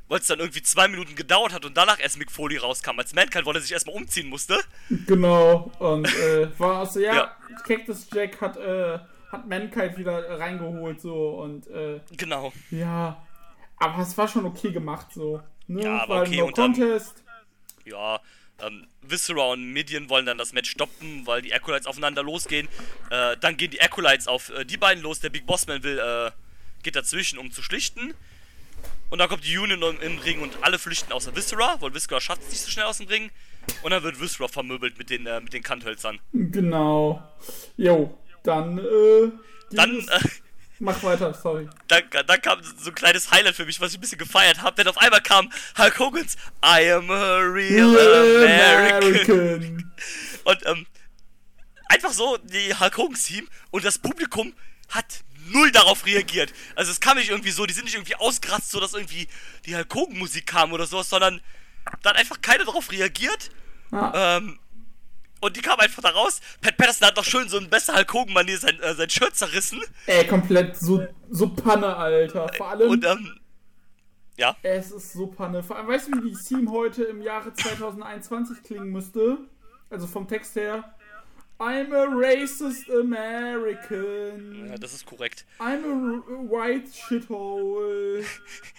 weil 0.09 0.21
es 0.21 0.27
dann 0.27 0.41
irgendwie 0.41 0.63
zwei 0.63 0.89
Minuten 0.89 1.15
gedauert 1.15 1.53
hat 1.53 1.65
und 1.65 1.77
danach 1.77 1.99
erst 2.01 2.19
Mick 2.19 2.31
Foley 2.31 2.57
rauskam. 2.59 2.99
Als 2.99 3.15
Mankind, 3.15 3.47
weil 3.47 3.55
er 3.57 3.61
sich 3.63 3.73
erstmal 3.73 3.97
umziehen 3.97 4.29
musste. 4.29 4.59
Genau. 5.07 5.71
Und 5.79 6.07
äh, 6.17 6.49
war 6.59 6.85
so, 6.87 7.01
ja, 7.01 7.15
Ja. 7.15 7.37
Cactus 7.67 8.07
Jack 8.13 8.41
hat, 8.41 8.57
äh, 8.57 8.99
hat 9.31 9.47
Mankind 9.49 9.97
wieder 9.99 10.39
reingeholt 10.39 11.01
so 11.01 11.31
und 11.41 11.67
äh, 11.69 12.01
Genau. 12.17 12.53
ja. 12.71 13.25
Aber 13.79 14.03
es 14.03 14.17
war 14.17 14.29
schon 14.29 14.45
okay 14.47 14.71
gemacht 14.71 15.09
so. 15.13 15.43
Ne? 15.67 15.83
Ja, 15.85 16.03
aber 16.03 16.23
okay, 16.23 16.37
no 16.37 16.47
und 16.47 16.59
dann- 16.59 16.73
Contest. 16.75 17.23
ja, 17.85 18.21
ähm, 18.61 18.87
Viscera 19.01 19.53
und 19.53 19.73
Midian 19.73 20.09
wollen 20.09 20.25
dann 20.27 20.39
das 20.39 20.53
Match 20.53 20.71
stoppen, 20.71 21.27
weil 21.27 21.43
die 21.43 21.53
Acolytes 21.53 21.87
aufeinander 21.87 22.23
losgehen. 22.23 22.69
Äh, 23.11 23.37
dann 23.41 23.57
gehen 23.57 23.71
die 23.73 23.81
Acolytes 23.81 24.29
auf 24.29 24.51
äh, 24.51 24.65
die 24.65 24.77
beiden 24.77 25.03
los. 25.03 25.19
Der 25.19 25.31
Big 25.31 25.47
Bossman 25.47 25.83
will, 25.83 25.99
äh, 25.99 26.31
geht 26.85 26.95
dazwischen, 26.95 27.39
um 27.41 27.51
zu 27.51 27.61
schlichten. 27.63 28.15
Und 29.13 29.19
dann 29.19 29.29
kommt 29.29 29.45
die 29.45 29.59
Union 29.59 29.83
im, 29.83 30.01
im 30.01 30.19
Ring 30.21 30.41
und 30.41 30.57
alle 30.63 30.79
flüchten 30.79 31.13
außer 31.13 31.37
Viscera, 31.37 31.77
weil 31.81 31.93
Viscera 31.93 32.19
schafft 32.19 32.45
es 32.45 32.49
nicht 32.49 32.63
so 32.63 32.71
schnell 32.71 32.87
aus 32.87 32.97
dem 32.97 33.09
Ring. 33.09 33.31
Und 33.83 33.91
dann 33.91 34.03
wird 34.03 34.19
Viscera 34.19 34.49
vermöbelt 34.49 34.97
mit 34.97 35.11
den, 35.11 35.27
äh, 35.27 35.39
mit 35.39 35.53
den 35.53 35.63
Kanthölzern. 35.63 36.19
Genau. 36.33 37.23
Jo, 37.77 38.19
dann, 38.43 38.79
äh. 38.79 39.31
Dann, 39.73 39.99
äh, 39.99 40.21
Mach 40.79 41.03
weiter, 41.03 41.35
sorry. 41.35 41.69
dann, 41.89 42.05
dann 42.27 42.41
kam 42.41 42.63
so 42.63 42.89
ein 42.89 42.95
kleines 42.95 43.31
Highlight 43.31 43.55
für 43.55 43.67
mich, 43.67 43.79
was 43.83 43.91
ich 43.91 43.99
ein 43.99 44.01
bisschen 44.01 44.17
gefeiert 44.17 44.63
habe. 44.63 44.77
Denn 44.77 44.89
auf 44.89 44.97
einmal 44.97 45.21
kam 45.21 45.53
Hulk 45.77 45.99
Hogan's 45.99 46.39
I 46.65 46.91
am 46.93 47.11
a 47.11 47.37
real 47.37 47.95
American. 47.95 49.13
American. 49.13 49.93
Und 50.45 50.67
ähm, 50.67 50.87
einfach 51.91 52.13
so 52.13 52.39
die 52.39 52.75
Hulk 52.81 52.97
Hogan's 52.97 53.25
Team 53.25 53.47
und 53.73 53.85
das 53.85 53.99
Publikum 53.99 54.55
hat 54.89 55.23
null 55.51 55.71
darauf 55.73 56.07
reagiert. 56.07 56.53
Also 56.77 56.91
es 56.93 57.01
kam 57.01 57.17
nicht 57.19 57.31
irgendwie 57.31 57.51
so, 57.51 57.67
die 57.67 57.75
sind 57.75 57.85
nicht 57.85 57.95
irgendwie 57.95 58.15
ausgeratzt, 58.17 58.71
so 58.71 58.81
dass 58.81 58.95
irgendwie 58.95 59.29
die 59.67 59.75
Hulk 59.77 59.95
Hogan 59.95 60.19
Musik 60.19 60.47
kam 60.47 60.73
oder 60.73 60.87
sowas, 60.87 61.09
sondern 61.09 61.41
da 62.03 62.11
hat 62.11 62.17
einfach 62.17 62.41
keiner 62.41 62.65
darauf 62.65 62.91
reagiert. 62.93 63.51
Ah, 63.91 64.37
Ähm, 64.37 64.59
und 65.41 65.57
die 65.57 65.61
kam 65.61 65.81
einfach 65.81 66.03
da 66.03 66.11
raus. 66.11 66.41
Pat 66.61 66.77
Patterson 66.77 67.09
hat 67.09 67.19
doch 67.19 67.25
schön 67.25 67.49
so 67.49 67.59
ein 67.59 67.69
besser 67.69 67.95
Hulk 67.97 68.13
Hogan 68.13 68.33
Manier 68.33 68.57
sein, 68.59 68.79
äh, 68.81 68.95
sein 68.95 69.11
Shirt 69.11 69.35
zerrissen. 69.35 69.81
ey, 70.07 70.25
komplett 70.27 70.77
so, 70.77 71.05
so 71.31 71.49
Panne, 71.49 71.97
Alter. 71.97 72.49
Vor 72.57 72.69
allem, 72.71 72.89
Und 72.91 73.05
ähm, 73.05 73.41
ja, 74.37 74.57
es 74.63 74.93
ist 74.93 75.13
so 75.13 75.27
Panne. 75.27 75.63
Vor 75.63 75.77
allem, 75.77 75.89
weißt 75.89 76.09
du, 76.09 76.23
wie 76.23 76.31
die 76.31 76.37
Team 76.37 76.71
heute 76.71 77.03
im 77.05 77.21
Jahre 77.23 77.53
2021 77.53 78.63
klingen 78.63 78.91
müsste? 78.91 79.39
Also 79.91 80.07
vom 80.07 80.27
Text 80.29 80.55
her. 80.57 80.95
I'm 81.63 81.93
a 81.95 82.07
racist 82.11 82.91
American. 82.91 84.67
ja, 84.69 84.77
das 84.77 84.95
ist 84.95 85.07
korrekt. 85.07 85.45
I'm 85.61 85.85
a 85.85 86.21
white 86.51 86.89
shithole. 86.93 88.25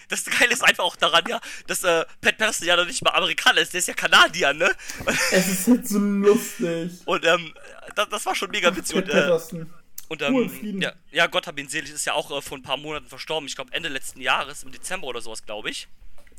Das 0.08 0.26
Geile 0.26 0.52
ist 0.52 0.62
einfach 0.62 0.84
auch 0.84 0.96
daran, 0.96 1.24
ja, 1.26 1.40
dass 1.66 1.82
äh, 1.82 2.04
Pat 2.20 2.36
Patterson 2.36 2.68
ja 2.68 2.76
noch 2.76 2.84
nicht 2.84 3.02
mal 3.02 3.12
Amerikaner 3.12 3.62
ist, 3.62 3.72
der 3.72 3.78
ist 3.78 3.88
ja 3.88 3.94
Kanadier, 3.94 4.52
ne? 4.52 4.70
Es 5.32 5.48
ist 5.48 5.66
halt 5.66 5.88
so 5.88 5.98
lustig. 5.98 6.92
Und 7.06 7.24
ähm, 7.24 7.54
das, 7.96 8.10
das 8.10 8.26
war 8.26 8.34
schon 8.34 8.50
mega 8.50 8.76
witzig. 8.76 8.96
Pat 8.96 9.04
Und, 9.04 9.10
äh, 9.10 9.20
Patterson. 9.22 9.74
Und 10.08 10.20
ähm, 10.20 10.80
ja, 10.82 10.92
ja, 11.10 11.26
Gott 11.26 11.46
hab 11.46 11.58
ihn 11.58 11.68
selig, 11.68 11.90
ist 11.90 12.04
ja 12.04 12.12
auch 12.12 12.30
äh, 12.36 12.42
vor 12.42 12.58
ein 12.58 12.62
paar 12.62 12.76
Monaten 12.76 13.06
verstorben. 13.06 13.46
Ich 13.46 13.56
glaube 13.56 13.72
Ende 13.72 13.88
letzten 13.88 14.20
Jahres, 14.20 14.62
im 14.62 14.72
Dezember 14.72 15.06
oder 15.06 15.22
sowas, 15.22 15.42
glaube 15.42 15.70
ich. 15.70 15.88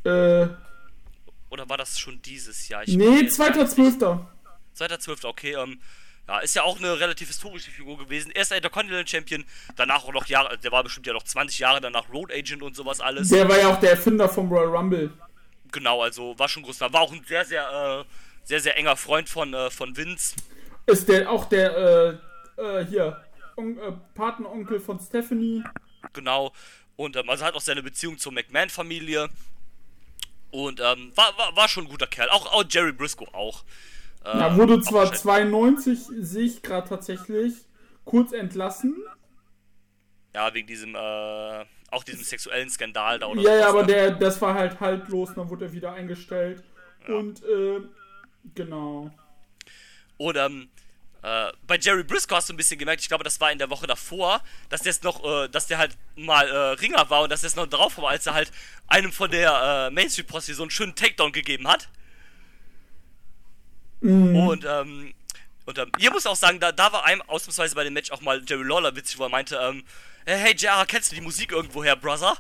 Äh, 0.04 0.48
Oder 1.50 1.68
war 1.68 1.78
das 1.78 1.98
schon 1.98 2.22
dieses 2.22 2.70
Jahr? 2.70 2.84
Ich 2.84 2.96
nee, 2.96 3.22
jetzt 3.22 3.40
gar 3.40 3.50
nicht 3.50 3.72
sicher. 3.72 4.30
2.12. 4.78 4.92
2.12., 4.92 5.26
okay. 5.26 5.56
Ähm, 5.56 5.80
ja, 6.28 6.40
ist 6.40 6.56
ja 6.56 6.64
auch 6.64 6.78
eine 6.80 7.00
relativ 7.00 7.28
historische 7.28 7.72
Figur 7.72 7.98
gewesen. 7.98 8.32
Erster 8.32 8.56
Intercontinental 8.56 9.08
Champion, 9.08 9.46
danach 9.76 10.04
auch 10.04 10.14
noch 10.14 10.26
Jahre, 10.28 10.58
der 10.58 10.72
war 10.72 10.84
bestimmt 10.84 11.08
ja 11.08 11.14
noch 11.14 11.24
20 11.24 11.60
Jahre 11.60 11.82
danach 11.82 12.10
Road 12.12 12.32
Agent 12.32 12.64
und 12.64 12.76
sowas 12.76 13.00
alles. 13.00 13.30
Der 13.30 13.48
war 13.48 13.60
ja 13.60 13.70
auch 13.70 13.80
der 13.80 13.92
Erfinder 13.92 14.28
vom 14.28 14.50
Royal 14.50 14.76
Rumble. 14.76 15.12
Genau, 15.72 16.02
also 16.02 16.38
war 16.40 16.48
schon 16.48 16.64
groß. 16.64 16.82
War 16.82 16.94
auch 16.96 17.12
ein 17.12 17.24
sehr, 17.28 17.46
sehr, 17.46 18.04
äh, 18.04 18.04
sehr, 18.44 18.60
sehr 18.60 18.78
enger 18.78 18.96
Freund 18.96 19.30
von, 19.30 19.54
äh, 19.54 19.70
von 19.70 19.96
Vince. 19.96 20.36
Ist 20.86 21.10
der 21.10 21.30
auch 21.30 21.46
der, 21.46 22.20
äh, 22.58 22.62
äh, 22.62 22.86
hier, 22.86 23.22
On 23.58 23.78
äh, 23.78 23.92
Patenonkel 24.14 24.80
von 24.80 25.00
Stephanie. 25.00 25.64
Genau. 26.14 26.52
Und 26.96 27.16
ähm, 27.16 27.30
also 27.30 27.46
hat 27.46 27.56
auch 27.56 27.62
seine 27.62 27.84
Beziehung 27.84 28.18
zur 28.18 28.32
McMahon-Familie. 28.32 29.30
Und 30.52 30.80
ähm, 30.80 31.12
war, 31.16 31.38
war, 31.38 31.56
war 31.56 31.68
schon 31.68 31.86
ein 31.86 31.90
guter 31.90 32.08
Kerl. 32.08 32.30
Auch, 32.30 32.52
auch 32.54 32.64
Jerry 32.70 32.94
Briscoe 32.94 33.28
auch. 33.34 33.64
Ähm, 34.26 34.40
Ja, 34.40 34.58
wurde 34.58 34.82
zwar 34.82 35.08
schön. 35.08 35.16
92, 35.16 36.00
sehe 36.20 36.46
ich 36.46 36.62
gerade 36.64 36.90
tatsächlich, 36.90 37.54
kurz 38.06 38.34
entlassen. 38.34 38.96
Ja, 40.34 40.54
wegen 40.54 40.68
diesem, 40.68 40.96
äh, 40.96 41.66
auch 41.92 42.04
diesem 42.04 42.24
sexuellen 42.24 42.70
Skandal 42.70 43.20
da 43.20 43.28
oder 43.28 43.42
Ja, 43.42 43.56
ja, 43.56 43.70
aber 43.70 43.82
ne? 43.82 43.88
der, 43.88 44.12
das 44.12 44.42
war 44.42 44.54
halt 44.54 44.80
haltlos, 44.80 45.34
dann 45.36 45.50
wurde 45.50 45.66
er 45.66 45.74
wieder 45.74 45.94
eingestellt. 45.94 46.64
Und, 47.08 47.44
äh, 47.44 47.82
genau. 48.56 49.12
Und 50.18 50.38
ähm, 50.38 50.70
äh, 51.22 51.52
bei 51.66 51.78
Jerry 51.78 52.04
Briscoe 52.04 52.36
hast 52.36 52.50
du 52.50 52.54
ein 52.54 52.58
bisschen 52.58 52.80
gemerkt, 52.80 53.02
ich 53.02 53.08
glaube, 53.08 53.24
das 53.24 53.40
war 53.42 53.52
in 53.52 53.58
der 53.58 53.70
Woche 53.70 53.88
davor, 53.88 54.42
dass 54.70 54.82
der 54.82 54.94
noch, 55.04 55.24
äh, 55.24 55.48
dass 55.50 55.68
der 55.68 55.78
halt 55.78 55.98
mal 56.16 56.48
äh, 56.48 56.58
Ringer 56.80 57.10
war 57.10 57.24
und 57.24 57.32
dass 57.32 57.42
der 57.42 57.48
es 57.48 57.56
noch 57.56 57.68
drauf 57.68 57.98
war, 57.98 58.10
als 58.10 58.26
er 58.28 58.34
halt 58.34 58.52
einem 58.88 59.12
von 59.12 59.32
der 59.32 59.88
äh, 59.88 59.92
Main 59.92 60.10
Street 60.10 60.28
Posse 60.28 60.54
so 60.54 60.64
einen 60.64 60.72
schönen 60.72 60.96
Takedown 60.96 61.32
gegeben 61.32 61.68
hat. 61.68 61.90
Und 64.02 64.66
ähm, 64.66 65.14
und 65.66 65.78
ähm, 65.80 65.92
ihr 65.98 66.12
muss 66.12 66.28
auch 66.28 66.36
sagen, 66.36 66.60
da, 66.60 66.72
da 66.72 66.92
war 66.94 67.06
einem 67.06 67.24
ausnahmsweise 67.24 67.74
bei 67.74 67.84
dem 67.84 67.94
Match 67.94 68.12
auch 68.12 68.22
mal 68.22 68.42
Jerry 68.48 68.64
Lawler 68.64 68.96
witzig, 68.96 69.18
wo 69.18 69.24
er 69.24 69.30
meinte, 69.30 69.58
ähm, 69.62 69.84
hey, 70.26 70.54
JR, 70.56 70.86
kennst 70.86 71.12
du 71.12 71.16
die 71.16 71.22
Musik 71.22 71.52
irgendwoher, 71.52 71.96
Brother? 71.96 72.38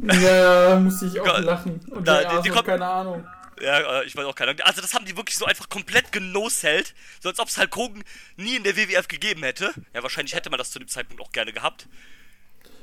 Ja, 0.00 0.76
musste 0.78 1.06
ich 1.06 1.18
auch 1.20 1.38
lachen. 1.40 1.80
Und 1.90 2.06
da- 2.06 2.20
der 2.22 2.36
die- 2.36 2.42
die 2.42 2.48
kommt- 2.50 2.66
keine 2.66 2.86
Ahnung. 2.86 3.26
Ja, 3.60 4.00
äh, 4.00 4.04
ich 4.04 4.14
weiß 4.14 4.24
auch 4.26 4.34
keine 4.34 4.50
Ahnung. 4.52 4.60
Also 4.66 4.80
das 4.82 4.94
haben 4.94 5.04
die 5.04 5.16
wirklich 5.16 5.36
so 5.36 5.44
einfach 5.46 5.68
komplett 5.68 6.12
genoselt, 6.12 6.94
so 7.20 7.28
als 7.28 7.40
ob 7.40 7.48
es 7.48 7.58
Hulk 7.58 7.74
Hogan 7.74 8.04
nie 8.36 8.56
in 8.56 8.62
der 8.62 8.76
WWF 8.76 9.08
gegeben 9.08 9.42
hätte. 9.42 9.72
Ja, 9.94 10.02
wahrscheinlich 10.02 10.34
hätte 10.34 10.50
man 10.50 10.58
das 10.58 10.70
zu 10.70 10.78
dem 10.78 10.88
Zeitpunkt 10.88 11.22
auch 11.22 11.32
gerne 11.32 11.52
gehabt. 11.52 11.88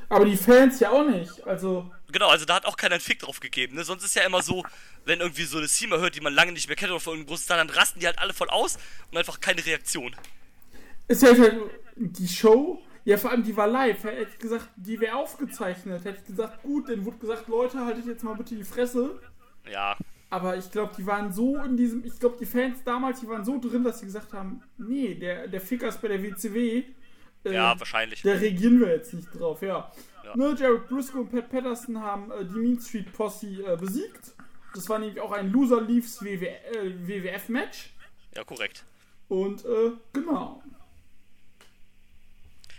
Aber 0.10 0.26
die 0.26 0.36
Fans 0.38 0.80
ja 0.80 0.90
auch 0.92 1.08
nicht. 1.08 1.46
Also, 1.48 1.90
Genau, 2.12 2.30
also 2.30 2.46
da 2.46 2.56
hat 2.56 2.66
auch 2.66 2.78
keiner 2.78 2.96
einen 2.96 3.02
Fick 3.02 3.20
drauf 3.20 3.40
gegeben. 3.40 3.76
Ne? 3.76 3.84
Sonst 3.84 4.04
ist 4.04 4.16
ja 4.16 4.24
immer 4.24 4.42
so, 4.42 4.64
wenn 5.06 5.20
irgendwie 5.20 5.44
so 5.44 5.58
eine 5.58 5.68
Theme 5.68 6.00
hört, 6.00 6.16
die 6.16 6.22
man 6.22 6.34
lange 6.34 6.52
nicht 6.52 6.68
mehr 6.68 6.76
kennt 6.76 6.92
oder 6.92 7.00
von 7.00 7.14
irgendeinem 7.14 7.30
großen 7.34 7.46
Star, 7.46 7.58
dann 7.58 7.70
rasten 7.70 8.00
die 8.00 8.08
halt 8.08 8.20
alle 8.20 8.34
voll 8.34 8.50
aus 8.50 8.78
und 9.12 9.18
einfach 9.18 9.40
keine 9.40 9.66
Reaktion. 9.66 10.16
ist 11.08 11.22
ja 11.22 11.38
halt 11.38 11.60
die 11.96 12.28
Show. 12.28 12.82
Ja, 13.06 13.18
vor 13.18 13.30
allem 13.30 13.44
die 13.44 13.56
war 13.56 13.68
live. 13.68 14.04
Hätte 14.04 14.32
ich 14.32 14.40
gesagt, 14.40 14.68
die 14.76 15.00
wäre 15.00 15.16
aufgezeichnet. 15.16 16.04
Hätte 16.04 16.18
ich 16.20 16.26
gesagt, 16.26 16.64
gut, 16.64 16.90
dann 16.90 17.06
wurde 17.06 17.18
gesagt, 17.18 17.48
Leute, 17.48 17.86
haltet 17.86 18.08
jetzt 18.08 18.24
mal 18.24 18.34
bitte 18.36 18.56
die 18.56 18.64
Fresse. 18.64 19.20
Ja, 19.72 19.96
Aber 20.32 20.58
ich 20.58 20.72
glaube, 20.72 20.94
die 20.98 21.06
waren 21.06 21.32
so 21.32 21.58
in 21.58 21.78
diesem, 21.78 22.04
ich 22.04 22.20
glaube, 22.20 22.38
die 22.40 22.46
Fans 22.48 22.84
damals, 22.84 23.20
die 23.20 23.28
waren 23.28 23.46
so 23.46 23.60
drin, 23.60 23.84
dass 23.84 24.00
sie 24.00 24.06
gesagt 24.08 24.34
haben, 24.34 24.64
nee, 24.78 25.14
der, 25.16 25.48
der 25.48 25.62
Ficker 25.62 25.88
ist 25.88 26.02
bei 26.02 26.08
der 26.08 26.22
WCW. 26.24 26.84
Äh, 27.44 27.54
ja, 27.54 27.80
wahrscheinlich. 27.80 28.24
Da 28.24 28.34
reagieren 28.34 28.80
wir 28.80 28.90
jetzt 28.90 29.14
nicht 29.14 29.28
drauf, 29.40 29.62
ja. 29.62 29.92
Ja. 30.24 30.36
Ne, 30.36 30.56
Jared 30.58 30.88
Briscoe 30.88 31.20
und 31.20 31.32
Pat 31.32 31.50
Patterson 31.50 32.02
haben 32.02 32.32
äh, 32.32 32.44
die 32.44 32.58
Mean 32.58 32.80
Street 32.80 33.14
Posse 33.14 33.48
äh, 33.48 33.78
besiegt. 33.78 34.34
Das 34.76 34.90
war 34.90 35.00
nämlich 35.00 35.22
auch 35.22 35.32
ein 35.32 35.52
Loser 35.52 35.80
Leaves 35.82 36.22
WW, 36.22 36.48
äh, 36.48 37.08
WWF-Match. 37.08 37.92
Ja, 38.36 38.44
korrekt. 38.44 38.84
Und 39.30 39.64
äh, 39.64 39.92
genau. 40.12 40.62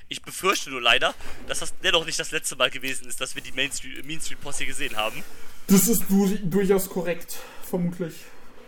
Ich 0.09 0.21
befürchte 0.23 0.71
nur 0.71 0.83
leider, 0.83 1.15
dass 1.49 1.61
das 1.61 1.75
dennoch 1.81 2.05
nicht 2.05 2.21
das 2.21 2.31
letzte 2.31 2.55
Mal 2.55 2.71
gewesen 2.71 3.09
ist, 3.09 3.21
dass 3.21 3.35
wir 3.35 3.43
die 3.43 3.53
Main 3.53 3.73
Street, 3.73 4.05
Mean 4.05 4.21
Street 4.21 4.41
Posse 4.41 4.67
gesehen 4.67 4.97
haben. 4.97 5.25
Das 5.69 5.89
ist 5.89 6.05
du 6.09 6.29
durchaus 6.45 6.89
korrekt, 6.89 7.39
vermutlich. 7.63 8.15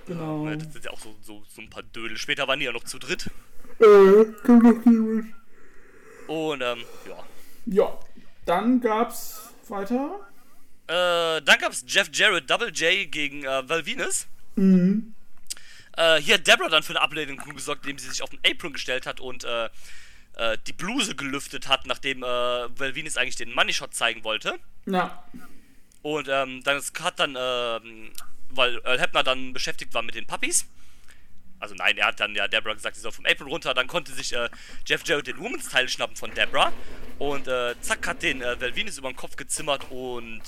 Genau. 0.07 0.47
Ne, 0.47 0.57
Das 0.57 0.73
sind 0.73 0.87
ja 0.87 0.91
auch 0.91 0.99
so, 0.99 1.14
so, 1.23 1.45
so 1.49 1.61
ein 1.61 1.69
paar 1.69 1.83
Dödel. 1.83 2.17
Später 2.17 2.49
waren 2.49 2.59
die 2.59 2.64
ja 2.64 2.73
noch 2.73 2.85
zu 2.85 2.99
dritt. 2.99 3.31
Äh, 3.79 4.25
komm 4.45 4.62
doch 4.62 4.85
niemand. 4.87 5.35
Und, 6.27 6.62
ähm, 6.62 6.85
ja. 7.07 7.25
Ja, 7.67 8.01
dann 8.47 8.81
gab's 8.81 9.51
weiter. 9.69 10.28
Äh, 10.88 11.42
dann 11.42 11.59
gab's 11.61 11.85
Jeff 11.87 12.09
Jarrett 12.12 12.48
Double 12.48 12.70
J 12.70 13.11
gegen 13.11 13.44
äh, 13.44 13.68
Val 13.68 13.85
Venus. 13.85 14.27
Äh, 15.96 16.20
hier 16.20 16.35
hat 16.35 16.46
Deborah 16.46 16.68
dann 16.68 16.83
für 16.83 16.92
eine 16.92 17.03
Ablehnung 17.03 17.37
gesorgt, 17.55 17.85
indem 17.85 17.98
sie 17.98 18.09
sich 18.09 18.22
auf 18.22 18.31
den 18.31 18.40
Apron 18.46 18.72
gestellt 18.72 19.07
hat 19.07 19.20
und 19.20 19.44
äh, 19.44 19.68
äh, 20.37 20.57
die 20.66 20.72
Bluse 20.72 21.14
gelüftet 21.14 21.68
hat, 21.68 21.87
nachdem 21.87 22.22
äh, 22.22 22.27
Val 22.27 22.94
Venus 22.94 23.16
eigentlich 23.16 23.37
den 23.37 23.53
Money 23.53 23.72
Shot 23.72 23.94
zeigen 23.94 24.24
wollte. 24.24 24.59
Ja, 24.87 25.24
Und 26.03 26.29
ähm, 26.29 26.62
dann 26.64 26.81
hat 27.01 27.18
dann, 27.20 27.37
ähm, 27.38 28.12
weil 28.51 28.81
Earl 28.85 29.01
Hebner 29.01 29.22
dann 29.22 29.53
beschäftigt 29.53 29.92
war 29.92 30.03
mit 30.03 30.14
den 30.14 30.27
Puppies. 30.27 30.64
Also 31.61 31.74
nein, 31.74 31.98
er 31.98 32.07
hat 32.07 32.20
dann 32.20 32.35
ja 32.37 32.46
Deborah 32.46 32.74
gesagt, 32.74 32.94
sie 32.94 33.03
soll 33.03 33.11
vom 33.12 33.27
Apron 33.27 33.48
runter. 33.48 33.74
Dann 33.74 33.88
konnte 33.88 34.12
sich 34.12 34.33
äh, 34.33 34.48
Jeff 34.87 35.03
Jarrett 35.05 35.27
den 35.27 35.38
Women's 35.38 35.68
Teil 35.68 35.88
schnappen 35.88 36.14
von 36.16 36.33
Deborah. 36.33 36.72
Und 37.18 37.48
äh, 37.48 37.74
zack, 37.81 38.07
hat 38.07 38.22
den 38.22 38.40
äh, 38.40 38.61
Val 38.61 38.77
Venus 38.77 38.96
über 38.96 39.11
den 39.11 39.16
Kopf 39.16 39.35
gezimmert 39.35 39.90
und 39.90 40.40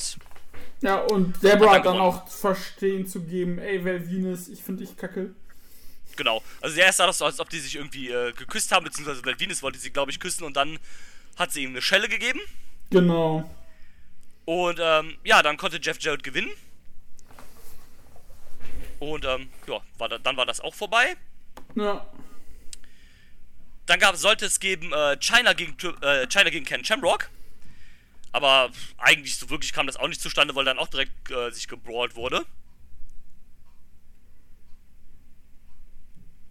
ja, 0.83 0.97
und 0.97 1.43
Deborah 1.43 1.75
Hat 1.75 1.87
dann 1.87 1.95
dann 1.95 2.03
auch 2.03 2.27
verstehen 2.29 3.07
zu 3.07 3.23
geben, 3.23 3.59
ey, 3.59 3.85
Val 3.85 4.11
Venus, 4.11 4.49
ich 4.49 4.63
finde 4.63 4.85
dich 4.85 4.97
kacke. 4.97 5.35
Genau. 6.17 6.43
Also 6.61 6.77
der 6.77 6.93
sah 6.93 7.07
das 7.07 7.19
so, 7.19 7.25
als 7.25 7.39
ob 7.41 7.51
die 7.51 7.59
sich 7.59 7.77
irgendwie 7.77 8.11
äh, 8.11 8.33
geküsst 8.33 8.73
haben, 8.73 8.85
beziehungsweise 8.85 9.25
Val 9.25 9.39
Venus 9.39 9.63
wollte 9.63 9.79
sie, 9.79 9.91
glaube 9.91 10.11
ich, 10.11 10.21
küssen 10.21 10.45
und 10.45 10.57
dann 10.57 10.79
hat 11.37 11.53
sie 11.53 11.63
ihm 11.63 11.71
eine 11.71 11.83
Schelle 11.83 12.09
gegeben. 12.09 12.41
Genau. 12.91 13.49
Und 14.45 14.79
ähm, 14.81 15.17
ja, 15.25 15.43
dann 15.43 15.57
konnte 15.57 15.79
Jeff 15.81 16.01
Jarrett 16.01 16.23
gewinnen. 16.23 16.51
Und 18.99 19.25
ähm, 19.25 19.49
ja, 19.67 19.81
war 19.99 20.09
da, 20.09 20.19
dann 20.19 20.37
war 20.37 20.47
das 20.47 20.61
auch 20.61 20.75
vorbei. 20.75 21.17
Ja. 21.75 22.07
Dann 23.87 23.99
gab, 23.99 24.17
sollte 24.17 24.47
es 24.47 24.61
geben 24.61 24.93
äh, 24.93 25.17
China, 25.19 25.53
gegen, 25.53 25.77
äh, 26.03 26.27
China 26.27 26.51
gegen 26.51 26.65
Ken 26.65 26.85
Shamrock. 26.85 27.31
Aber 28.33 28.71
eigentlich 28.97 29.37
so 29.37 29.51
wirklich 29.51 29.73
kam 29.73 29.87
das 29.87 29.97
auch 29.97 30.09
nicht 30.09 30.21
zustande, 30.21 30.55
weil 30.55 30.65
dann 30.65 30.79
auch 30.79 30.89
direkt 30.89 31.31
äh, 31.31 31.51
sich 31.51 31.67
gebrawlt 31.69 32.15
wurde. 32.15 32.45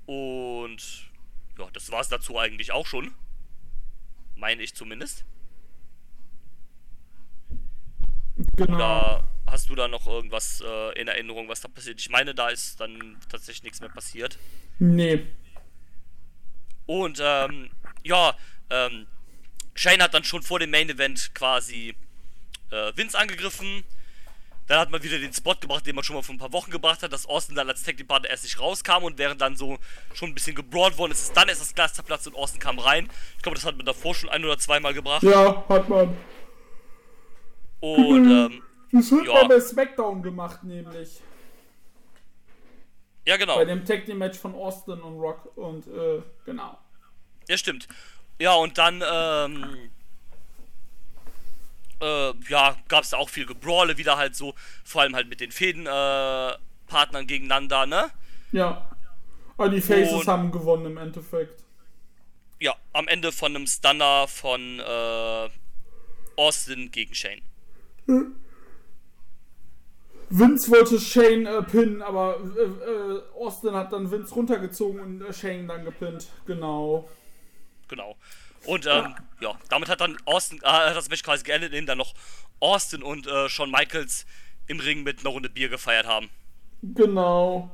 Und 0.06 1.10
ja, 1.58 1.70
das 1.74 1.92
war 1.92 2.02
es 2.02 2.10
dazu 2.10 2.40
eigentlich 2.40 2.72
auch 2.72 2.88
schon. 2.88 3.14
Meine 4.36 4.64
ich 4.64 4.74
zumindest. 4.74 5.24
Genau. 8.56 8.76
Oder 8.76 9.24
hast 9.46 9.70
du 9.70 9.76
da 9.76 9.88
noch 9.88 10.08
irgendwas 10.08 10.62
äh, 10.66 11.00
in 11.00 11.08
Erinnerung, 11.08 11.48
was 11.48 11.62
da 11.62 11.68
passiert? 11.68 12.00
Ich 12.00 12.10
meine, 12.10 12.34
da 12.34 12.50
ist 12.50 12.80
dann 12.80 13.18
tatsächlich 13.30 13.64
nichts 13.64 13.82
mehr 13.82 13.90
passiert. 13.90 14.38
Nee. 14.80 15.26
Und 16.86 17.20
ähm, 17.22 17.70
ja, 18.04 18.36
ähm, 18.70 19.06
Shane 19.80 20.04
hat 20.04 20.14
dann 20.14 20.26
schon 20.26 20.44
vor 20.44 20.60
dem 20.60 20.72
Main 20.72 20.90
Event 20.90 21.34
quasi 21.34 21.96
äh, 22.70 22.92
Vince 22.98 23.18
angegriffen. 23.18 23.86
Dann 24.68 24.78
hat 24.80 24.92
man 24.92 25.02
wieder 25.02 25.18
den 25.18 25.32
Spot 25.34 25.56
gebracht, 25.56 25.86
den 25.88 25.96
man 25.96 26.04
schon 26.04 26.18
mal 26.18 26.22
vor 26.22 26.36
ein 26.36 26.38
paar 26.38 26.52
Wochen 26.52 26.70
gebracht 26.70 27.02
hat, 27.02 27.14
dass 27.14 27.26
Austin 27.26 27.56
dann 27.56 27.70
als 27.70 27.82
Tag 27.84 27.96
Team 27.96 28.06
Partner 28.06 28.30
erst 28.30 28.44
nicht 28.44 28.60
rauskam 28.60 29.04
und 29.04 29.18
während 29.18 29.40
dann 29.40 29.56
so 29.56 29.80
schon 30.14 30.30
ein 30.32 30.34
bisschen 30.36 30.54
gebrawlt 30.54 30.98
worden 30.98 31.14
ist, 31.14 31.22
ist 31.22 31.38
dann 31.38 31.48
erst 31.48 31.62
das 31.62 31.74
Glas 31.74 31.94
zerplatzt 31.94 32.28
und 32.28 32.36
Austin 32.36 32.60
kam 32.60 32.78
rein. 32.78 33.08
Ich 33.38 33.42
glaube, 33.42 33.56
das 33.56 33.66
hat 33.66 33.78
man 33.78 33.86
davor 33.86 34.14
schon 34.14 34.30
ein 34.30 34.44
oder 34.44 34.60
zweimal 34.60 34.94
gebracht. 34.94 35.24
Ja, 35.24 35.64
hat 35.70 35.88
man. 35.88 36.16
Und 37.80 38.30
ähm, 38.30 38.62
Das 38.92 39.10
hat 39.12 39.26
Ja. 39.26 39.34
man 39.34 39.48
bei 39.48 39.62
SmackDown 39.62 40.22
gemacht, 40.22 40.62
nämlich. 40.66 41.22
ja, 43.26 43.38
genau. 43.38 43.56
Bei 43.56 43.66
dem 43.66 43.86
Tag 43.86 44.06
Team 44.06 44.18
Match 44.18 44.38
von 44.38 44.54
Austin 44.56 45.00
und 45.00 45.20
Rock 45.20 45.56
und, 45.58 45.88
äh, 45.88 46.22
genau. 46.46 46.78
Ja, 47.48 47.58
stimmt. 47.58 47.88
Ja, 48.40 48.54
und 48.56 48.78
dann, 48.78 49.04
ähm, 49.06 49.90
äh, 52.02 52.34
ja, 52.50 52.78
gab 52.88 53.04
es 53.04 53.10
da 53.10 53.18
auch 53.18 53.30
viel 53.30 53.46
Gebrawle 53.46 53.98
wieder 53.98 54.18
halt 54.18 54.36
so, 54.36 54.54
vor 54.84 55.02
allem 55.02 55.16
halt 55.16 55.28
mit 55.28 55.42
den 55.42 55.52
Fädenpartnern 55.52 57.24
äh, 57.24 57.26
gegeneinander, 57.26 57.86
ne? 57.86 58.10
Ja. 58.52 58.90
Aber 59.58 59.70
die 59.70 59.82
Faces 59.82 60.14
Und- 60.14 60.28
haben 60.28 60.52
gewonnen 60.52 60.86
im 60.86 60.98
Endeffekt. 60.98 61.64
Ja, 62.62 62.76
am 62.94 63.08
Ende 63.08 63.32
von 63.32 63.56
einem 63.56 63.68
Stunner 63.68 64.28
von 64.28 64.80
äh, 64.80 65.50
Austin 66.36 66.92
gegen 66.92 67.14
Shane. 67.16 67.42
Vince 70.30 70.70
wollte 70.70 71.00
Shane 71.00 71.46
äh, 71.46 71.64
pinnen, 71.64 72.02
aber 72.02 72.38
äh, 72.58 72.62
äh, 72.62 73.22
Austin 73.42 73.74
hat 73.74 73.94
dann 73.94 74.12
Vince 74.12 74.34
runtergezogen 74.34 75.00
und 75.00 75.22
äh, 75.22 75.34
Shane 75.34 75.68
dann 75.68 75.86
gepinnt. 75.86 76.28
Genau. 76.46 77.08
Genau. 77.90 78.16
Und 78.66 78.86
ähm, 78.86 79.16
ja. 79.42 79.58
damit 79.70 79.90
hat 79.90 80.02
dann 80.02 80.18
Austin, 80.26 80.60
äh, 80.64 80.68
hat 80.68 80.96
das 80.96 81.10
Match 81.10 81.24
quasi 81.24 81.44
geendet, 81.44 81.72
indem 81.72 81.86
dann 81.86 81.98
noch 81.98 82.14
Austin 82.60 83.04
und 83.04 83.28
äh, 83.28 83.50
Shawn 83.50 83.72
Michaels 83.72 84.26
im 84.68 84.80
Ring 84.80 85.04
mit 85.04 85.20
einer 85.20 85.30
Runde 85.30 85.50
Bier 85.50 85.70
gefeiert 85.70 86.08
haben. 86.08 86.30
Genau. 86.82 87.72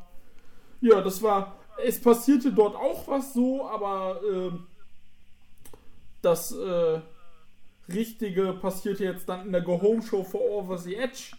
Ja, 0.82 1.01
das 1.01 1.21
war. 1.21 1.60
Es 1.84 1.99
passierte 1.99 2.54
dort 2.54 2.75
auch 2.75 3.08
was 3.08 3.34
so, 3.34 3.67
aber 3.67 4.21
ähm, 4.23 4.67
das 6.21 6.51
äh, 6.54 7.01
Richtige 7.89 8.54
passierte 8.54 9.04
jetzt 9.04 9.28
dann 9.28 9.45
in 9.47 9.51
der 9.51 9.62
Go 9.62 9.82
Home 9.82 10.01
Show 10.01 10.23
for 10.23 10.41
Over 10.41 10.78
the 10.78 10.95
Edge. 10.95 11.36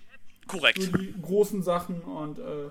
Korrekt. 0.46 0.82
So 0.82 0.96
die 0.96 1.14
großen 1.20 1.62
Sachen 1.62 2.02
und 2.02 2.38
äh, 2.38 2.70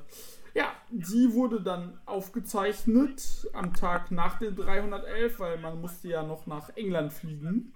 ja, 0.56 0.74
die 0.90 1.34
wurde 1.34 1.62
dann 1.62 2.00
aufgezeichnet 2.06 3.48
am 3.54 3.74
Tag 3.74 4.10
nach 4.10 4.40
den 4.40 4.56
311, 4.56 5.40
weil 5.40 5.58
man 5.60 5.82
musste 5.82 6.08
ja 6.08 6.24
noch 6.24 6.48
nach 6.48 6.70
England 6.78 7.12
fliegen. 7.12 7.74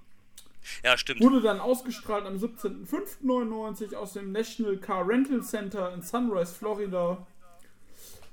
Ja, 0.84 0.98
stimmt. 0.98 1.20
Wurde 1.20 1.42
dann 1.42 1.60
ausgestrahlt 1.60 2.26
am 2.26 2.36
17.05.99 2.36 3.96
aus 3.96 4.14
dem 4.14 4.32
National 4.32 4.78
Car 4.78 5.06
Rental 5.06 5.42
Center 5.44 5.94
in 5.94 6.02
Sunrise, 6.02 6.54
Florida. 6.54 7.28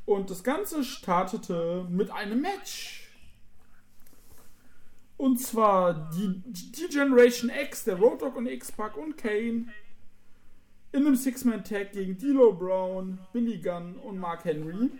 Und 0.04 0.30
das 0.30 0.44
Ganze 0.44 0.84
startete 0.84 1.84
mit 1.90 2.12
einem 2.12 2.40
Match. 2.40 3.10
Und 5.16 5.40
zwar 5.40 6.08
die, 6.14 6.40
die 6.46 6.86
Generation 6.88 7.50
X, 7.50 7.84
der 7.84 7.96
Road 7.96 8.22
Dogg 8.22 8.36
und 8.36 8.46
X-Pac 8.46 8.96
und 8.96 9.16
Kane 9.16 9.66
in 10.96 11.06
einem 11.06 11.16
Six-Man-Tag 11.16 11.92
gegen 11.92 12.16
D'Lo 12.16 12.52
Brown, 12.52 13.18
Billy 13.32 13.58
Gunn 13.58 13.96
und 13.96 14.18
Mark 14.18 14.44
Henry. 14.44 14.90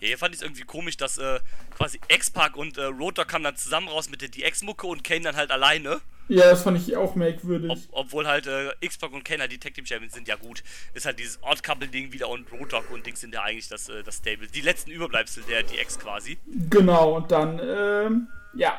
Ja, 0.00 0.08
hier 0.08 0.18
fand 0.18 0.34
ich 0.34 0.40
es 0.40 0.42
irgendwie 0.42 0.64
komisch, 0.64 0.96
dass 0.96 1.18
äh, 1.18 1.40
quasi 1.76 2.00
X-Pac 2.08 2.56
und 2.56 2.76
äh, 2.78 2.84
Rotor 2.84 3.24
kamen 3.24 3.44
dann 3.44 3.56
zusammen 3.56 3.88
raus 3.88 4.10
mit 4.10 4.20
der 4.20 4.28
DX-Mucke 4.28 4.86
und 4.86 5.04
Kane 5.04 5.22
dann 5.22 5.36
halt 5.36 5.50
alleine. 5.50 6.00
Ja, 6.28 6.50
das 6.50 6.62
fand 6.62 6.76
ich 6.76 6.94
auch 6.96 7.14
merkwürdig. 7.14 7.70
Ob, 7.70 7.78
obwohl 7.92 8.26
halt 8.26 8.46
äh, 8.46 8.72
X-Pac 8.80 9.12
und 9.12 9.24
Kane 9.24 9.40
halt 9.40 9.52
die 9.52 9.58
Tag 9.58 9.72
Team 9.74 9.86
Champions 9.86 10.14
sind, 10.14 10.28
ja 10.28 10.36
gut. 10.36 10.62
Ist 10.92 11.06
halt 11.06 11.18
dieses 11.18 11.38
Odd-Couple-Ding 11.42 12.12
wieder 12.12 12.28
und 12.28 12.52
Rotor 12.52 12.84
und 12.92 13.06
Dings 13.06 13.20
sind 13.20 13.34
ja 13.34 13.42
eigentlich 13.42 13.68
das, 13.68 13.88
äh, 13.88 14.02
das 14.02 14.16
Stable. 14.18 14.48
Die 14.48 14.60
letzten 14.60 14.90
Überbleibsel 14.90 15.42
der 15.48 15.62
DX 15.62 15.98
quasi. 15.98 16.36
Genau, 16.68 17.16
und 17.16 17.30
dann, 17.32 17.60
ähm, 17.62 18.28
ja. 18.54 18.78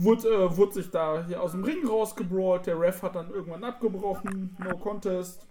Wurde, 0.00 0.28
äh, 0.28 0.56
wurde 0.56 0.72
sich 0.74 0.90
da 0.90 1.24
hier 1.26 1.42
aus 1.42 1.50
dem 1.52 1.64
Ring 1.64 1.84
rausgebrawlt. 1.86 2.66
Der 2.66 2.78
Ref 2.78 3.02
hat 3.02 3.16
dann 3.16 3.30
irgendwann 3.30 3.64
abgebrochen. 3.64 4.56
No 4.58 4.76
Contest. 4.78 5.44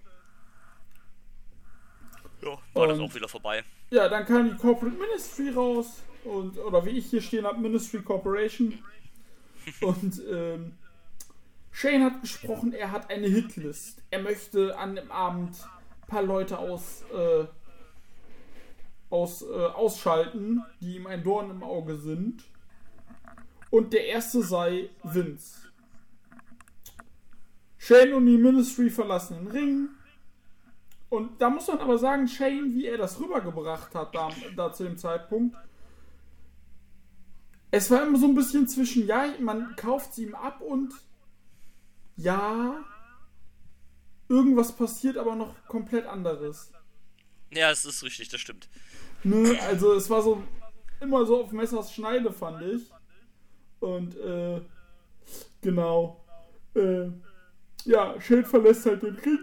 Ja, 2.41 2.57
war 2.73 2.88
das 2.88 2.97
Und- 2.97 3.05
auch 3.05 3.15
wieder 3.15 3.27
vorbei. 3.27 3.63
Ja, 3.89 4.07
dann 4.07 4.25
kam 4.25 4.49
die 4.49 4.55
Corporate 4.55 4.95
Ministry 4.97 5.49
raus. 5.49 6.01
Und, 6.23 6.57
oder 6.60 6.86
wie 6.86 6.91
ich 6.91 7.07
hier 7.10 7.21
stehen 7.21 7.45
habe, 7.45 7.60
Ministry 7.60 8.01
Corporation. 8.01 8.77
Und 9.81 10.21
ähm, 10.31 10.73
Shane 11.71 12.03
hat 12.03 12.21
gesprochen, 12.21 12.73
er 12.73 12.91
hat 12.91 13.10
eine 13.10 13.27
Hitlist. 13.27 14.01
Er 14.12 14.21
möchte 14.21 14.77
an 14.77 14.95
dem 14.95 15.12
Abend 15.12 15.55
ein 16.03 16.07
paar 16.07 16.23
Leute 16.23 16.57
aus, 16.57 17.03
äh, 17.13 17.45
aus, 19.10 19.41
äh, 19.41 19.45
ausschalten, 19.45 20.63
die 20.81 20.95
ihm 20.95 21.07
ein 21.07 21.23
Dorn 21.23 21.49
im 21.49 21.63
Auge 21.63 21.97
sind. 21.97 22.43
Und 23.69 23.93
der 23.93 24.06
erste 24.06 24.41
sei 24.41 24.89
Vince. 25.03 25.67
Shane 27.77 28.13
und 28.13 28.25
die 28.25 28.38
Ministry 28.38 28.89
verlassen 28.89 29.38
den 29.38 29.47
Ring. 29.47 29.89
Und 31.10 31.41
da 31.41 31.49
muss 31.49 31.67
man 31.67 31.80
aber 31.80 31.97
sagen, 31.97 32.27
Shane, 32.27 32.73
wie 32.73 32.86
er 32.86 32.97
das 32.97 33.19
rübergebracht 33.19 33.95
hat, 33.95 34.13
da, 34.13 34.30
da 34.56 34.73
zu 34.73 34.84
dem 34.84 34.97
Zeitpunkt, 34.97 35.56
es 37.71 37.89
war 37.91 38.06
immer 38.06 38.17
so 38.17 38.27
ein 38.27 38.36
bisschen 38.36 38.67
zwischen, 38.67 39.08
ja, 39.08 39.25
man 39.39 39.75
kauft 39.75 40.13
sie 40.13 40.23
ihm 40.25 40.36
ab 40.36 40.62
und 40.62 40.93
ja, 42.15 42.84
irgendwas 44.27 44.75
passiert 44.75 45.17
aber 45.17 45.36
noch 45.36 45.53
komplett 45.67 46.06
anderes. 46.08 46.71
Ja, 47.51 47.71
es 47.71 47.86
ist 47.86 48.03
richtig, 48.03 48.30
das 48.30 48.41
stimmt. 48.41 48.67
Ne, 49.23 49.58
also 49.62 49.93
es 49.93 50.10
war 50.10 50.21
so 50.21 50.43
immer 50.99 51.25
so 51.25 51.43
auf 51.43 51.51
Messers 51.51 51.93
Schneide, 51.93 52.32
fand 52.32 52.62
ich. 52.63 52.91
Und 53.79 54.15
äh, 54.17 54.61
genau. 55.61 56.23
Äh, 56.75 57.09
ja, 57.85 58.19
Shane 58.19 58.45
verlässt 58.45 58.85
halt 58.85 59.03
den 59.03 59.15
Ring. 59.15 59.39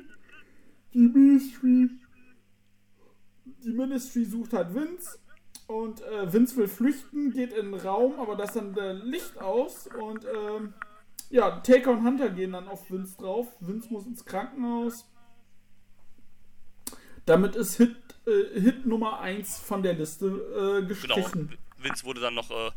Die 0.92 1.08
Ministry. 1.08 1.90
Die 3.44 3.72
Ministry 3.72 4.24
sucht 4.24 4.52
halt 4.52 4.74
Vince. 4.74 5.18
Und 5.66 6.02
äh, 6.02 6.30
Vince 6.30 6.56
will 6.56 6.68
flüchten, 6.68 7.32
geht 7.32 7.52
in 7.54 7.72
den 7.72 7.80
Raum, 7.80 8.20
aber 8.20 8.36
da 8.36 8.44
ist 8.44 8.54
dann 8.54 8.74
der 8.74 8.92
Licht 8.92 9.38
aus. 9.38 9.88
Und 9.98 10.24
ähm, 10.26 10.74
ja, 11.30 11.60
Taker 11.60 11.92
und 11.92 12.04
Hunter 12.04 12.28
gehen 12.30 12.52
dann 12.52 12.68
auf 12.68 12.90
Vince 12.90 13.16
drauf. 13.16 13.46
Vince 13.60 13.88
muss 13.90 14.06
ins 14.06 14.24
Krankenhaus. 14.26 15.08
Damit 17.24 17.56
ist 17.56 17.76
Hit, 17.76 17.96
äh, 18.26 18.60
Hit 18.60 18.84
Nummer 18.84 19.20
1 19.20 19.58
von 19.60 19.82
der 19.82 19.94
Liste 19.94 20.26
äh, 20.26 20.76
Genau. 20.82 20.86
gestrichen. 20.88 21.56
Vince 21.78 22.04
wurde 22.04 22.20
dann 22.20 22.34
noch 22.34 22.50
äh, 22.50 22.70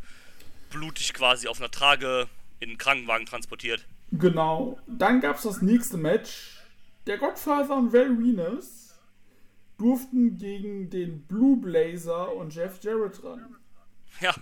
blutig 0.70 1.14
quasi 1.14 1.48
auf 1.48 1.60
einer 1.60 1.72
Trage 1.72 2.28
in 2.60 2.70
den 2.70 2.78
Krankenwagen 2.78 3.26
transportiert. 3.26 3.86
Genau. 4.12 4.80
Dann 4.88 5.22
gab 5.22 5.38
es 5.38 5.44
das 5.44 5.62
nächste 5.62 5.98
Match. 5.98 6.62
Der 7.06 7.18
Godfather 7.18 7.76
und 7.76 7.94
Val 7.94 8.18
Venus 8.18 8.96
durften 9.78 10.38
gegen 10.38 10.90
den 10.90 11.22
Blue 11.28 11.58
Blazer 11.58 12.34
und 12.36 12.54
Jeff 12.54 12.82
Jarrett 12.84 13.24
ran. 13.24 13.56
Ja, 14.20 14.34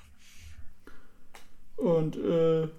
Und 1.75 2.15
äh, 2.15 2.69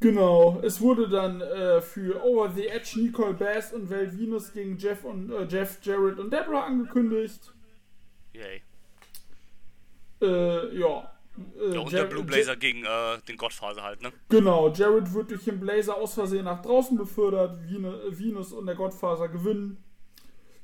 genau, 0.00 0.60
es 0.62 0.80
wurde 0.80 1.08
dann 1.08 1.40
äh, 1.40 1.80
für 1.80 2.22
Over 2.22 2.52
the 2.54 2.66
Edge 2.66 3.00
Nicole 3.00 3.34
Bass 3.34 3.72
und 3.72 3.90
Val 3.90 4.16
Venus 4.16 4.52
gegen 4.52 4.76
Jeff 4.76 5.04
und 5.04 5.30
äh, 5.32 5.44
Jeff 5.44 5.78
Jarrett 5.82 6.18
und 6.18 6.32
Deborah 6.32 6.64
angekündigt. 6.66 7.52
yay. 8.34 8.62
Äh, 10.20 10.78
ja. 10.78 11.10
Äh, 11.60 11.74
Ja, 11.74 11.80
und 11.80 11.92
der 11.92 12.04
Blue 12.04 12.24
Blazer 12.24 12.56
gegen 12.56 12.84
äh, 12.84 13.18
den 13.28 13.36
Godfather 13.36 13.82
halt, 13.82 14.02
ne? 14.02 14.12
Genau, 14.28 14.72
Jared 14.72 15.12
wird 15.14 15.30
durch 15.30 15.44
den 15.44 15.60
Blazer 15.60 15.96
aus 15.96 16.14
Versehen 16.14 16.44
nach 16.44 16.62
draußen 16.62 16.96
befördert. 16.96 17.58
Vene- 17.68 18.00
Venus 18.10 18.52
und 18.52 18.66
der 18.66 18.74
Gottfaser 18.74 19.28
gewinnen. 19.28 19.82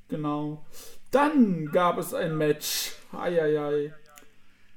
Genau. 0.08 0.66
Dann 1.10 1.66
gab 1.72 1.98
es 1.98 2.12
ein 2.14 2.36
Match. 2.36 2.92
Eieiei. 3.12 3.94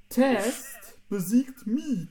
Test 0.09 0.95
besiegt 1.09 1.65
Meat. 1.67 2.09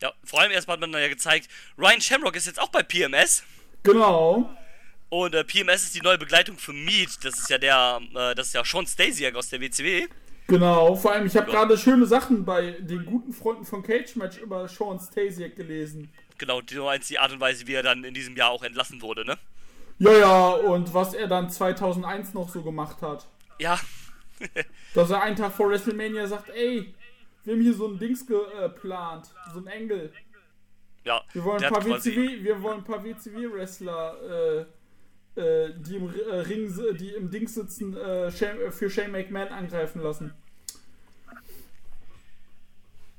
Ja, 0.00 0.12
vor 0.24 0.40
allem 0.40 0.50
erstmal 0.50 0.74
hat 0.76 0.80
man 0.80 0.92
dann 0.92 1.00
ja 1.02 1.08
gezeigt, 1.08 1.48
Ryan 1.78 2.00
Shamrock 2.00 2.34
ist 2.36 2.46
jetzt 2.46 2.60
auch 2.60 2.70
bei 2.70 2.82
PMS. 2.82 3.44
Genau. 3.84 4.50
Und 5.08 5.34
äh, 5.34 5.44
PMS 5.44 5.84
ist 5.84 5.94
die 5.94 6.00
neue 6.00 6.18
Begleitung 6.18 6.56
für 6.58 6.72
Meat. 6.72 7.10
Das 7.22 7.38
ist 7.38 7.50
ja 7.50 7.58
der, 7.58 8.00
äh, 8.14 8.34
das 8.34 8.48
ist 8.48 8.54
ja 8.54 8.64
Sean 8.64 8.86
Stasiak 8.86 9.34
aus 9.36 9.48
der 9.50 9.60
WCW. 9.60 10.08
Genau. 10.48 10.94
Vor 10.96 11.12
allem, 11.12 11.26
ich 11.26 11.36
habe 11.36 11.50
gerade 11.50 11.78
schöne 11.78 12.06
Sachen 12.06 12.44
bei 12.44 12.72
den 12.72 13.06
guten 13.06 13.32
Freunden 13.32 13.64
von 13.64 13.82
Cage 13.82 14.16
Match 14.16 14.38
über 14.38 14.68
Sean 14.68 14.98
Stasiak 14.98 15.56
gelesen. 15.56 16.10
Genau, 16.38 16.60
die 16.60 16.74
Nummer 16.74 16.90
eins, 16.90 17.08
die 17.08 17.18
Art 17.18 17.32
und 17.32 17.40
Weise, 17.40 17.66
wie 17.66 17.74
er 17.74 17.82
dann 17.82 18.04
in 18.04 18.14
diesem 18.14 18.36
Jahr 18.36 18.50
auch 18.50 18.62
entlassen 18.62 19.00
wurde, 19.00 19.24
ne? 19.24 19.38
Ja, 19.98 20.12
ja, 20.12 20.48
und 20.48 20.92
was 20.92 21.14
er 21.14 21.28
dann 21.28 21.48
2001 21.48 22.34
noch 22.34 22.48
so 22.48 22.62
gemacht 22.62 23.00
hat. 23.02 23.26
Ja, 23.58 23.78
Dass 24.94 25.10
er 25.10 25.22
einen 25.22 25.36
Tag 25.36 25.52
vor 25.52 25.70
WrestleMania 25.70 26.26
sagt, 26.26 26.50
ey, 26.50 26.94
wir 27.44 27.54
haben 27.54 27.62
hier 27.62 27.74
so 27.74 27.88
ein 27.88 27.98
Dings 27.98 28.26
geplant, 28.26 29.28
so 29.52 29.60
ein 29.60 29.66
Engel. 29.66 30.12
ja. 31.04 31.22
Wir 31.32 31.44
wollen 31.44 31.62
ein 31.62 31.72
paar 31.72 31.84
WCW, 31.84 32.42
wir 32.42 32.62
wollen 32.62 32.78
ein 32.78 32.84
paar 32.84 33.04
WCW-Wrestler, 33.04 34.60
äh, 34.60 34.64
äh, 35.36 35.70
die 35.76 35.96
im 35.96 36.14
äh, 36.14 36.34
Ring, 36.34 36.96
die 36.98 37.10
im 37.10 37.30
Ding 37.30 37.48
sitzen, 37.48 37.96
äh, 37.96 38.30
Shane, 38.30 38.60
äh, 38.60 38.70
für 38.70 38.90
Shane 38.90 39.10
McMahon 39.10 39.48
angreifen 39.48 40.02
lassen. 40.02 40.32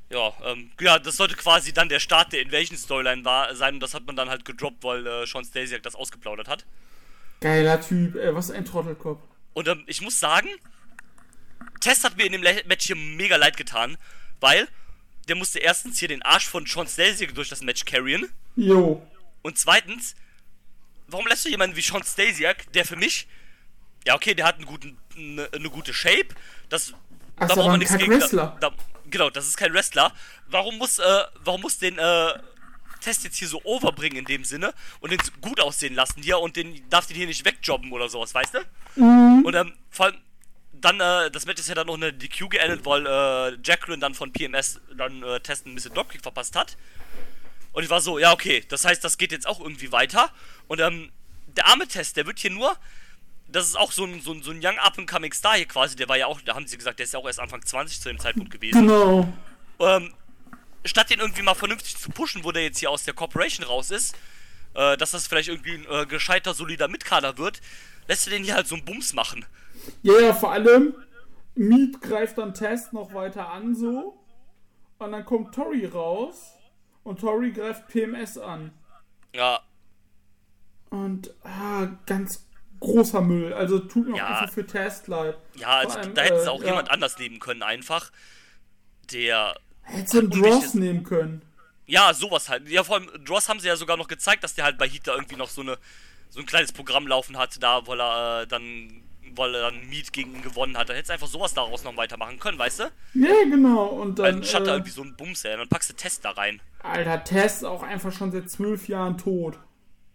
Ja, 0.10 0.32
ähm, 0.45 0.69
ja, 0.80 0.99
das 0.99 1.17
sollte 1.17 1.36
quasi 1.36 1.73
dann 1.73 1.89
der 1.89 1.99
Start 1.99 2.34
der 2.34 2.41
Invasion-Storyline 2.43 3.26
war, 3.26 3.56
sein 3.56 3.76
und 3.76 3.80
das 3.80 3.95
hat 3.95 4.06
man 4.06 4.15
dann 4.15 4.30
halt 4.30 4.45
gedroppt, 4.45 4.84
weil 4.84 5.08
äh, 5.08 5.26
Sean 5.26 5.43
Stasiak 5.43 5.82
das 5.82 5.95
ausgeplaudert 5.95 6.47
hat. 6.47 6.65
Geiler 7.41 7.82
Typ, 7.82 8.15
ey, 8.15 8.34
was 8.36 8.52
ein 8.52 8.63
Trottelkopf. 8.63 9.19
Und 9.54 9.67
ähm, 9.67 9.84
ich 9.88 10.02
muss 10.02 10.19
sagen, 10.19 10.49
Test 11.80 12.04
hat 12.04 12.15
mir 12.15 12.26
in 12.26 12.32
dem 12.32 12.43
Le 12.43 12.62
Match 12.67 12.86
hier 12.86 12.95
mega 12.95 13.38
leid 13.38 13.58
getan, 13.58 13.97
weil 14.39 14.67
der 15.28 15.36
musste 15.36 15.60
erstens 15.60 15.97
hier 15.97 16.10
den 16.10 16.21
Arsch 16.21 16.47
von 16.47 16.65
Sean 16.65 16.88
Stasiak 16.88 17.34
durch 17.34 17.49
das 17.49 17.62
Match 17.62 17.86
carryen 17.86 18.30
Jo. 18.56 19.02
und 19.41 19.58
zweitens, 19.58 20.15
warum 21.13 21.28
lässt 21.28 21.45
du 21.45 21.49
jemanden 21.49 21.76
wie 21.76 21.82
Sean 21.82 22.04
Stasiak, 22.04 22.71
der 22.73 22.86
für 22.86 22.95
mich, 22.95 23.28
ja 24.06 24.15
okay, 24.15 24.34
der 24.34 24.45
hat 24.45 24.56
einen 24.56 24.65
guten, 24.65 24.97
eine, 25.15 25.47
eine 25.54 25.69
gute 25.69 25.93
Shape, 25.93 26.30
das, 26.69 26.93
Ach, 27.38 27.47
da 27.47 27.56
braucht 27.56 27.67
man 27.67 27.80
nichts 27.80 27.97
gegen, 27.97 28.12
Wrestler. 28.12 28.58
Da, 28.60 28.69
da, 28.71 28.76
genau, 29.10 29.30
das 29.30 29.47
ist 29.47 29.58
kein 29.58 29.73
Wrestler. 29.73 30.12
Warum 30.47 30.78
muss, 30.78 30.99
äh, 30.99 31.23
warum 31.43 31.62
muss 31.62 31.78
den, 31.78 31.97
äh, 31.97 32.34
Test 33.04 33.23
jetzt 33.26 33.36
hier 33.36 33.47
so 33.49 33.62
overbringen 33.63 34.19
in 34.19 34.26
dem 34.26 34.45
Sinne 34.45 34.73
und 35.02 35.12
den 35.12 35.19
gut 35.41 35.60
aussehen 35.60 35.93
lassen 35.93 36.23
hier 36.23 36.39
und 36.39 36.56
den 36.56 36.89
darf 36.89 37.06
den 37.06 37.17
hier 37.17 37.28
nicht 37.28 37.43
wegjobben 37.43 37.91
oder 37.91 38.08
sowas, 38.08 38.34
weißt 38.34 38.54
du? 38.54 39.02
Mhm. 39.02 39.43
Und 39.45 39.56
ähm, 39.56 39.73
vor 39.89 40.06
allem, 40.08 40.17
dann, 40.71 40.99
äh, 40.99 41.30
das 41.30 41.45
Match 41.45 41.60
ist 41.60 41.67
ja 41.67 41.76
dann 41.76 41.88
noch 41.88 41.95
eine 41.95 42.13
DQ 42.13 42.49
geendet, 42.49 42.86
weil 42.86 43.06
äh, 43.06 43.58
Jacqueline 43.63 43.99
dann 43.99 44.13
von 44.13 44.32
PMS 44.32 44.80
dann 44.97 45.21
äh, 45.21 45.39
Testen 45.41 45.71
ein 45.71 45.76
bisschen 45.76 45.93
Dropkick 45.93 46.21
verpasst 46.21 46.56
hat. 46.56 46.78
Und 47.73 47.83
ich 47.83 47.89
war 47.89 48.01
so, 48.01 48.19
ja, 48.19 48.31
okay, 48.31 48.63
das 48.69 48.86
heißt, 48.86 49.03
das 49.03 49.17
geht 49.17 49.31
jetzt 49.31 49.47
auch 49.47 49.59
irgendwie 49.59 49.91
weiter. 49.91 50.31
Und 50.67 50.79
ähm, 50.79 51.12
der 51.47 51.67
arme 51.67 51.88
Test, 51.88 52.17
der 52.17 52.25
wird 52.25 52.39
hier 52.39 52.51
nur. 52.51 52.75
Das 53.47 53.67
ist 53.67 53.77
auch 53.77 53.91
so 53.91 54.05
ein, 54.05 54.21
so 54.21 54.31
ein, 54.31 54.41
so 54.41 54.51
ein 54.51 54.59
Young 54.63 54.79
Up-and-Coming 54.79 55.33
Star 55.33 55.55
hier 55.55 55.67
quasi. 55.67 55.95
Der 55.95 56.07
war 56.07 56.17
ja 56.17 56.27
auch, 56.27 56.39
da 56.41 56.55
haben 56.55 56.65
sie 56.65 56.77
gesagt, 56.77 56.99
der 56.99 57.05
ist 57.05 57.13
ja 57.13 57.19
auch 57.19 57.25
erst 57.27 57.39
Anfang 57.39 57.63
20 57.63 57.99
zu 58.01 58.09
dem 58.09 58.19
Zeitpunkt 58.19 58.51
gewesen. 58.51 58.88
Genau. 58.88 59.27
Ähm, 59.79 60.13
statt 60.86 61.09
den 61.09 61.19
irgendwie 61.19 61.41
mal 61.41 61.55
vernünftig 61.55 61.97
zu 61.97 62.09
pushen, 62.09 62.43
wo 62.43 62.51
der 62.51 62.63
jetzt 62.63 62.79
hier 62.79 62.89
aus 62.89 63.03
der 63.03 63.13
Corporation 63.13 63.65
raus 63.65 63.91
ist, 63.91 64.15
äh, 64.75 64.97
dass 64.97 65.12
das 65.12 65.27
vielleicht 65.27 65.49
irgendwie 65.49 65.75
ein 65.75 65.86
äh, 65.89 66.05
gescheiter, 66.05 66.53
solider 66.53 66.88
Mitkader 66.88 67.38
wird, 67.38 67.62
lässt 68.07 68.27
er 68.27 68.31
den 68.33 68.43
hier 68.43 68.55
halt 68.55 68.67
so 68.67 68.75
einen 68.75 68.86
Bums 68.86 69.13
machen. 69.13 69.45
Ja, 70.01 70.19
ja, 70.19 70.33
vor 70.33 70.51
allem, 70.51 70.95
Meat 71.55 72.01
greift 72.01 72.38
dann 72.38 72.53
Test 72.53 72.93
noch 72.93 73.13
weiter 73.13 73.49
an 73.49 73.75
so. 73.75 74.19
Und 74.99 75.12
dann 75.12 75.25
kommt 75.25 75.53
Tori 75.53 75.86
raus. 75.86 76.52
Und 77.03 77.19
Tori 77.19 77.51
greift 77.51 77.87
PMS 77.87 78.37
an. 78.37 78.71
Ja, 79.35 79.61
Und 80.89 81.33
ah, 81.43 81.87
ganz 82.05 82.47
großer 82.79 83.21
Müll. 83.21 83.53
Also 83.53 83.79
tut 83.79 84.07
mir 84.07 84.17
Ja. 84.17 84.25
auch 84.25 84.41
einfach 84.41 84.53
für 84.53 84.65
Test 84.65 85.07
leid. 85.07 85.37
ja, 85.55 85.67
also 85.69 85.97
allem, 85.97 86.13
da 86.13 86.21
hätte 86.21 86.35
es 86.35 86.45
äh, 86.45 86.49
auch 86.49 86.61
ja. 86.61 86.67
jemand 86.67 86.91
anders 86.91 87.17
nehmen 87.17 87.39
können, 87.39 87.63
einfach. 87.63 88.11
Der 89.11 89.55
Hätte 89.81 90.19
einen 90.19 90.29
Dross 90.29 90.73
nehmen 90.75 91.03
können. 91.03 91.41
Ja, 91.85 92.13
sowas 92.13 92.47
halt. 92.49 92.69
Ja, 92.69 92.83
vor 92.83 92.95
allem, 92.95 93.09
Dross 93.25 93.49
haben 93.49 93.59
sie 93.59 93.67
ja 93.67 93.75
sogar 93.75 93.97
noch 93.97 94.07
gezeigt, 94.07 94.43
dass 94.43 94.55
der 94.55 94.63
halt 94.65 94.77
bei 94.77 94.87
da 95.03 95.13
irgendwie 95.15 95.35
noch 95.35 95.49
so 95.49 95.61
eine 95.61 95.77
so 96.29 96.39
ein 96.39 96.45
kleines 96.47 96.71
Programm 96.71 97.05
laufen 97.05 97.37
hatte, 97.37 97.59
da, 97.59 97.85
weil 97.85 98.01
er 98.01 98.41
äh, 98.41 98.47
dann 98.47 99.02
weil 99.36 99.54
er 99.56 99.72
dann 99.72 99.88
Meet 99.89 100.13
gegen 100.13 100.36
ihn 100.36 100.41
gewonnen 100.41 100.78
hat. 100.78 100.89
Dann 100.89 100.96
hättest 100.96 101.10
du 101.10 101.13
einfach 101.13 101.28
sowas 101.28 101.54
daraus 101.54 101.84
noch 101.84 101.96
weitermachen 101.98 102.39
können, 102.39 102.58
weißt 102.60 102.80
du? 102.80 102.84
Ja, 103.13 103.43
genau. 103.50 103.86
Und 103.88 104.19
dann. 104.19 104.36
Anstatt 104.38 104.67
da 104.67 104.72
Äh, 104.72 104.76
irgendwie 104.76 104.91
so 104.91 105.02
ein 105.04 105.15
Bums, 105.15 105.43
ey. 105.46 105.58
Dann 105.58 105.67
packst 105.69 105.89
du 105.89 105.93
Test 105.96 106.24
da 106.26 106.32
rein. 106.32 106.62
Alter, 106.82 107.24
Test 107.24 107.65
auch 107.65 107.84
einfach 107.84 108.12
schon 108.12 108.32
seit 108.32 108.50
zwölf 108.50 108.88
Jahren 108.88 109.17
tot. 109.17 109.58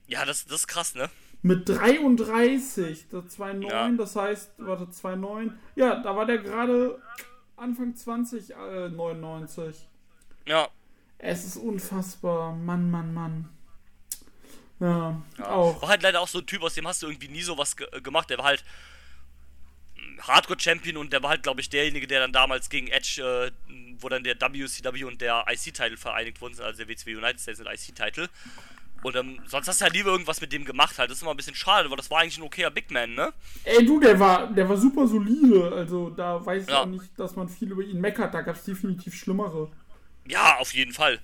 Ja, 0.06 0.24
das, 0.24 0.44
das 0.46 0.60
ist 0.60 0.66
krass, 0.68 0.94
ne? 0.94 1.10
Mit 1.42 1.68
33, 1.68 3.06
das 3.10 3.38
2,9, 3.38 3.70
Ja. 3.70 3.88
das 3.90 4.16
heißt, 4.16 4.52
warte, 4.58 4.84
2,9. 4.84 5.52
Ja, 5.76 6.00
da 6.02 6.16
war 6.16 6.26
der 6.26 6.38
gerade 6.38 7.00
Anfang 7.56 7.94
20, 7.94 8.50
äh, 8.54 8.88
99. 8.88 9.86
Ja. 10.46 10.68
Es 11.18 11.44
ist 11.44 11.56
unfassbar. 11.56 12.52
Mann, 12.54 12.90
Mann, 12.90 13.12
Mann. 13.14 13.48
Ja, 14.80 15.20
ja. 15.38 15.50
auch. 15.50 15.82
War 15.82 15.88
halt 15.88 16.02
leider 16.02 16.20
auch 16.20 16.28
so 16.28 16.38
ein 16.38 16.46
Typ, 16.46 16.62
aus 16.62 16.74
dem 16.74 16.86
hast 16.86 17.02
du 17.02 17.08
irgendwie 17.08 17.28
nie 17.28 17.42
sowas 17.42 17.76
ge 17.76 17.86
gemacht. 18.00 18.30
Der 18.30 18.38
war 18.38 18.44
halt 18.46 18.64
Hardcore-Champion 20.20 20.96
und 20.96 21.12
der 21.12 21.22
war 21.22 21.30
halt, 21.30 21.42
glaube 21.42 21.60
ich, 21.60 21.70
derjenige, 21.70 22.06
der 22.06 22.20
dann 22.20 22.32
damals 22.32 22.68
gegen 22.70 22.88
Edge, 22.88 23.22
äh, 23.22 23.50
wo 24.00 24.08
dann 24.08 24.24
der 24.24 24.36
WCW 24.40 25.04
und 25.04 25.20
der 25.20 25.44
IC-Title 25.48 25.96
vereinigt 25.96 26.40
wurden, 26.40 26.60
also 26.60 26.78
der 26.84 26.88
WCW 26.88 27.16
United 27.16 27.40
States 27.40 27.60
und 27.60 27.66
IC-Title. 27.66 28.28
Und 29.02 29.14
ähm, 29.14 29.38
sonst 29.46 29.68
hast 29.68 29.80
du 29.80 29.84
halt 29.84 29.94
lieber 29.94 30.10
irgendwas 30.10 30.40
mit 30.40 30.52
dem 30.52 30.64
gemacht 30.64 30.98
halt. 30.98 31.08
Das 31.08 31.18
ist 31.18 31.22
immer 31.22 31.30
ein 31.30 31.36
bisschen 31.36 31.54
schade, 31.54 31.88
weil 31.88 31.96
das 31.96 32.10
war 32.10 32.18
eigentlich 32.20 32.38
ein 32.38 32.42
okayer 32.42 32.70
Big 32.70 32.90
Man, 32.90 33.14
ne? 33.14 33.32
Ey, 33.62 33.86
du, 33.86 34.00
der 34.00 34.18
war, 34.18 34.48
der 34.48 34.68
war 34.68 34.76
super 34.76 35.06
solide. 35.06 35.72
Also, 35.72 36.10
da 36.10 36.44
weiß 36.44 36.64
ich 36.64 36.70
Ja. 36.70 36.82
auch 36.82 36.86
nicht, 36.86 37.16
dass 37.16 37.36
man 37.36 37.48
viel 37.48 37.70
über 37.70 37.82
ihn 37.82 38.00
meckert. 38.00 38.34
Da 38.34 38.40
gab 38.42 38.56
es 38.56 38.64
definitiv 38.64 39.14
Schlimmere. 39.14 39.70
Ja, 40.26 40.56
auf 40.58 40.74
jeden 40.74 40.92
Fall. 40.92 41.20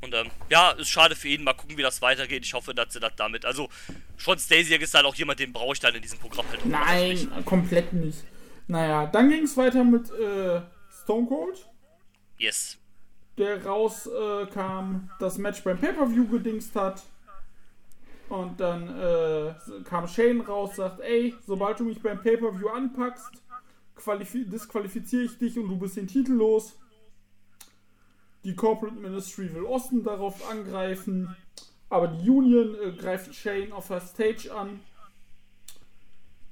Und 0.00 0.14
ähm, 0.14 0.30
ja, 0.48 0.70
ist 0.72 0.88
schade 0.90 1.16
für 1.16 1.28
ihn. 1.28 1.42
Mal 1.42 1.54
gucken, 1.54 1.76
wie 1.76 1.82
das 1.82 2.00
weitergeht. 2.02 2.44
Ich 2.44 2.54
hoffe, 2.54 2.72
dass 2.74 2.92
sie 2.92 3.00
das 3.00 3.12
damit. 3.16 3.44
Also, 3.44 3.68
Sean 4.16 4.38
Stasiak 4.38 4.80
ist 4.80 4.94
halt 4.94 5.04
auch 5.06 5.14
jemand, 5.16 5.40
den 5.40 5.52
brauche 5.52 5.72
ich 5.72 5.80
dann 5.80 5.94
in 5.94 6.02
diesem 6.02 6.18
Programm 6.20 6.46
halt. 6.50 6.64
Nein, 6.64 7.10
nicht. 7.10 7.44
komplett 7.44 7.92
nicht. 7.92 8.22
Naja, 8.68 9.06
dann 9.06 9.28
ging 9.28 9.42
es 9.44 9.56
weiter 9.56 9.82
mit 9.82 10.08
äh, 10.10 10.60
Stone 11.02 11.26
Cold. 11.26 11.66
Yes. 12.38 12.78
der 13.38 13.64
rauskam, 13.64 14.10
äh, 14.12 14.46
kam, 14.46 15.10
das 15.18 15.38
Match 15.38 15.62
beim 15.64 15.78
Pay-Per-View 15.78 16.28
gedingst 16.28 16.76
hat. 16.76 17.02
Und 18.28 18.60
dann 18.60 18.88
äh, 19.00 19.54
kam 19.84 20.06
Shane 20.06 20.42
raus, 20.42 20.76
sagt, 20.76 21.00
ey, 21.00 21.34
sobald 21.46 21.80
du 21.80 21.84
mich 21.84 22.00
beim 22.02 22.20
Pay-Per-View 22.22 22.68
anpackst, 22.68 23.30
qualifi- 23.96 24.48
disqualifiziere 24.48 25.22
ich 25.24 25.38
dich 25.38 25.58
und 25.58 25.68
du 25.68 25.76
bist 25.78 25.96
den 25.96 26.06
Titel 26.06 26.32
los. 26.34 26.76
Die 28.44 28.54
Corporate 28.54 28.96
Ministry 28.96 29.52
will 29.54 29.66
Austin 29.66 30.04
darauf 30.04 30.48
angreifen, 30.50 31.36
aber 31.90 32.08
die 32.08 32.30
Union 32.30 32.74
äh, 32.80 32.92
greift 32.92 33.34
Shane 33.34 33.72
auf 33.72 33.88
der 33.88 34.00
Stage 34.00 34.54
an, 34.54 34.80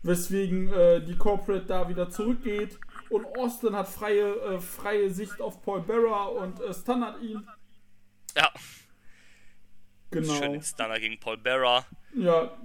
weswegen 0.02 0.72
äh, 0.72 1.00
die 1.04 1.16
Corporate 1.16 1.66
da 1.66 1.88
wieder 1.88 2.10
zurückgeht 2.10 2.78
und 3.08 3.24
Austin 3.38 3.74
hat 3.74 3.88
freie, 3.88 4.34
äh, 4.36 4.60
freie 4.60 5.10
Sicht 5.10 5.40
auf 5.40 5.62
Paul 5.62 5.82
Bearer 5.82 6.32
und 6.32 6.60
äh, 6.60 6.74
stunnert 6.74 7.22
ihn. 7.22 7.46
Ja, 8.36 8.50
Genau. 10.10 10.34
schön 10.34 10.62
Stunner 10.62 10.98
gegen 11.00 11.18
Paul 11.18 11.36
Bearer. 11.36 11.84
Ja, 12.14 12.56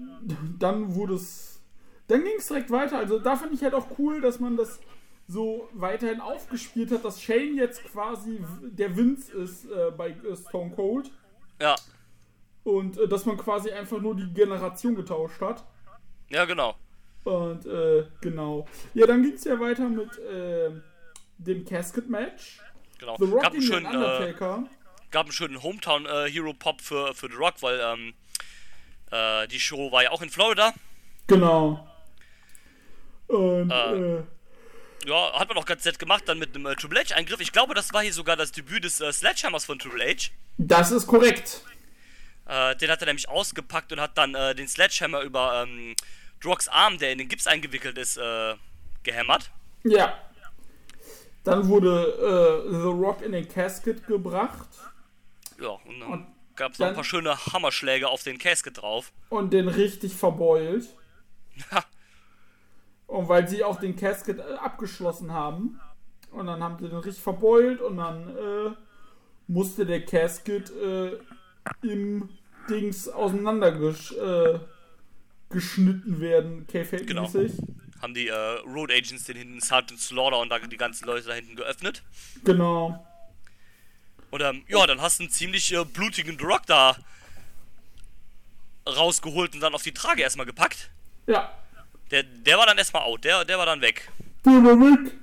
dann 0.59 0.93
wurde 0.95 1.15
es. 1.15 1.61
Dann 2.07 2.23
ging 2.23 2.35
es 2.37 2.47
direkt 2.47 2.69
weiter. 2.71 2.97
Also 2.97 3.19
da 3.19 3.35
finde 3.35 3.55
ich 3.55 3.63
halt 3.63 3.73
auch 3.73 3.87
cool, 3.97 4.21
dass 4.21 4.39
man 4.39 4.57
das 4.57 4.79
so 5.31 5.69
weiterhin 5.73 6.19
aufgespielt 6.19 6.91
hat, 6.91 7.05
dass 7.05 7.21
Shane 7.21 7.55
jetzt 7.55 7.83
quasi 7.85 8.43
der 8.63 8.95
Vince 8.97 9.31
ist 9.31 9.65
äh, 9.65 9.91
bei 9.95 10.09
äh, 10.09 10.35
Stone 10.35 10.71
Cold. 10.75 11.09
Ja, 11.61 11.75
Und 12.63 12.97
äh, 12.97 13.07
dass 13.07 13.25
man 13.25 13.37
quasi 13.37 13.71
einfach 13.71 13.99
nur 14.01 14.15
die 14.15 14.31
Generation 14.33 14.95
getauscht 14.95 15.39
hat. 15.41 15.63
ja, 16.29 16.45
genau. 16.45 16.75
Und 17.23 17.65
äh, 17.67 18.03
genau. 18.19 18.65
Ja, 18.95 19.05
dann 19.05 19.21
ging 19.21 19.33
es 19.33 19.43
ja 19.43 19.59
weiter 19.59 19.87
mit 19.87 20.17
äh, 20.17 20.71
dem 21.37 21.63
Casket-Match. 21.65 22.59
genau. 22.99 23.15
The 23.19 23.25
Rock 23.25 23.43
Gab 23.43 23.53
einen 23.53 23.61
schönen, 23.61 23.85
äh, 23.85 23.89
Undertaker. 23.89 24.63
gab 25.11 25.25
einen 25.27 25.31
schönen 25.31 25.61
Hometown-Hero-Pop 25.63 26.81
für, 26.81 27.13
für 27.13 27.27
The 27.27 27.35
Rock, 27.35 27.61
weil 27.61 27.79
ähm, 27.79 28.13
äh, 29.11 29.47
die 29.49 29.59
Show 29.59 29.91
war 29.91 30.01
ja 30.03 30.09
auch 30.11 30.21
in 30.23 30.29
Florida. 30.31 30.73
Genau. 31.27 31.87
Und 33.27 33.69
äh, 33.71 34.17
äh, 34.17 34.23
Ja, 35.05 35.33
hat 35.39 35.47
man 35.49 35.57
auch 35.57 35.65
ganz 35.65 35.83
nett 35.85 35.97
gemacht, 35.99 36.23
dann 36.27 36.37
mit 36.39 36.55
einem 36.55 36.65
äh, 36.67 36.75
Triple 36.75 36.99
H-Eingriff. 37.01 37.39
Ich 37.41 37.51
glaube, 37.51 37.73
das 37.73 37.91
war 37.93 38.01
hier 38.03 38.13
sogar 38.13 38.35
das 38.37 38.51
Debüt 38.51 38.83
des 38.83 39.01
äh, 39.01 39.11
Sledgehammers 39.11 39.65
von 39.65 39.79
Triple 39.79 40.05
H. 40.05 40.29
das 40.57 40.91
ist 40.91 41.07
korrekt. 41.07 41.61
Äh, 42.45 42.75
den 42.75 42.89
hat 42.91 43.01
er 43.01 43.07
nämlich 43.07 43.27
ausgepackt 43.29 43.91
und 43.91 43.99
hat 43.99 44.17
dann 44.17 44.35
äh, 44.35 44.53
den 44.55 44.67
Sledgehammer 44.67 45.21
über 45.21 45.63
ähm, 45.63 45.95
Drocks 46.41 46.67
Arm, 46.67 46.97
der 46.97 47.11
in 47.11 47.17
den 47.19 47.29
Gips 47.29 47.47
eingewickelt 47.47 47.97
ist, 47.97 48.17
äh, 48.17 48.55
gehämmert. 49.03 49.51
Ja. 49.83 50.17
Dann 51.43 51.67
wurde 51.67 52.63
äh, 52.67 52.71
The 52.71 52.87
Rock 52.87 53.21
in 53.23 53.31
den 53.31 53.47
Casket 53.49 54.05
gebracht 54.05 54.67
Ja, 55.59 55.69
und 55.85 55.99
dann 55.99 56.09
Und 56.11 56.27
gab 56.55 56.73
es 56.73 56.79
noch 56.79 56.87
ein 56.87 56.93
paar 56.93 57.03
schöne 57.03 57.35
Hammerschläge 57.47 58.07
auf 58.07 58.21
den 58.21 58.37
Casket 58.37 58.79
drauf. 58.81 59.11
und 59.29 59.51
den 59.51 59.67
richtig 59.67 60.13
verbeult. 60.15 60.85
Und 63.11 63.27
weil 63.27 63.45
sie 63.45 63.61
auch 63.61 63.77
den 63.77 63.97
Casket 63.97 64.39
äh, 64.39 64.53
abgeschlossen 64.53 65.33
haben. 65.33 65.81
Und 66.31 66.47
dann 66.47 66.63
haben 66.63 66.77
sie 66.79 66.87
den 66.87 66.97
richtig 66.97 67.21
verbeult 67.21 67.81
und 67.81 67.97
dann 67.97 68.29
äh, 68.29 68.71
musste 69.47 69.85
der 69.85 70.05
Casket 70.05 70.71
äh, 70.71 71.17
im 71.81 72.29
Dings 72.69 73.09
auseinandergesch 73.09 74.13
äh, 74.13 74.59
werden, 75.49 76.65
K-Fake-mäßig. 76.67 77.51
haben 78.01 78.13
die 78.13 78.29
äh, 78.29 78.33
Road 78.65 78.89
Agents 78.89 79.25
den 79.25 79.35
hinten 79.35 79.59
Sergeant 79.59 79.99
Slaughter 79.99 80.39
und 80.39 80.47
da 80.47 80.59
die 80.59 80.77
ganzen 80.77 81.05
Leute 81.05 81.27
da 81.27 81.33
hinten 81.33 81.57
geöffnet. 81.57 82.03
Genau. 82.45 83.05
Und 84.29 84.39
ähm, 84.41 84.63
ja, 84.69 84.87
dann 84.87 85.01
hast 85.01 85.19
du 85.19 85.23
einen 85.23 85.31
ziemlich 85.31 85.73
äh, 85.73 85.83
blutigen 85.83 86.37
The 86.39 86.45
Rock 86.45 86.65
da 86.65 86.95
rausgeholt 88.87 89.53
und 89.53 89.59
dann 89.59 89.75
auf 89.75 89.83
die 89.83 89.93
Trage 89.93 90.21
erstmal 90.21 90.45
gepackt. 90.45 90.89
Ja. 91.27 91.51
Der, 92.11 92.23
der 92.23 92.57
war 92.57 92.65
dann 92.65 92.77
erstmal 92.77 93.03
out, 93.03 93.23
der, 93.23 93.45
der 93.45 93.57
war 93.57 93.65
dann 93.65 93.81
weg. 93.81 94.09
Der 94.45 94.53
war 94.63 94.79
weg. 94.79 95.13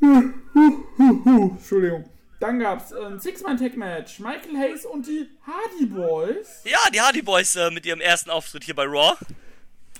Huh, 0.00 0.22
huh, 0.54 0.84
huh, 0.98 1.20
huh. 1.24 1.48
Entschuldigung. 1.56 2.04
Dann 2.40 2.60
gab 2.60 2.84
es 2.84 2.92
ein 2.92 3.18
Six-Man-Tag-Match. 3.18 4.20
Michael 4.20 4.56
Hayes 4.56 4.84
und 4.86 5.06
die 5.06 5.28
Hardy 5.44 5.86
Boys. 5.86 6.62
Ja, 6.64 6.78
die 6.92 7.00
Hardy 7.00 7.22
Boys 7.22 7.56
äh, 7.56 7.70
mit 7.70 7.84
ihrem 7.84 8.00
ersten 8.00 8.30
Auftritt 8.30 8.62
hier 8.64 8.76
bei 8.76 8.84
Raw. 8.84 9.16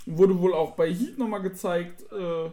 Wurde 0.06 0.38
wohl 0.38 0.54
auch 0.54 0.72
bei 0.76 0.88
Heat 0.92 1.18
nochmal 1.18 1.42
gezeigt. 1.42 2.04
Äh, 2.12 2.50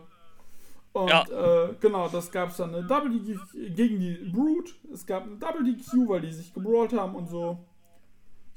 und 0.94 1.10
Ja. 1.10 1.24
äh, 1.66 1.74
genau, 1.80 2.10
das 2.10 2.32
gab 2.32 2.50
es 2.50 2.58
dann 2.58 2.74
eine 2.74 2.86
Double 2.88 3.12
DQ 3.12 3.76
gegen 3.76 4.00
die 4.00 4.16
Brood. 4.34 4.74
Es 4.92 5.06
gab 5.06 5.24
eine 5.24 5.36
Double 5.36 5.64
DQ, 5.64 6.08
weil 6.10 6.22
die 6.22 6.32
sich 6.32 6.52
gebrawlt 6.54 6.94
haben 6.94 7.14
und 7.16 7.30
so. 7.30 7.64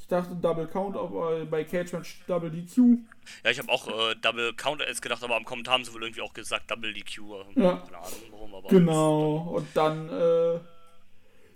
Ich 0.00 0.06
dachte 0.06 0.34
Double 0.34 0.66
Count, 0.66 0.96
aber 0.96 1.44
bei 1.44 1.64
Cage 1.64 1.92
Match 1.92 2.22
Double 2.26 2.50
DQ. 2.50 3.00
Ja, 3.44 3.50
ich 3.50 3.58
habe 3.58 3.70
auch 3.70 3.86
äh, 3.88 4.14
Double 4.22 4.52
Counter 4.54 4.86
S 4.88 5.00
gedacht, 5.00 5.22
aber 5.22 5.36
am 5.36 5.44
Kommentar 5.44 5.74
haben 5.74 5.84
sie 5.84 5.92
wohl 5.94 6.02
irgendwie 6.02 6.22
auch 6.22 6.32
gesagt 6.32 6.70
Double 6.70 6.92
DQ. 6.92 7.18
Ja. 7.56 7.76
Keine 7.76 7.98
Ahnung 7.98 8.18
warum, 8.30 8.54
aber. 8.54 8.68
Genau. 8.68 9.36
Und 9.56 9.66
dann, 9.74 10.08
äh, 10.08 10.58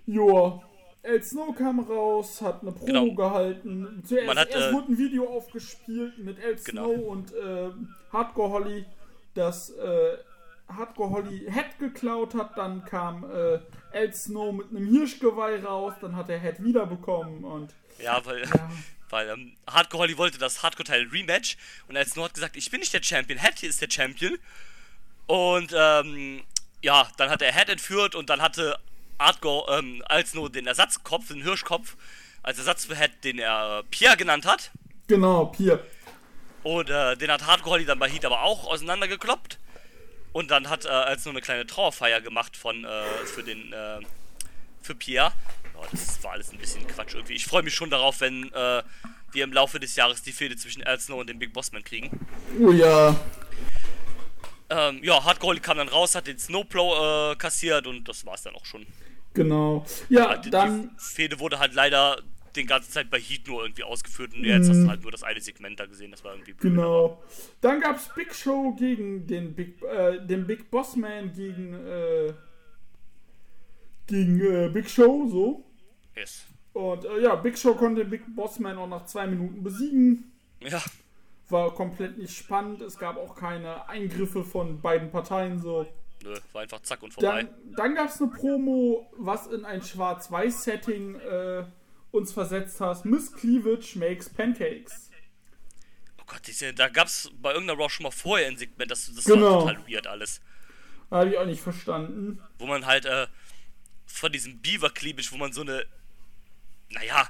joa. 0.06 0.62
El 1.04 1.20
Snow 1.22 1.52
kam 1.56 1.80
raus, 1.80 2.40
hat 2.42 2.62
eine 2.62 2.70
Promo 2.70 2.86
Genau. 2.86 3.14
gehalten. 3.14 4.02
Zuerst 4.06 4.26
Man 4.28 4.38
hat, 4.38 4.50
erst 4.50 4.68
äh, 4.68 4.72
wurde 4.72 4.92
ein 4.92 4.98
Video 4.98 5.28
aufgespielt 5.28 6.16
mit 6.18 6.38
El 6.38 6.54
Genau. 6.64 6.92
Snow 6.94 7.06
und 7.08 7.32
äh, 7.34 7.70
Hardcore 8.12 8.50
Holly. 8.50 8.84
dass 9.34 9.70
äh, 9.70 10.16
Hardcore 10.68 11.10
Holly 11.10 11.46
Head 11.50 11.78
geklaut 11.80 12.34
hat, 12.34 12.56
dann 12.56 12.84
kam 12.84 13.24
äh, 13.30 13.58
El 13.92 14.14
Snow 14.14 14.52
mit 14.54 14.70
einem 14.70 14.86
Hirschgeweih 14.86 15.64
raus, 15.64 15.94
dann 16.00 16.14
hat 16.14 16.28
er 16.30 16.38
Head 16.38 16.62
wiederbekommen 16.62 17.42
und 17.44 17.74
Ja, 17.98 18.24
weil, 18.24 18.42
Ja. 18.42 18.70
weil 19.12 19.28
ähm, 19.28 19.52
Hardcore 19.66 20.04
Holly 20.04 20.16
wollte 20.16 20.38
das 20.38 20.62
Hardcore-Teil 20.62 21.08
Rematch 21.12 21.56
und 21.86 21.96
als 21.96 22.16
hat 22.16 22.34
gesagt, 22.34 22.56
ich 22.56 22.70
bin 22.70 22.80
nicht 22.80 22.92
der 22.92 23.02
Champion, 23.02 23.38
Head 23.38 23.62
ist 23.62 23.80
der 23.80 23.90
Champion. 23.90 24.38
Und 25.26 25.72
ähm, 25.76 26.42
ja, 26.80 27.06
dann 27.18 27.30
hat 27.30 27.42
er 27.42 27.52
Head 27.52 27.68
entführt 27.68 28.14
und 28.14 28.30
dann 28.30 28.42
hatte 28.42 28.78
Hardcore 29.18 29.78
ähm, 29.78 30.02
als 30.06 30.30
Snow 30.30 30.50
den 30.50 30.66
Ersatzkopf, 30.66 31.28
den 31.28 31.42
Hirschkopf, 31.42 31.96
als 32.42 32.58
Ersatz 32.58 32.86
für 32.86 32.96
Head, 32.96 33.12
den 33.22 33.38
er 33.38 33.80
äh, 33.80 33.82
Pierre 33.90 34.16
genannt 34.16 34.46
hat. 34.46 34.70
genau, 35.06 35.46
Pier. 35.46 35.84
Und 36.62 36.90
äh, 36.90 37.16
den 37.16 37.30
hat 37.30 37.46
Hardcore 37.46 37.74
Holly 37.74 37.84
dann 37.84 37.98
bei 37.98 38.08
Heat 38.08 38.24
aber 38.24 38.42
auch 38.42 38.66
auseinandergekloppt. 38.66 39.58
Und 40.32 40.50
dann 40.50 40.70
hat 40.70 40.86
äh, 40.86 40.88
als 40.88 41.24
nur 41.24 41.34
eine 41.34 41.42
kleine 41.42 41.66
Trauerfeier 41.66 42.20
gemacht 42.22 42.56
von 42.56 42.84
äh, 42.84 43.04
für 43.26 43.42
den 43.42 43.72
äh, 43.72 44.00
für 44.80 44.94
Pierre. 44.94 45.32
Oh, 45.82 45.86
das 45.90 46.22
war 46.22 46.32
alles 46.32 46.52
ein 46.52 46.58
bisschen 46.58 46.86
Quatsch 46.86 47.14
irgendwie. 47.14 47.34
Ich 47.34 47.46
freue 47.46 47.62
mich 47.62 47.74
schon 47.74 47.90
darauf, 47.90 48.20
wenn 48.20 48.52
äh, 48.52 48.82
wir 49.32 49.44
im 49.44 49.52
Laufe 49.52 49.80
des 49.80 49.96
Jahres 49.96 50.22
die 50.22 50.32
Fehde 50.32 50.56
zwischen 50.56 50.84
Al 50.84 51.00
Snow 51.00 51.18
und 51.20 51.28
dem 51.28 51.38
Big 51.38 51.52
Bossman 51.52 51.82
kriegen. 51.84 52.10
Oh 52.60 52.70
ja, 52.72 53.16
Ähm, 54.70 55.00
ja, 55.02 55.22
Hardcore 55.24 55.60
kam 55.60 55.76
dann 55.76 55.88
raus, 55.88 56.14
hat 56.14 56.26
den 56.26 56.38
Snowplow 56.38 57.32
äh, 57.32 57.36
kassiert 57.36 57.86
und 57.86 58.08
das 58.08 58.24
war's 58.24 58.42
dann 58.42 58.54
auch 58.54 58.64
schon. 58.64 58.86
genau. 59.34 59.84
Ja, 60.08 60.36
Die, 60.36 60.50
dann 60.50 60.90
die 60.90 60.90
Fehde 60.96 61.38
wurde 61.40 61.58
halt 61.58 61.74
leider 61.74 62.22
den 62.56 62.66
ganze 62.66 62.90
Zeit 62.90 63.10
bei 63.10 63.18
Heat 63.18 63.46
nur 63.48 63.62
irgendwie 63.62 63.82
ausgeführt 63.84 64.34
und 64.34 64.44
jetzt 64.44 64.68
hast 64.68 64.82
du 64.82 64.88
halt 64.88 65.02
nur 65.02 65.10
das 65.10 65.22
eine 65.22 65.40
Segment 65.40 65.80
da 65.80 65.86
gesehen, 65.86 66.10
das 66.10 66.22
war 66.24 66.32
irgendwie 66.32 66.52
blöd. 66.54 66.72
Mhm. 66.72 66.76
Genau. 66.76 67.22
Dann 67.60 67.80
gab 67.80 67.96
es 67.96 68.08
Big 68.14 68.34
Show 68.34 68.74
gegen 68.78 69.26
den 69.26 69.54
Big, 69.54 69.82
äh, 69.82 70.18
den 70.26 70.46
Big 70.46 70.70
Boss 70.70 70.96
Man 70.96 71.32
gegen, 71.32 71.74
äh, 71.74 72.32
gegen 74.06 74.40
äh, 74.40 74.68
Big 74.68 74.88
Show, 74.90 75.28
so. 75.30 75.64
Yes. 76.16 76.44
Und 76.72 77.04
äh, 77.04 77.20
ja, 77.22 77.34
Big 77.34 77.58
Show 77.58 77.74
konnte 77.74 78.02
den 78.02 78.10
Big 78.10 78.22
Boss 78.34 78.58
Man 78.58 78.78
auch 78.78 78.86
nach 78.88 79.06
zwei 79.06 79.26
Minuten 79.26 79.62
besiegen. 79.62 80.32
Ja, 80.60 80.82
War 81.50 81.74
komplett 81.74 82.18
nicht 82.18 82.36
spannend. 82.36 82.80
Es 82.82 82.98
gab 82.98 83.16
auch 83.16 83.34
keine 83.34 83.88
Eingriffe 83.88 84.44
von 84.44 84.80
beiden 84.80 85.10
Parteien, 85.10 85.60
so. 85.60 85.86
nö, 86.22 86.34
war 86.52 86.62
einfach 86.62 86.80
zack 86.82 87.02
und 87.02 87.12
vorbei. 87.12 87.42
Dann, 87.42 87.74
dann 87.76 87.94
gab 87.94 88.08
es 88.08 88.20
eine 88.20 88.30
Promo, 88.30 89.10
was 89.18 89.46
in 89.48 89.64
ein 89.64 89.82
Schwarz-Weiß-Setting 89.82 91.16
äh, 91.20 91.64
uns 92.10 92.32
versetzt 92.32 92.80
hat. 92.80 93.04
Miss 93.04 93.32
Cleavage 93.34 93.98
makes 93.98 94.28
Pancakes. 94.30 95.10
Oh 96.18 96.24
Gott, 96.26 96.40
diese, 96.46 96.72
da 96.72 96.88
gab's 96.88 97.30
bei 97.40 97.52
irgendeiner 97.52 97.78
Raw 97.80 97.90
schon 97.90 98.04
mal 98.04 98.10
vorher 98.12 98.48
ein 98.48 98.56
Segment, 98.56 98.90
das, 98.90 99.12
das 99.14 99.24
Genau. 99.24 99.66
war 99.66 99.74
total 99.74 99.88
weird 99.88 100.06
alles. 100.06 100.40
Habe 101.10 101.30
ich 101.30 101.36
auch 101.38 101.44
nicht 101.44 101.60
verstanden. 101.60 102.40
Wo 102.58 102.66
man 102.66 102.86
halt 102.86 103.04
äh, 103.04 103.26
von 104.06 104.32
diesem 104.32 104.58
Beaver-Cleavage, 104.62 105.32
wo 105.32 105.36
man 105.36 105.52
so 105.52 105.60
eine, 105.62 105.84
naja, 106.92 107.28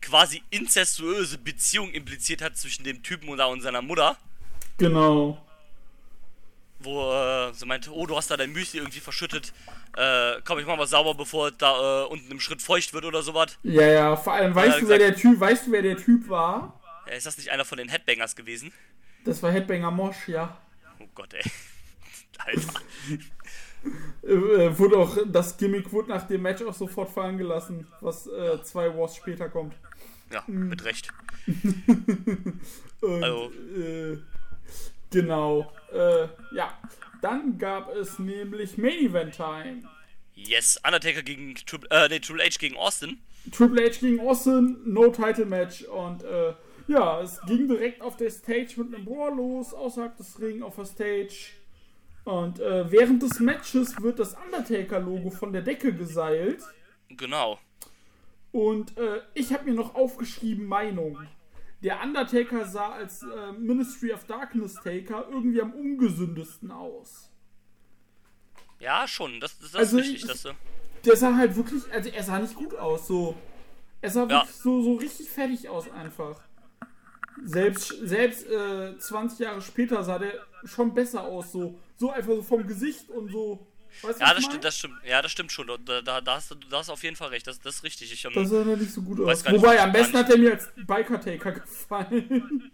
quasi 0.00 0.42
incestuöse 0.50 1.38
Beziehung 1.38 1.90
impliziert 1.92 2.42
hat 2.42 2.56
zwischen 2.56 2.84
dem 2.84 3.02
Typen 3.02 3.28
und, 3.28 3.40
und 3.40 3.60
seiner 3.62 3.82
Mutter. 3.82 4.16
Genau. 4.78 5.40
Wo 6.80 7.12
äh, 7.12 7.52
sie 7.54 7.64
meinte, 7.66 7.90
oh, 7.92 8.04
du 8.06 8.16
hast 8.16 8.30
da 8.30 8.36
dein 8.36 8.52
Müsli 8.52 8.78
irgendwie 8.80 9.00
verschüttet. 9.00 9.52
Äh, 9.96 10.40
komm, 10.44 10.58
ich 10.58 10.66
mach 10.66 10.76
mal 10.76 10.86
sauber, 10.86 11.14
bevor 11.14 11.50
da 11.52 12.02
äh, 12.02 12.06
unten 12.08 12.30
im 12.30 12.40
Schritt 12.40 12.60
feucht 12.60 12.92
wird 12.92 13.04
oder 13.04 13.22
sowas. 13.22 13.56
Ja, 13.62 13.86
ja, 13.86 14.16
vor 14.16 14.34
allem, 14.34 14.54
weißt 14.54 14.74
Ja, 14.74 14.80
du, 14.80 14.88
wer 14.88 14.98
der 14.98 15.12
gesagt- 15.12 15.22
Typ, 15.22 15.40
weißt 15.40 15.66
du, 15.66 15.72
wer 15.72 15.82
der 15.82 15.96
Typ 15.96 16.28
war? 16.28 16.80
Äh, 17.06 17.16
ist 17.16 17.26
das 17.26 17.38
nicht 17.38 17.50
einer 17.50 17.64
von 17.64 17.78
den 17.78 17.88
Headbangers 17.88 18.36
gewesen? 18.36 18.72
Das 19.24 19.42
war 19.42 19.50
Headbanger 19.52 19.90
Mosh, 19.90 20.28
ja. 20.28 20.58
Oh 20.98 21.06
Gott, 21.14 21.32
ey. 21.32 21.42
Alter. 22.38 22.80
Äh, 24.22 24.78
wurde 24.78 24.96
auch, 24.98 25.16
das 25.26 25.56
Gimmick 25.58 25.92
wurde 25.92 26.08
nach 26.10 26.26
dem 26.26 26.42
Match 26.42 26.62
auch 26.62 26.72
sofort 26.74 27.10
fallen 27.10 27.36
gelassen, 27.38 27.86
was 28.00 28.26
äh, 28.26 28.62
zwei 28.62 28.96
Wars 28.96 29.16
später 29.16 29.48
kommt. 29.48 29.74
Ja, 30.32 30.42
Mhm. 30.46 30.68
mit 30.70 30.84
Recht. 30.84 31.08
Und, 33.00 33.22
Also- 33.24 33.50
äh, 33.76 34.18
genau. 35.10 35.70
Äh, 35.92 36.28
ja. 36.54 36.78
Dann 37.20 37.56
gab 37.58 37.94
es 37.94 38.18
nämlich 38.18 38.76
Main 38.76 38.98
Event 38.98 39.34
Time. 39.34 39.82
Yes, 40.34 40.78
Undertaker 40.84 41.22
gegen 41.22 41.54
Triple, 41.54 41.88
äh, 41.90 42.08
nee, 42.08 42.18
Triple 42.20 42.44
H 42.44 42.56
gegen 42.58 42.76
Austin. 42.76 43.18
Triple 43.52 43.84
H 43.88 43.98
gegen 44.00 44.20
Austin, 44.20 44.78
no 44.84 45.08
Title 45.10 45.46
Match 45.46 45.82
und 45.84 46.22
äh, 46.24 46.54
ja, 46.88 47.22
es 47.22 47.40
ging 47.46 47.68
direkt 47.68 48.02
auf 48.02 48.16
der 48.16 48.30
Stage 48.30 48.74
mit 48.78 48.94
einem 48.94 49.04
Brawl 49.06 49.36
los, 49.36 49.72
außerhalb 49.72 50.16
des 50.18 50.38
Ring 50.40 50.62
auf 50.62 50.76
der 50.76 50.84
Stage. 50.86 51.34
Und 52.24 52.58
äh, 52.60 52.90
während 52.90 53.22
des 53.22 53.38
Matches 53.40 54.00
wird 54.00 54.18
das 54.18 54.34
Undertaker-Logo 54.46 55.30
von 55.30 55.52
der 55.52 55.62
Decke 55.62 55.92
geseilt. 55.94 56.62
Genau. 57.10 57.58
Und 58.52 58.96
äh, 58.96 59.20
ich 59.34 59.52
habe 59.52 59.64
mir 59.64 59.74
noch 59.74 59.94
aufgeschrieben 59.94 60.64
Meinung. 60.66 61.18
Der 61.82 62.02
Undertaker 62.02 62.64
sah 62.66 62.92
als 62.92 63.22
äh, 63.22 63.52
Ministry 63.52 64.12
of 64.12 64.24
Darkness 64.24 64.74
Taker 64.82 65.26
irgendwie 65.30 65.60
am 65.60 65.72
ungesündesten 65.74 66.70
aus. 66.70 67.28
Ja, 68.80 69.06
schon. 69.06 69.40
Das, 69.40 69.58
das, 69.58 69.74
Also 69.74 69.98
ist 69.98 70.04
richtig. 70.04 70.22
ich- 70.22 70.42
Das, 70.42 70.54
Der 71.04 71.16
sah 71.16 71.36
halt 71.36 71.54
wirklich, 71.56 71.82
also 71.92 72.08
er 72.08 72.22
sah 72.22 72.38
nicht 72.38 72.54
gut 72.54 72.74
aus, 72.76 73.06
so. 73.06 73.34
Er 74.00 74.10
sah 74.10 74.22
Ja. 74.22 74.28
wirklich 74.40 74.54
so, 74.56 74.82
so 74.82 74.94
richtig 74.94 75.28
fertig 75.28 75.68
aus 75.68 75.90
einfach. 75.90 76.40
Selbst, 77.44 77.88
selbst 78.02 78.46
äh, 78.48 78.96
20 78.98 79.40
Jahre 79.40 79.60
später 79.60 80.02
sah 80.04 80.18
der 80.18 80.34
schon 80.64 80.94
besser 80.94 81.22
aus, 81.22 81.52
so. 81.52 81.78
So 81.96 82.10
einfach 82.10 82.32
so 82.34 82.42
vom 82.42 82.66
Gesicht 82.66 83.08
und 83.10 83.30
so. 83.30 83.66
Weißt 84.02 84.20
ja, 84.20 84.28
das 84.30 84.38
ich 84.38 84.44
stimmt, 84.44 84.54
mein? 84.54 84.62
das 84.62 84.78
stimmt. 84.78 84.94
Ja, 85.06 85.22
das 85.22 85.32
stimmt 85.32 85.52
schon. 85.52 85.66
Da, 85.84 86.02
da, 86.02 86.20
da, 86.20 86.34
hast, 86.36 86.50
du, 86.50 86.54
da 86.56 86.78
hast 86.78 86.88
du 86.88 86.92
auf 86.92 87.02
jeden 87.02 87.16
Fall 87.16 87.28
recht. 87.28 87.46
Das, 87.46 87.60
das 87.60 87.76
ist 87.76 87.84
richtig. 87.84 88.12
Ich, 88.12 88.24
ähm, 88.24 88.32
Das 88.34 88.48
sah 88.50 88.64
nicht 88.64 88.92
so 88.92 89.02
gut 89.02 89.20
aus. 89.20 89.44
nicht, 89.44 89.54
Wobei, 89.54 89.80
am 89.80 89.92
besten 89.92 90.16
hat 90.18 90.30
er 90.30 90.38
mir 90.38 90.52
als 90.52 90.68
Biker-Taker 90.76 91.52
gefallen. 91.52 92.72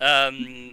ähm, 0.00 0.72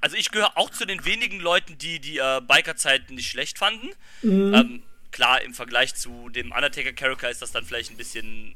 also 0.00 0.16
ich 0.16 0.30
gehöre 0.30 0.56
auch 0.58 0.70
zu 0.70 0.84
den 0.84 1.04
wenigen 1.04 1.40
Leuten, 1.40 1.78
die 1.78 1.98
die 2.00 2.18
äh, 2.18 2.40
Biker-Zeiten 2.46 3.14
nicht 3.14 3.30
schlecht 3.30 3.58
fanden. 3.58 3.88
Mhm. 4.22 4.54
Ähm, 4.54 4.82
klar, 5.12 5.40
im 5.42 5.54
Vergleich 5.54 5.94
zu 5.94 6.28
dem 6.28 6.52
Undertaker-Charakter 6.52 7.30
ist 7.30 7.40
das 7.40 7.52
dann 7.52 7.64
vielleicht 7.64 7.90
ein 7.90 7.96
bisschen. 7.96 8.54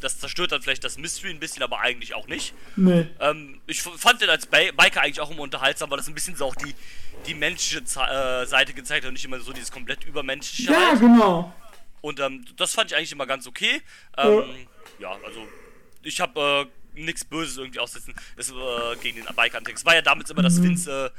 Das 0.00 0.18
zerstört 0.18 0.52
dann 0.52 0.62
vielleicht 0.62 0.84
das 0.84 0.96
Mystery 0.98 1.30
ein 1.30 1.40
bisschen, 1.40 1.62
aber 1.62 1.80
eigentlich 1.80 2.14
auch 2.14 2.26
nicht. 2.28 2.54
nee. 2.76 3.06
Ähm, 3.20 3.60
ich 3.66 3.82
fand 3.82 4.20
den 4.20 4.30
als 4.30 4.46
Bi 4.46 4.70
Biker 4.76 5.02
eigentlich 5.02 5.20
auch 5.20 5.30
immer 5.30 5.40
unterhaltsam, 5.42 5.90
weil 5.90 5.98
das 5.98 6.08
ein 6.08 6.14
bisschen 6.14 6.36
so 6.36 6.46
auch 6.46 6.54
die, 6.54 6.74
die 7.26 7.34
menschliche 7.34 7.80
äh, 8.00 8.46
Seite 8.46 8.74
gezeigt 8.74 9.04
hat 9.04 9.08
und 9.08 9.14
nicht 9.14 9.24
immer 9.24 9.40
so 9.40 9.52
dieses 9.52 9.72
komplett 9.72 10.04
übermenschliche. 10.04 10.72
Ja, 10.72 10.88
halt. 10.90 11.00
genau. 11.00 11.52
Und 12.00 12.20
ähm, 12.20 12.44
das 12.56 12.74
fand 12.74 12.90
ich 12.90 12.96
eigentlich 12.96 13.12
immer 13.12 13.26
ganz 13.26 13.46
okay. 13.46 13.82
Ähm, 14.16 14.44
ja, 15.00 15.16
also 15.24 15.46
ich 16.02 16.20
habe 16.20 16.68
äh, 16.94 17.00
nichts 17.00 17.24
Böses 17.24 17.56
irgendwie 17.56 17.80
aussetzen 17.80 18.14
das, 18.36 18.50
äh, 18.50 18.54
gegen 19.02 19.16
den 19.16 19.24
Biker 19.34 19.58
Undertaker. 19.58 19.74
Es 19.74 19.84
war 19.84 19.94
ja 19.94 20.02
damals 20.02 20.30
immer, 20.30 20.42
dass 20.42 20.62
Vince, 20.62 21.06
äh, 21.12 21.18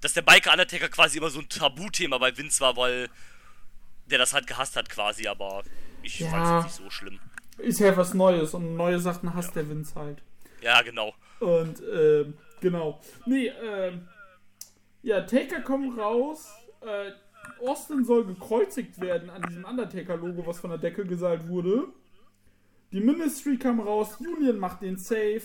dass 0.00 0.14
der 0.14 0.22
Biker 0.22 0.50
Undertaker 0.50 0.88
quasi 0.88 1.18
immer 1.18 1.30
so 1.30 1.40
ein 1.40 1.48
Tabuthema 1.48 2.18
bei 2.18 2.34
Vince 2.36 2.60
war, 2.60 2.76
weil 2.76 3.10
der 4.06 4.18
das 4.18 4.32
halt 4.32 4.46
gehasst 4.46 4.76
hat 4.76 4.88
quasi, 4.88 5.26
aber 5.26 5.62
ich 6.02 6.20
Ja. 6.20 6.30
fand 6.30 6.58
es 6.58 6.64
nicht 6.64 6.76
so 6.84 6.90
schlimm. 6.90 7.18
Ist 7.58 7.80
ja 7.80 7.96
was 7.96 8.14
Neues 8.14 8.54
und 8.54 8.76
neue 8.76 8.98
Sachen 8.98 9.34
hasst 9.34 9.54
der 9.56 9.68
Vince 9.68 9.94
halt. 9.94 10.22
Ja, 10.60 10.82
genau. 10.82 11.14
Und, 11.40 11.82
ähm, 11.92 12.34
genau. 12.60 13.00
Nee, 13.26 13.52
ähm, 13.62 14.08
ja, 15.02 15.20
Taker 15.20 15.60
kommt 15.60 15.98
raus. 15.98 16.50
Äh, 16.80 17.12
Austin 17.66 18.04
soll 18.04 18.24
gekreuzigt 18.24 19.00
werden 19.00 19.30
an 19.30 19.42
diesem 19.42 19.64
Undertaker-Logo, 19.64 20.46
was 20.46 20.60
von 20.60 20.70
der 20.70 20.78
Decke 20.78 21.04
geseilt 21.04 21.46
wurde. 21.48 21.88
Die 22.92 23.00
Ministry 23.00 23.58
kam 23.58 23.80
raus, 23.80 24.16
Union 24.20 24.58
macht 24.58 24.82
den 24.82 24.96
Safe. 24.96 25.42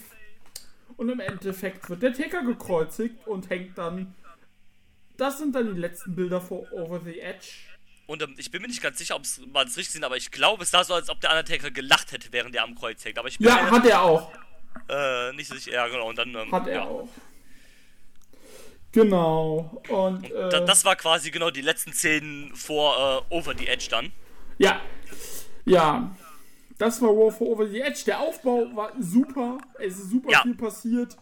Und 0.97 1.09
im 1.09 1.19
Endeffekt 1.19 1.89
wird 1.89 2.01
der 2.01 2.13
Taker 2.13 2.43
gekreuzigt 2.43 3.27
und 3.27 3.49
hängt 3.49 3.77
dann. 3.77 4.15
Das 5.17 5.37
sind 5.37 5.53
dann 5.55 5.73
die 5.73 5.79
letzten 5.79 6.15
Bilder 6.15 6.39
vor 6.41 6.71
Over 6.71 7.01
the 7.01 7.19
Edge. 7.19 7.68
Und 8.09 8.23
ähm, 8.23 8.33
ich 8.37 8.49
bin 8.49 8.61
mir 8.63 8.67
nicht 8.67 8.81
ganz 8.81 8.97
sicher, 8.97 9.15
ob 9.15 9.21
es 9.23 9.39
mal 9.53 9.63
richtig 9.65 9.91
sind, 9.91 10.03
aber 10.03 10.17
ich 10.17 10.31
glaube, 10.31 10.63
es 10.63 10.71
sah 10.71 10.83
so, 10.83 10.95
als 10.95 11.09
ob 11.09 11.21
der 11.21 11.29
Undertaker 11.29 11.69
gelacht 11.69 12.11
hätte, 12.11 12.29
während 12.31 12.55
er 12.55 12.63
am 12.63 12.73
Kreuz 12.73 13.05
hängt. 13.05 13.19
Aber 13.19 13.27
ich 13.27 13.37
Ja, 13.39 13.55
mir 13.61 13.69
hat 13.71 13.85
er 13.85 14.01
auch. 14.01 14.31
äh, 14.89 15.31
nicht 15.33 15.47
so 15.47 15.53
sicher. 15.55 15.73
Ja, 15.73 15.87
genau. 15.87 16.09
Und 16.09 16.17
dann, 16.17 16.33
ähm, 16.33 16.51
Hat 16.51 16.65
er 16.67 16.73
ja. 16.73 16.83
auch. 16.85 17.07
Genau. 18.91 19.81
Und, 19.89 20.31
äh, 20.31 20.49
Da, 20.49 20.61
das 20.61 20.83
war 20.85 20.95
quasi 20.95 21.29
genau 21.29 21.51
die 21.51 21.61
letzten 21.61 21.93
Szenen 21.93 22.55
vor 22.55 23.25
äh, 23.29 23.33
Over 23.35 23.53
the 23.55 23.67
Edge 23.67 23.87
dann. 23.89 24.11
Ja. 24.57 24.81
Ja. 25.65 26.09
Das 26.79 27.01
war 27.01 27.09
War 27.09 27.31
for 27.31 27.47
Over 27.47 27.67
the 27.67 27.79
Edge. 27.81 28.01
Der 28.07 28.19
Aufbau 28.19 28.67
war 28.75 28.91
super. 28.99 29.59
Es 29.77 29.99
ist 29.99 30.09
super 30.09 30.31
Ja. 30.31 30.41
viel 30.41 30.55
passiert. 30.55 31.15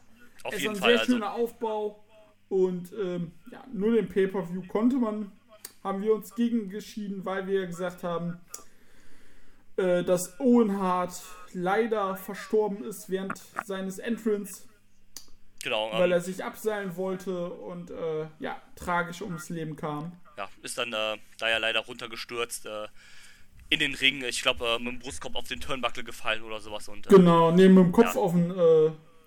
Auf 0.43 0.53
es 0.53 0.61
jeden 0.61 0.73
ist 0.75 0.79
ein 0.79 0.81
Fall. 0.83 0.91
sehr 0.91 0.99
Also, 1.01 1.11
schöner 1.13 1.33
Aufbau. 1.33 2.03
Und 2.47 2.93
ähm, 2.93 3.33
ja, 3.51 3.65
nur 3.73 3.91
den 3.91 4.07
Pay-Per-View 4.07 4.63
konnte 4.69 4.95
man, 4.95 5.31
haben 5.87 6.01
wir 6.01 6.13
uns 6.13 6.35
gegen 6.35 6.69
geschieden, 6.69 7.25
weil 7.25 7.47
wir 7.47 7.65
gesagt 7.67 8.03
haben, 8.03 8.39
äh, 9.77 10.03
dass 10.03 10.39
Owen 10.39 10.79
Hart 10.79 11.13
leider 11.53 12.15
verstorben 12.15 12.83
ist 12.83 13.09
während 13.09 13.39
seines 13.65 13.99
Entrance. 13.99 14.63
Genau. 15.63 15.91
weil 15.91 16.05
Ähm, 16.05 16.11
er 16.11 16.21
sich 16.21 16.43
abseilen 16.43 16.95
wollte 16.97 17.49
und 17.49 17.89
äh, 17.89 18.27
ja, 18.39 18.61
tragisch 18.75 19.21
ums 19.23 19.49
Leben 19.49 19.75
kam. 19.75 20.11
ja, 20.37 20.47
ist 20.61 20.77
dann 20.77 20.93
äh, 20.93 21.17
da 21.39 21.49
ja 21.49 21.57
leider 21.57 21.79
runtergestürzt 21.81 22.67
äh, 22.67 22.87
in 23.69 23.79
den 23.79 23.95
Ring. 23.95 24.23
Ich 24.23 24.43
glaube, 24.43 24.65
äh, 24.65 24.77
mit 24.79 24.93
dem 24.93 24.99
Brustkorb 24.99 25.35
auf 25.35 25.47
den 25.47 25.59
Turnbuckle 25.59 26.03
gefallen 26.03 26.43
oder 26.43 26.59
sowas. 26.59 26.87
Und, 26.87 27.07
äh, 27.07 27.09
Genau, 27.09 27.51
neben 27.51 27.75
dem 27.75 27.91
Kopf 27.91 28.13
Ja. 28.15 28.21
auf 28.21 28.31
den 28.33 28.49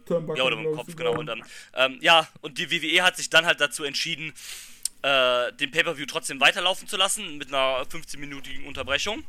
Turnbuckle. 0.06 0.38
Ja, 0.40 0.44
oder 0.46 0.56
mit 0.56 0.66
dem 0.66 0.76
Kopf, 0.76 0.94
genau. 0.96 1.18
Und, 1.18 1.28
ähm, 1.74 1.98
ja, 2.00 2.26
und 2.42 2.58
die 2.58 2.70
WWE 2.70 3.02
hat 3.02 3.16
sich 3.16 3.28
dann 3.28 3.44
halt 3.44 3.61
dazu 3.61 3.82
entschieden, 3.84 4.32
äh, 5.03 5.53
den 5.55 5.70
Pay-Per-View 5.70 6.07
trotzdem 6.07 6.40
weiterlaufen 6.40 6.86
zu 6.88 6.96
lassen, 6.96 7.38
mit 7.38 7.48
einer 7.48 7.82
15-minütigen 7.84 8.66
Unterbrechung. 8.66 9.24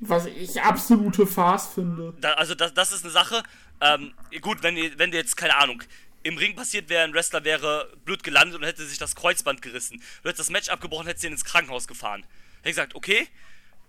Was 0.00 0.26
ich 0.26 0.60
absolute 0.60 1.26
Farce 1.26 1.68
finde. 1.74 2.12
Da, 2.20 2.32
also 2.34 2.54
das, 2.54 2.74
das 2.74 2.92
ist 2.92 3.04
eine 3.04 3.12
Sache. 3.12 3.42
Ähm, 3.80 4.12
gut, 4.40 4.62
wenn, 4.62 4.76
ihr- 4.76 4.98
wenn 4.98 5.10
dir 5.12 5.18
jetzt, 5.18 5.36
keine 5.36 5.56
Ahnung, 5.56 5.82
im 6.24 6.36
Ring 6.38 6.54
passiert 6.54 6.88
wäre, 6.88 7.04
ein 7.04 7.14
Wrestler 7.14 7.44
wäre 7.44 7.92
blöd 8.04 8.22
gelandet 8.22 8.58
und 8.60 8.64
hätte 8.66 8.84
sich 8.86 8.98
das 8.98 9.14
Kreuzband 9.16 9.62
gerissen. 9.62 9.98
Du 10.22 10.28
hättest 10.28 10.40
das 10.40 10.50
Match 10.50 10.68
abgebrochen, 10.68 11.06
hättest 11.06 11.24
ihn 11.24 11.32
ins 11.32 11.44
Krankenhaus 11.44 11.86
gefahren. 11.88 12.22
Hätte 12.58 12.68
ich 12.70 12.76
gesagt, 12.76 12.94
okay, 12.94 13.26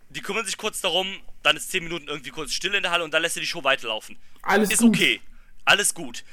die 0.10 0.22
kümmern 0.22 0.45
sich 0.45 0.58
kurz 0.58 0.82
darum, 0.82 1.20
dann 1.43 1.58
ist 1.58 1.72
10 1.72 1.84
Minuten 1.84 2.08
irgendwie 2.08 2.30
kurz 2.32 2.54
still 2.54 2.74
in 2.76 2.84
der 2.84 2.91
Halle 2.91 3.04
und 3.04 3.14
dann 3.14 3.22
lässt 3.22 3.38
er 3.38 3.41
die 3.41 3.47
Show 3.47 3.64
weiterlaufen. 3.64 4.18
Alles 4.43 4.70
ist 4.72 4.80
gut. 4.82 4.95
okay. 4.95 5.22
Alles 5.66 5.93
gut. 5.93 6.24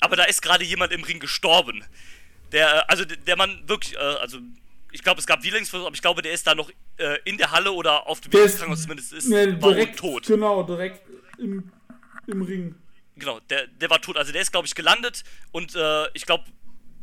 Aber 0.00 0.16
da 0.16 0.24
ist 0.24 0.42
gerade 0.42 0.64
jemand 0.64 0.92
im 0.92 1.04
Ring 1.04 1.20
gestorben. 1.20 1.84
Der, 2.52 2.78
äh, 2.78 2.82
also 2.88 3.04
der, 3.04 3.36
Mann 3.36 3.62
wirklich, 3.66 3.94
äh, 3.94 3.98
also 3.98 4.38
ich 4.92 5.02
glaube, 5.02 5.20
es 5.20 5.26
gab 5.26 5.42
Wheelingsversuche, 5.42 5.86
aber 5.86 5.94
ich 5.94 6.02
glaube, 6.02 6.22
der 6.22 6.32
ist 6.32 6.46
da 6.46 6.54
noch 6.54 6.70
äh, 6.96 7.18
in 7.24 7.36
der 7.38 7.50
Halle 7.52 7.72
oder 7.72 8.06
auf 8.08 8.20
dem 8.20 8.32
Weg 8.32 8.38
Der 8.38 8.42
ins 8.42 8.52
ist- 8.54 8.58
Krankenhaus 8.58 8.82
zumindest 8.82 9.12
ist, 9.12 9.30
war 9.30 9.72
direkt, 9.72 9.98
tot. 9.98 10.26
Genau, 10.26 10.62
direkt 10.64 11.02
im, 11.38 11.70
im 12.26 12.42
Ring. 12.42 12.74
Genau, 13.16 13.38
der, 13.50 13.66
der 13.66 13.90
war 13.90 14.00
tot. 14.00 14.16
Also 14.16 14.32
der 14.32 14.42
ist, 14.42 14.50
glaube 14.50 14.66
ich, 14.66 14.74
gelandet 14.74 15.22
und 15.52 15.74
äh, 15.76 16.08
ich 16.14 16.26
glaube, 16.26 16.44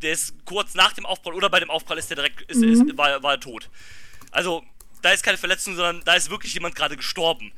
der 0.02 0.12
ist 0.14 0.34
kurz 0.46 0.74
nach 0.76 0.94
dem 0.94 1.06
Aufprall 1.06 1.34
oder 1.34 1.50
bei 1.50 1.60
dem 1.60 1.70
Aufprall 1.72 1.98
ist 1.98 2.10
der 2.10 2.18
direkt, 2.18 2.42
ist, 2.44 2.62
ist, 2.64 2.98
war, 2.98 3.22
war 3.24 3.32
er 3.34 3.40
tot. 3.40 3.70
Also, 4.32 4.64
da 5.02 5.12
ist 5.12 5.24
keine 5.24 5.38
Verletzung, 5.38 5.76
sondern 5.76 6.02
da 6.06 6.14
ist 6.16 6.30
wirklich 6.30 6.54
jemand 6.54 6.76
gerade 6.76 6.98
gestorben. 6.98 7.52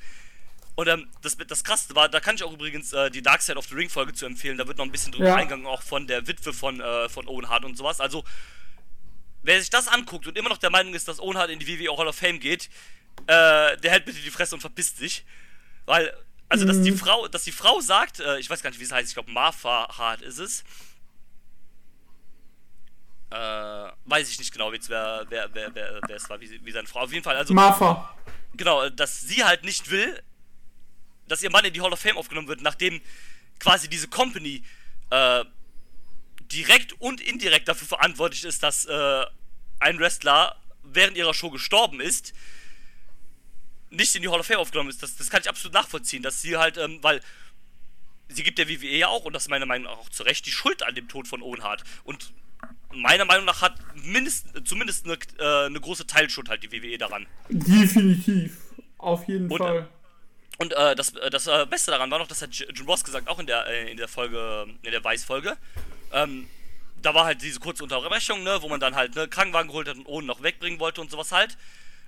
Und 0.79 0.87
ähm, 0.87 1.09
das, 1.21 1.35
das 1.35 1.65
Krasseste 1.65 1.93
war, 1.93 2.07
da 2.07 2.21
kann 2.21 2.35
ich 2.35 2.43
auch 2.45 2.53
übrigens 2.53 2.93
äh, 2.93 3.11
die 3.11 3.21
Dark 3.21 3.41
Side 3.41 3.57
of 3.57 3.65
the 3.67 3.75
Ring 3.75 3.89
Folge 3.89 4.13
zu 4.13 4.25
empfehlen. 4.25 4.57
Da 4.57 4.65
wird 4.65 4.77
noch 4.77 4.85
ein 4.85 4.91
bisschen 4.93 5.11
drüber 5.11 5.27
Ja. 5.27 5.35
eingegangen, 5.35 5.65
auch 5.65 5.81
von 5.81 6.07
der 6.07 6.25
Witwe 6.25 6.53
von, 6.53 6.79
äh, 6.79 7.09
von 7.09 7.27
Owen 7.27 7.49
Hart 7.49 7.65
und 7.65 7.75
sowas. 7.75 7.99
Also, 7.99 8.23
wer 9.43 9.59
sich 9.59 9.69
das 9.69 9.89
anguckt 9.89 10.25
und 10.27 10.37
immer 10.37 10.47
noch 10.47 10.57
der 10.57 10.69
Meinung 10.69 10.93
ist, 10.93 11.09
dass 11.09 11.19
Owen 11.19 11.37
Hart 11.37 11.49
in 11.49 11.59
die 11.59 11.67
WWE 11.67 11.97
Hall 11.97 12.07
of 12.07 12.15
Fame 12.15 12.39
geht, 12.39 12.69
äh, 13.27 13.75
der 13.75 13.91
hält 13.91 14.05
bitte 14.05 14.19
die 14.21 14.29
Fresse 14.31 14.55
und 14.55 14.61
verpisst 14.61 14.97
sich. 14.99 15.25
Weil, 15.85 16.13
also, 16.47 16.63
dass 16.63 16.81
die 16.81 16.93
Frau, 16.93 17.27
dass 17.27 17.43
die 17.43 17.51
Frau 17.51 17.81
sagt, 17.81 18.21
äh, 18.21 18.39
ich 18.39 18.49
weiß 18.49 18.63
gar 18.63 18.69
nicht, 18.69 18.79
wie 18.79 18.85
es 18.85 18.93
heißt, 18.93 19.09
ich 19.09 19.15
glaube, 19.15 19.31
Martha 19.31 19.85
Hart 19.97 20.21
ist 20.21 20.37
es. 20.39 20.63
Äh, 23.31 23.35
weiß 24.05 24.29
ich 24.29 24.39
nicht 24.39 24.53
genau, 24.53 24.71
jetzt 24.71 24.87
wer, 24.89 25.25
wer, 25.27 25.53
wer, 25.53 25.75
wer, 25.75 25.99
wer 26.07 26.15
es 26.15 26.29
war, 26.29 26.39
wie, 26.39 26.65
wie 26.65 26.71
seine 26.71 26.87
Frau. 26.87 27.01
Auf 27.01 27.11
jeden 27.11 27.25
Fall, 27.25 27.35
also, 27.35 27.53
Martha. 27.53 28.15
genau, 28.55 28.89
dass 28.89 29.19
sie 29.21 29.43
halt 29.43 29.65
nicht 29.65 29.91
will, 29.91 30.23
dass 31.29 31.41
ihr 31.43 31.49
Mann 31.49 31.65
in 31.65 31.73
die 31.73 31.81
Hall 31.81 31.93
of 31.93 31.99
Fame 31.99 32.17
aufgenommen 32.17 32.47
wird, 32.47 32.61
nachdem 32.61 33.01
quasi 33.59 33.87
diese 33.89 34.07
Company 34.07 34.63
äh, 35.09 35.45
direkt 36.51 36.93
und 36.99 37.21
indirekt 37.21 37.67
dafür 37.67 37.87
verantwortlich 37.87 38.43
ist, 38.43 38.63
dass 38.63 38.85
äh, 38.85 39.25
ein 39.79 39.99
Wrestler 39.99 40.55
während 40.83 41.17
ihrer 41.17 41.33
Show 41.33 41.49
gestorben 41.49 42.01
ist, 42.01 42.33
nicht 43.89 44.15
in 44.15 44.21
die 44.21 44.29
Hall 44.29 44.39
of 44.39 44.45
Fame 44.45 44.57
aufgenommen 44.59 44.89
ist. 44.89 45.01
Das, 45.01 45.15
das 45.15 45.29
kann 45.29 45.41
ich 45.41 45.49
absolut 45.49 45.73
nachvollziehen, 45.73 46.23
dass 46.23 46.41
sie 46.41 46.57
halt, 46.57 46.77
ähm, 46.77 46.99
weil 47.01 47.21
sie 48.27 48.43
gibt 48.43 48.57
der 48.57 48.69
WWE 48.69 48.97
ja 48.97 49.07
auch, 49.07 49.25
und 49.25 49.33
das 49.33 49.43
ist 49.43 49.49
meiner 49.49 49.65
Meinung 49.65 49.91
nach 49.91 49.99
auch 49.99 50.09
zu 50.09 50.23
Recht, 50.23 50.45
die 50.45 50.51
Schuld 50.51 50.83
an 50.83 50.95
dem 50.95 51.07
Tod 51.07 51.27
von 51.27 51.41
Owen 51.41 51.63
Hart. 51.63 51.83
Und 52.03 52.33
meiner 52.93 53.25
Meinung 53.25 53.45
nach 53.45 53.61
hat 53.61 53.75
mindest, 53.95 54.47
zumindest 54.65 55.05
eine, 55.05 55.17
äh, 55.39 55.65
eine 55.65 55.79
große 55.79 56.07
Teilschuld 56.07 56.49
halt 56.49 56.63
die 56.63 56.71
WWE 56.71 56.97
daran. 56.97 57.27
Definitiv. 57.49 58.57
Auf 58.97 59.27
jeden 59.27 59.49
Und, 59.49 59.59
Fall. 59.59 59.89
Und 60.61 60.73
äh, 60.73 60.93
das, 60.93 61.13
äh, 61.13 61.29
das 61.29 61.47
äh, 61.47 61.65
Beste 61.69 61.91
daran 61.91 62.11
war 62.11 62.19
noch, 62.19 62.27
das 62.27 62.41
hat 62.41 62.53
Jim 62.53 62.85
Ross 62.85 63.05
gesagt, 63.05 63.29
auch 63.29 63.39
in 63.39 63.47
der, 63.47 63.65
äh, 63.67 63.89
in 63.91 63.95
der 63.95 64.09
Folge, 64.09 64.67
in 64.81 64.91
der 64.91 65.01
Weiß-Folge. 65.01 65.57
Ähm, 66.11 66.49
da 67.01 67.13
war 67.13 67.23
halt 67.23 67.41
diese 67.41 67.61
kurze 67.61 67.81
Unterbrechung, 67.81 68.43
ne, 68.43 68.61
wo 68.61 68.67
man 68.67 68.81
dann 68.81 68.93
halt 68.93 69.15
ne, 69.15 69.29
Krankenwagen 69.29 69.69
geholt 69.69 69.87
hat 69.87 69.95
und 69.95 70.05
Owen 70.05 70.25
noch 70.25 70.43
wegbringen 70.43 70.77
wollte 70.81 70.99
und 70.99 71.09
sowas 71.11 71.31
halt. 71.31 71.57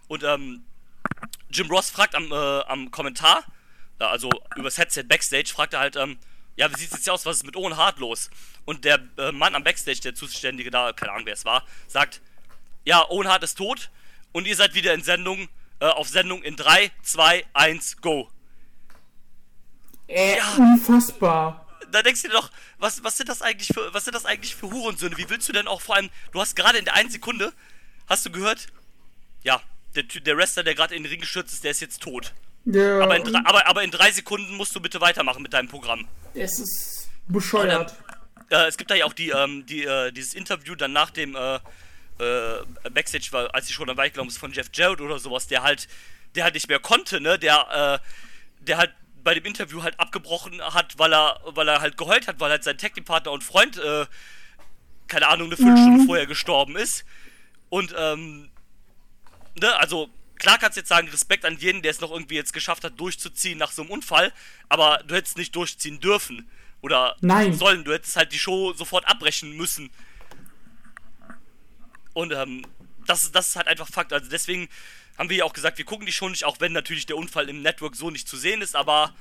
Und 0.10 0.24
ähm, 0.24 0.66
Jim 1.50 1.72
Ross 1.72 1.90
fragt 1.90 2.14
am, 2.14 2.30
äh, 2.30 2.36
am 2.36 2.92
Kommentar, 2.92 3.46
also 4.00 4.30
übers 4.58 4.78
Headset 4.78 5.04
Backstage, 5.04 5.54
fragt 5.54 5.74
er 5.74 5.80
halt, 5.80 5.96
ähm, 5.96 6.18
ja, 6.58 6.70
wie 6.70 6.78
sieht's 6.78 6.92
jetzt 6.92 7.10
aus, 7.10 7.26
was 7.26 7.38
ist 7.38 7.46
mit 7.46 7.56
Owen 7.56 7.78
Hart 7.78 8.00
los? 8.00 8.30
Und 8.66 8.84
der 8.84 9.00
Mann 9.32 9.56
am 9.56 9.64
Backstage, 9.64 10.02
der 10.02 10.14
Zuständige 10.14 10.72
da, 10.72 10.92
keine 10.92 11.14
Ahnung 11.14 11.26
wer 11.26 11.34
es 11.34 11.46
war, 11.46 11.66
sagt, 11.88 12.20
ja, 12.84 13.10
Owen 13.10 13.30
Hart 13.30 13.44
ist 13.44 13.58
tot 13.58 13.90
und 14.34 14.46
ihr 14.46 14.56
seid 14.58 14.74
wieder 14.74 14.94
in 14.94 15.04
Sendung, 15.04 15.48
auf 15.80 16.10
Sendung 16.10 16.44
in 16.44 16.58
3, 16.58 16.92
2, 17.04 17.46
1, 17.54 18.02
go. 18.02 18.30
Äh, 20.12 20.38
ja. 20.38 20.56
Unfassbar. 20.58 21.66
da 21.92 22.02
denkst 22.02 22.22
du 22.24 22.28
dir 22.28 22.34
doch, 22.34 22.52
was, 22.78 23.04
was 23.04 23.18
sind 23.18 23.30
das 23.30 23.42
eigentlich 23.42 23.70
für, 23.74 23.94
was 23.94 24.06
sind 24.06 24.14
das 24.14 24.26
eigentlich 24.26 24.56
für 24.56 24.70
Hurensöhne? 24.70 25.18
Wie 25.18 25.30
willst 25.30 25.48
du 25.48 25.54
denn 25.54 25.68
auch 25.68 25.82
vor 25.82 25.96
allem, 25.96 26.10
du 26.32 26.42
hast 26.42 26.56
gerade 26.56 26.78
in 26.78 26.86
der 26.86 26.96
einen 26.96 27.10
Sekunde, 27.10 27.54
hast 28.08 28.26
du 28.26 28.32
gehört, 28.32 28.68
ja, 29.44 29.62
der, 29.96 30.04
der 30.04 30.38
Wrestler, 30.38 30.64
der 30.64 30.76
gerade 30.76 30.96
in 30.96 31.04
den 31.04 31.12
Ring 31.12 31.22
gestürzt 31.22 31.54
ist, 31.54 31.64
der 31.64 31.72
ist 31.72 31.82
jetzt 31.82 32.02
tot. 32.02 32.34
Ja, 32.66 33.00
Aber 33.00 33.16
in, 33.16 33.24
drei, 33.24 33.40
aber, 33.46 33.68
aber 33.68 33.84
in 33.84 33.92
drei 33.92 34.12
Sekunden 34.12 34.56
musst 34.56 34.76
du 34.76 34.80
bitte 34.80 35.02
weitermachen 35.02 35.42
mit 35.42 35.54
deinem 35.54 35.68
Programm. 35.68 36.08
es 36.34 36.60
ist 36.60 37.10
bescheuert. 37.28 37.94
Äh, 38.50 38.68
es 38.68 38.78
gibt 38.78 38.92
da 38.92 38.96
ja 38.96 39.06
auch 39.06 39.14
die, 39.14 39.30
ähm, 39.30 39.66
die, 39.66 39.84
äh, 39.84 40.12
dieses 40.12 40.34
Interview 40.34 40.76
dann 40.76 40.94
nach 40.94 41.10
dem 41.10 41.36
äh, 41.36 41.56
äh, 41.56 42.64
Backstage, 42.92 43.30
war, 43.32 43.54
als 43.56 43.68
die 43.68 43.74
schon 43.74 43.88
dabei 43.88 44.10
gelaufen 44.10 44.30
ist, 44.30 44.38
von 44.38 44.52
Jeff 44.52 44.70
Jarrett 44.74 45.02
oder 45.02 45.18
sowas, 45.20 45.48
der 45.48 45.64
halt, 45.64 45.88
der 46.36 46.44
halt 46.44 46.54
nicht 46.54 46.68
mehr 46.68 46.80
konnte, 46.80 47.20
ne? 47.20 47.40
Der, 47.40 48.00
äh, 48.02 48.66
der 48.66 48.78
halt 48.78 48.94
bei 49.24 49.34
dem 49.34 49.46
Interview 49.46 49.84
halt 49.84 50.00
abgebrochen 50.00 50.62
hat, 50.62 50.98
weil 50.98 51.14
er, 51.14 51.40
weil 51.46 51.68
er 51.68 51.82
halt 51.82 51.98
geheult 51.98 52.28
hat, 52.28 52.40
weil 52.40 52.52
halt 52.52 52.64
sein 52.64 52.78
Tag 52.78 52.94
Team 52.94 53.06
Partner 53.06 53.32
und 53.32 53.44
Freund, 53.44 53.78
äh, 53.78 54.06
keine 55.08 55.28
Ahnung, 55.28 55.48
eine 55.48 55.58
Viertelstunde 55.58 56.06
vorher 56.06 56.26
gestorben 56.26 56.76
ist. 56.76 57.06
Und, 57.70 57.94
ähm, 57.98 58.50
ne, 59.60 59.76
also, 59.78 60.10
klar 60.36 60.58
kannst 60.58 60.78
du 60.78 60.82
jetzt 60.82 60.90
sagen, 60.90 61.08
Respekt 61.10 61.46
an 61.46 61.58
jeden, 61.58 61.82
der 61.82 61.92
es 61.92 62.02
noch 62.02 62.12
irgendwie 62.12 62.36
jetzt 62.36 62.54
geschafft 62.54 62.84
hat, 62.84 63.00
durchzuziehen 63.00 63.58
nach 63.58 63.72
so 63.72 63.82
einem 63.82 63.92
Unfall, 63.92 64.34
aber 64.70 65.02
du 65.06 65.16
hättest 65.16 65.38
nicht 65.38 65.56
durchziehen 65.56 66.00
dürfen. 66.00 66.50
Oder 66.82 67.16
Nein. 67.22 67.54
sollen, 67.54 67.84
du 67.84 67.94
hättest 67.94 68.16
halt 68.16 68.32
die 68.34 68.40
Show 68.40 68.74
sofort 68.74 69.08
abbrechen 69.08 69.56
müssen. 69.56 69.92
Und, 72.14 72.34
ähm, 72.34 72.66
das, 73.06 73.32
das 73.32 73.50
ist 73.50 73.56
halt 73.56 73.68
einfach 73.68 73.88
Fakt. 73.88 74.14
Also 74.14 74.30
deswegen 74.30 74.68
haben 75.22 75.30
wir 75.30 75.38
ja 75.38 75.46
auch 75.46 75.54
gesagt, 75.54 75.78
wir 75.78 75.86
gucken 75.86 76.08
die 76.08 76.12
Show 76.12 76.28
nicht, 76.30 76.46
auch 76.46 76.60
wenn 76.62 76.74
natürlich 76.74 77.06
der 77.06 77.16
Unfall 77.16 77.48
im 77.48 77.62
Network 77.62 77.96
so 77.96 78.10
nicht 78.10 78.28
zu 78.28 78.38
sehen 78.38 78.64
ist, 78.64 78.76
aber 78.76 79.14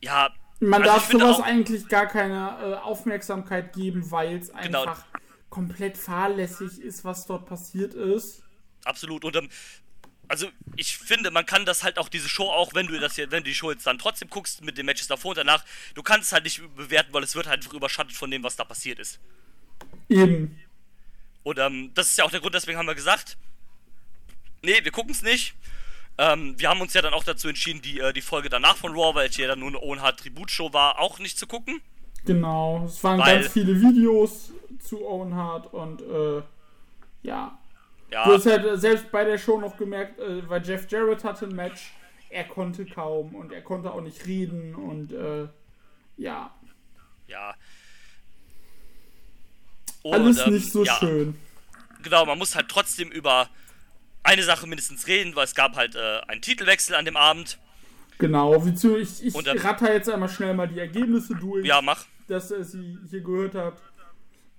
ja. 0.00 0.34
Man 0.58 0.82
also 0.82 0.94
darf 0.94 1.12
sowas 1.12 1.40
eigentlich 1.40 1.86
gar 1.86 2.06
keine 2.06 2.58
äh, 2.60 2.74
Aufmerksamkeit 2.74 3.72
geben, 3.72 4.10
weil 4.10 4.38
es 4.38 4.52
Genau. 4.52 4.82
einfach 4.82 5.04
komplett 5.48 5.96
fahrlässig 5.96 6.80
ist, 6.80 7.04
was 7.04 7.24
dort 7.26 7.46
passiert 7.46 7.94
ist. 7.94 8.42
Absolut. 8.84 9.24
Und 9.24 9.36
ähm, 9.36 9.48
also 10.26 10.48
ich 10.74 10.98
finde, 10.98 11.30
man 11.30 11.46
kann 11.46 11.64
das 11.64 11.84
halt 11.84 11.96
auch 11.96 12.08
diese 12.08 12.28
Show 12.28 12.48
auch, 12.48 12.74
wenn 12.74 12.88
du 12.88 12.98
das 12.98 13.14
hier, 13.14 13.30
wenn 13.30 13.44
du 13.44 13.50
die 13.50 13.54
Show 13.54 13.70
jetzt 13.70 13.86
dann 13.86 13.98
trotzdem 14.00 14.28
guckst 14.28 14.64
mit 14.64 14.76
den 14.76 14.86
Matches 14.86 15.06
davor 15.06 15.30
und 15.30 15.38
danach, 15.38 15.64
du 15.94 16.02
kannst 16.02 16.26
es 16.26 16.32
halt 16.32 16.42
nicht 16.42 16.62
bewerten, 16.74 17.12
weil 17.12 17.22
es 17.22 17.36
wird 17.36 17.46
halt 17.46 17.60
einfach 17.60 17.74
überschattet 17.74 18.16
von 18.16 18.28
dem, 18.28 18.42
was 18.42 18.56
da 18.56 18.64
passiert 18.64 18.98
ist. 18.98 19.20
Eben. 20.08 20.58
Und 21.44 21.60
ähm, 21.60 21.92
das 21.94 22.08
ist 22.08 22.18
ja 22.18 22.24
auch 22.24 22.30
der 22.32 22.40
Grund, 22.40 22.56
deswegen 22.56 22.76
haben 22.76 22.88
wir 22.88 22.96
gesagt, 22.96 23.38
nee, 24.62 24.82
wir 24.82 24.92
gucken 24.92 25.12
es 25.12 25.22
nicht. 25.22 25.54
Ähm, 26.18 26.54
wir 26.58 26.68
haben 26.68 26.80
uns 26.80 26.92
ja 26.92 27.02
dann 27.02 27.14
auch 27.14 27.24
dazu 27.24 27.48
entschieden, 27.48 27.80
die, 27.80 27.98
äh, 28.00 28.12
die 28.12 28.20
Folge 28.20 28.48
danach 28.48 28.76
von 28.76 28.92
Raw, 28.92 29.14
welche 29.14 29.42
ja 29.42 29.48
dann 29.48 29.60
nur 29.60 29.82
eine 29.82 30.02
Hart 30.02 30.20
Tribut-Show 30.20 30.72
war, 30.72 30.98
auch 30.98 31.18
nicht 31.18 31.38
zu 31.38 31.46
gucken. 31.46 31.80
Genau. 32.24 32.84
Es 32.84 33.02
waren 33.02 33.18
Weil- 33.20 33.40
ganz 33.40 33.52
viele 33.52 33.80
Videos 33.80 34.52
zu 34.80 35.06
Owen 35.06 35.34
Hart 35.34 35.72
und 35.72 36.02
äh, 36.02 36.42
ja. 37.22 37.58
Ja, 38.10 38.24
Du 38.24 38.34
hast 38.34 38.46
halt 38.46 38.80
selbst 38.80 39.10
bei 39.12 39.24
der 39.24 39.38
Show 39.38 39.60
noch 39.60 39.76
gemerkt, 39.76 40.18
äh, 40.18 40.48
weil 40.48 40.66
Jeff 40.66 40.90
Jarrett 40.90 41.22
hatte 41.22 41.46
ein 41.46 41.54
Match, 41.54 41.92
er 42.28 42.44
konnte 42.44 42.84
kaum 42.84 43.34
und 43.34 43.52
er 43.52 43.62
konnte 43.62 43.92
auch 43.92 44.00
nicht 44.00 44.26
reden 44.26 44.74
und 44.74 45.12
äh, 45.12 45.46
ja. 46.16 46.50
ja. 47.28 47.54
Und, 50.02 50.14
Alles 50.14 50.46
ähm, 50.46 50.54
nicht 50.54 50.72
so 50.72 50.84
ja, 50.84 50.96
schön. 50.98 51.36
Genau, 52.02 52.26
man 52.26 52.38
muss 52.38 52.54
halt 52.54 52.68
trotzdem 52.68 53.10
über 53.10 53.48
eine 54.22 54.42
Sache 54.42 54.66
mindestens 54.66 55.06
reden, 55.06 55.34
weil 55.36 55.44
es 55.44 55.54
gab 55.54 55.76
halt 55.76 55.94
äh, 55.96 56.20
einen 56.28 56.42
Titelwechsel 56.42 56.94
an 56.94 57.04
dem 57.04 57.16
Abend. 57.16 57.58
Genau, 58.18 58.64
wie 58.66 58.74
zu, 58.74 58.96
ich, 58.98 59.24
ich 59.24 59.34
Und 59.34 59.46
dann- 59.46 59.58
ratter 59.58 59.92
jetzt 59.92 60.08
einmal 60.10 60.28
schnell 60.28 60.54
mal 60.54 60.68
die 60.68 60.78
Ergebnisse 60.78 61.34
durch, 61.34 61.64
Ja, 61.66 61.80
mach. 61.80 62.04
dass 62.28 62.50
ihr 62.50 62.64
sie 62.64 62.98
hier 63.08 63.22
gehört 63.22 63.54
habt. 63.54 63.82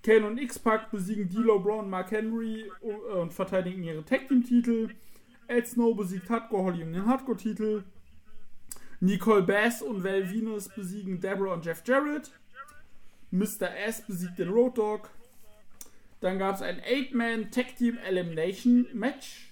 Kane 0.03 0.26
und 0.26 0.39
X-Pac 0.39 0.89
besiegen 0.89 1.30
D'Lo 1.30 1.59
Brown 1.62 1.86
und 1.86 1.89
Mark 1.91 2.09
Henry 2.09 2.72
und, 2.82 2.91
äh, 2.91 3.20
und 3.20 3.34
verteidigen 3.34 3.84
ihre 3.84 4.03
Tag 4.03 4.28
Team 4.28 4.43
Titel. 4.43 4.89
Ed 5.47 5.68
Snow 5.68 5.95
besiegt 5.95 6.28
Hardcore 6.30 6.64
Holly 6.64 6.84
um 6.84 6.91
den 6.91 7.05
Hardcore 7.05 7.38
Titel. 7.38 7.84
Nicole 8.99 9.43
Bass 9.43 9.82
und 9.84 10.03
Val 10.03 10.32
Venus 10.32 10.70
besiegen 10.70 11.20
Deborah 11.20 11.53
und 11.53 11.66
Jeff 11.66 11.84
Jarrett. 11.86 12.32
Mr. 13.32 13.76
S 13.86 14.01
besiegt 14.01 14.39
den 14.39 14.49
Road 14.49 14.78
Dogg. 14.78 15.07
Dann 16.20 16.38
gab 16.39 16.55
es 16.55 16.62
ein 16.62 16.80
8-Man 16.82 17.51
Tag 17.51 17.76
Team 17.78 17.97
Elimination 17.99 18.88
Match. 18.93 19.51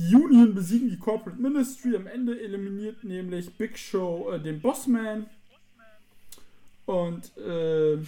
Die 0.00 0.14
Union 0.14 0.54
besiegen 0.54 0.88
die 0.88 0.98
Corporate 0.98 1.38
Ministry. 1.38 1.94
Am 1.94 2.06
Ende 2.06 2.40
eliminiert 2.40 3.04
nämlich 3.04 3.52
Big 3.58 3.76
Show 3.76 4.30
äh, 4.32 4.40
den 4.40 4.58
Bossman. 4.58 5.28
Und 6.86 7.36
äh, 7.36 7.98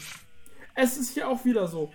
es 0.74 0.96
ist 0.96 1.12
hier 1.12 1.28
auch 1.28 1.44
wieder 1.44 1.68
so. 1.68 1.92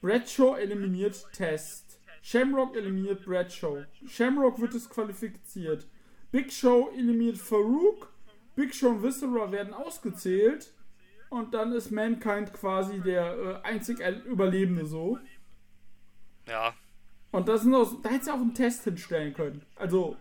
Bradshaw 0.00 0.56
eliminiert 0.56 1.26
Test. 1.34 1.98
Shamrock 2.22 2.74
eliminiert 2.74 3.26
Bradshaw. 3.26 3.84
Shamrock 4.08 4.58
wird 4.62 4.72
disqualifiziert. 4.72 5.86
Big 6.32 6.50
Show 6.50 6.90
eliminiert 6.94 7.36
Farouk. 7.36 8.10
Big 8.56 8.74
Show 8.74 8.88
und 8.88 9.02
Viscera 9.02 9.52
werden 9.52 9.74
ausgezählt. 9.74 10.72
Und 11.28 11.52
dann 11.52 11.72
ist 11.72 11.90
Mankind 11.90 12.54
quasi 12.54 12.98
der 13.00 13.60
äh, 13.62 13.68
einzig 13.68 13.98
Überlebende 14.24 14.86
so. 14.86 15.18
Ja. 16.48 16.74
Und 17.34 17.48
das 17.48 17.62
sind 17.62 17.74
auch, 17.74 18.00
da 18.00 18.10
hätte 18.10 18.26
sie 18.26 18.30
auch 18.30 18.36
einen 18.36 18.54
Test 18.54 18.84
hinstellen 18.84 19.34
können. 19.34 19.62
Also 19.74 20.16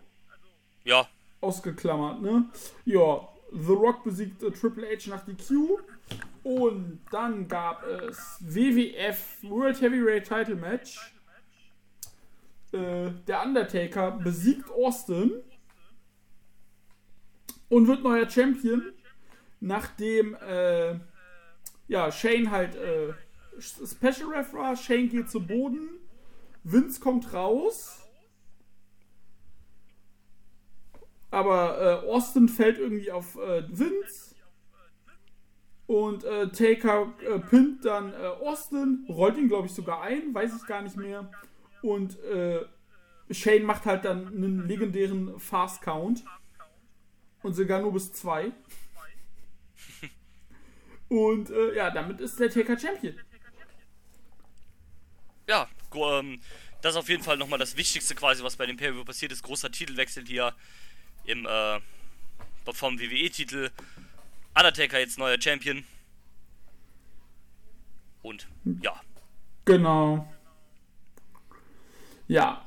Ja. 0.84 1.08
ausgeklammert, 1.42 2.22
ne? 2.24 2.50
Ja, 2.86 3.30
The 3.52 3.72
Rock 3.74 4.04
besiegt 4.04 4.42
äh, 4.42 4.50
Triple 4.50 4.88
H 4.88 5.12
nach 5.12 5.24
DQ. 5.24 5.78
Und 6.44 7.00
dann 7.12 7.48
gab 7.48 7.84
es 7.84 8.38
WWF 8.42 9.44
World 9.44 9.80
Heavyweight 9.80 10.28
Title 10.28 10.56
Match. 10.56 11.14
Äh, 12.72 13.12
der 13.28 13.44
Undertaker 13.44 14.10
besiegt 14.12 14.72
Austin 14.72 15.34
und 17.70 17.88
wird 17.88 18.02
neuer 18.02 18.28
Champion, 18.28 18.92
nachdem 19.60 20.34
äh, 20.34 20.96
ja, 21.88 22.12
Shane 22.12 22.50
halt 22.50 22.76
äh, 22.76 23.14
Special 23.60 24.34
Ref 24.34 24.52
war. 24.54 24.76
Shane 24.76 25.10
geht 25.10 25.30
zu 25.30 25.46
Boden, 25.46 25.90
Vince 26.64 27.00
kommt 27.00 27.34
raus. 27.34 28.00
Aber 31.32 32.04
äh, 32.04 32.10
Austin 32.10 32.48
fällt 32.48 32.78
irgendwie 32.78 33.12
auf 33.12 33.36
äh, 33.36 33.64
Vince. 33.68 34.36
Und 35.88 36.24
äh, 36.24 36.50
Taker 36.50 37.14
äh, 37.22 37.40
pinnt 37.40 37.86
dann 37.86 38.14
äh, 38.14 38.28
Austin, 38.28 39.06
rollt 39.10 39.38
ihn, 39.38 39.48
glaube 39.48 39.68
ich, 39.68 39.74
sogar 39.74 40.02
ein, 40.02 40.34
weiß 40.34 40.56
ich 40.56 40.66
gar 40.66 40.82
nicht 40.82 40.96
mehr. 40.96 41.30
Und 41.82 42.18
äh, 42.24 42.66
Shane 43.30 43.64
macht 43.64 43.86
halt 43.86 44.06
dann 44.06 44.28
einen 44.28 44.68
legendären 44.68 45.40
Fast 45.40 45.82
Count. 45.82 46.24
Und 47.42 47.54
sogar 47.54 47.82
nur 47.82 47.92
bis 47.92 48.14
zwei. 48.14 48.54
Und 51.10 51.50
äh, 51.50 51.76
ja, 51.76 51.92
damit 51.92 52.22
ist 52.22 52.40
der 52.40 52.50
Taker 52.50 52.80
Champion. 52.80 53.16
Ja, 55.48 55.68
ähm, 55.96 56.40
das 56.82 56.94
ist 56.94 56.98
auf 56.98 57.10
jeden 57.10 57.24
Fall 57.24 57.38
nochmal 57.38 57.60
das 57.60 57.78
Wichtigste 57.78 58.16
quasi, 58.16 58.44
was 58.44 58.56
bei 58.56 58.66
dem 58.66 58.78
pay 58.78 58.92
passiert 59.04 59.32
ist. 59.32 59.44
Großer 59.44 59.72
Titelwechsel 59.72 60.26
hier 60.26 60.54
im 61.26 61.46
äh, 61.46 61.80
vom 62.72 63.00
WWE-Titel. 63.00 63.70
Undertaker 64.56 65.00
jetzt 65.00 65.18
neuer 65.18 65.42
Champion. 65.42 65.84
Und 68.22 68.48
ja, 68.82 69.02
Genau. 69.66 70.28
Ja. 72.28 72.66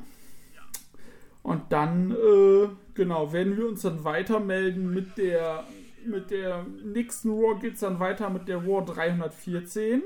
Und 1.42 1.70
dann, 1.70 2.10
äh, 2.10 2.68
genau, 2.94 3.32
werden 3.32 3.56
wir 3.56 3.68
uns 3.68 3.82
dann 3.82 4.02
weitermelden 4.04 4.92
mit 4.92 5.16
der, 5.16 5.64
mit 6.04 6.30
der 6.30 6.66
nächsten 6.84 7.30
Raw 7.30 7.58
geht's 7.60 7.80
dann 7.80 8.00
weiter 8.00 8.30
mit 8.30 8.48
der 8.48 8.58
Raw 8.58 8.84
314. 8.84 10.02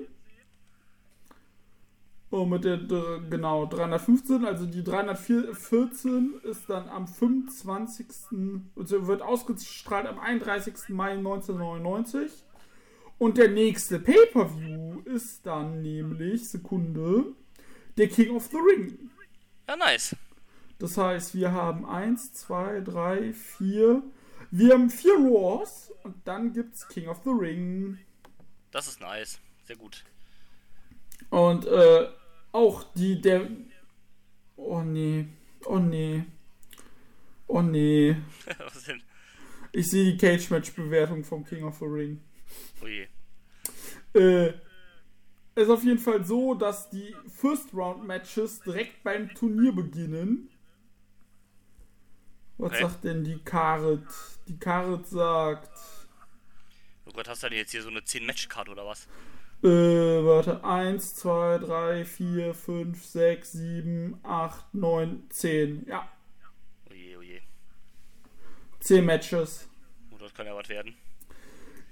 Und 2.31 2.49
mit 2.49 2.65
der, 2.65 2.79
genau, 3.29 3.67
315, 3.67 4.45
also 4.45 4.65
die 4.65 4.85
314 4.85 6.41
ist 6.45 6.71
dann 6.71 6.89
am 6.89 7.09
25. 7.09 8.07
also 8.77 9.07
wird 9.09 9.21
ausgestrahlt 9.21 10.07
am 10.07 10.21
31. 10.21 10.91
Mai 10.91 11.13
1999. 11.13 12.31
Und 13.19 13.37
der 13.37 13.49
nächste 13.49 13.99
Pay-Per-View 13.99 15.01
ist 15.01 15.45
dann 15.45 15.83
nämlich, 15.83 16.49
Sekunde, 16.49 17.35
der 17.99 18.09
King 18.09 18.37
of 18.37 18.47
the 18.47 18.57
Ring. 18.57 19.11
ja, 19.69 19.77
nice. 19.77 20.15
Das 20.79 20.97
heißt, 20.97 21.35
wir 21.35 21.53
haben 21.53 21.85
1, 21.85 22.33
2, 22.33 22.81
3, 22.81 23.33
4. 23.35 24.03
Wir 24.53 24.73
haben 24.73 24.89
vier 24.89 25.15
Raws 25.15 25.93
und 26.05 26.17
dann 26.27 26.53
gibt's 26.53 26.89
King 26.89 27.09
of 27.09 27.21
the 27.25 27.31
Ring. 27.31 27.99
Das 28.71 28.89
ist 28.89 29.01
nice. 29.01 29.39
Sehr 29.65 29.77
gut. 29.77 30.05
Und 31.29 31.67
äh, 31.67 32.09
auch 32.53 32.85
die, 32.95 33.21
der. 33.21 33.49
Oh 34.57 34.83
nee. 34.83 35.27
Oh 35.65 35.79
nee. 35.79 36.25
Oh 37.47 37.63
nee. 37.63 38.17
Was 38.59 38.85
denn? 38.85 39.03
Ich 39.73 39.89
sehe 39.89 40.13
die 40.13 40.17
Cage-Match-Bewertung 40.19 41.25
vom 41.25 41.45
King 41.45 41.65
of 41.65 41.79
the 41.79 41.85
Ring. 41.85 42.21
Oh 42.83 42.87
je. 42.87 43.07
Äh, 44.15 44.49
es 45.55 45.65
ist 45.65 45.71
auf 45.71 45.85
jeden 45.85 45.99
Fall 45.99 46.25
so, 46.25 46.55
dass 46.55 46.91
die 46.91 47.15
First-Round-Matches 47.37 48.61
direkt 48.63 49.03
beim 49.05 49.33
Turnier 49.35 49.73
beginnen. 49.73 50.49
Was 52.59 52.73
Okay. 52.73 52.83
sagt 52.83 53.05
denn 53.05 53.25
die 53.25 53.39
Karet? 53.39 54.07
Die 54.49 54.59
Karet 54.59 55.07
sagt. 55.07 55.71
Oh 57.07 57.13
Gott, 57.13 57.29
hast 57.29 57.43
du 57.43 57.49
denn 57.49 57.59
jetzt 57.59 57.71
hier 57.71 57.83
so 57.83 57.89
eine 57.89 58.01
10-Match-Card 58.01 58.69
oder 58.69 58.85
was? 58.87 59.09
Äh, 59.63 60.25
warte, 60.25 60.65
1, 60.65 61.17
2, 61.17 61.59
3, 61.59 62.05
4, 62.05 62.55
5, 62.55 63.05
6, 63.05 63.53
7, 63.53 64.21
8, 64.23 64.75
9, 64.75 65.23
10. 65.29 65.87
Ja, 65.87 66.09
Oh 66.91 66.95
je, 66.95 67.17
oh 67.17 67.23
je. 67.23 67.41
10 68.81 69.05
Matches. 69.05 69.69
Oh, 70.11 70.17
das 70.19 70.33
kann 70.35 70.47
ja 70.47 70.55
was 70.55 70.69
werden. 70.69 70.95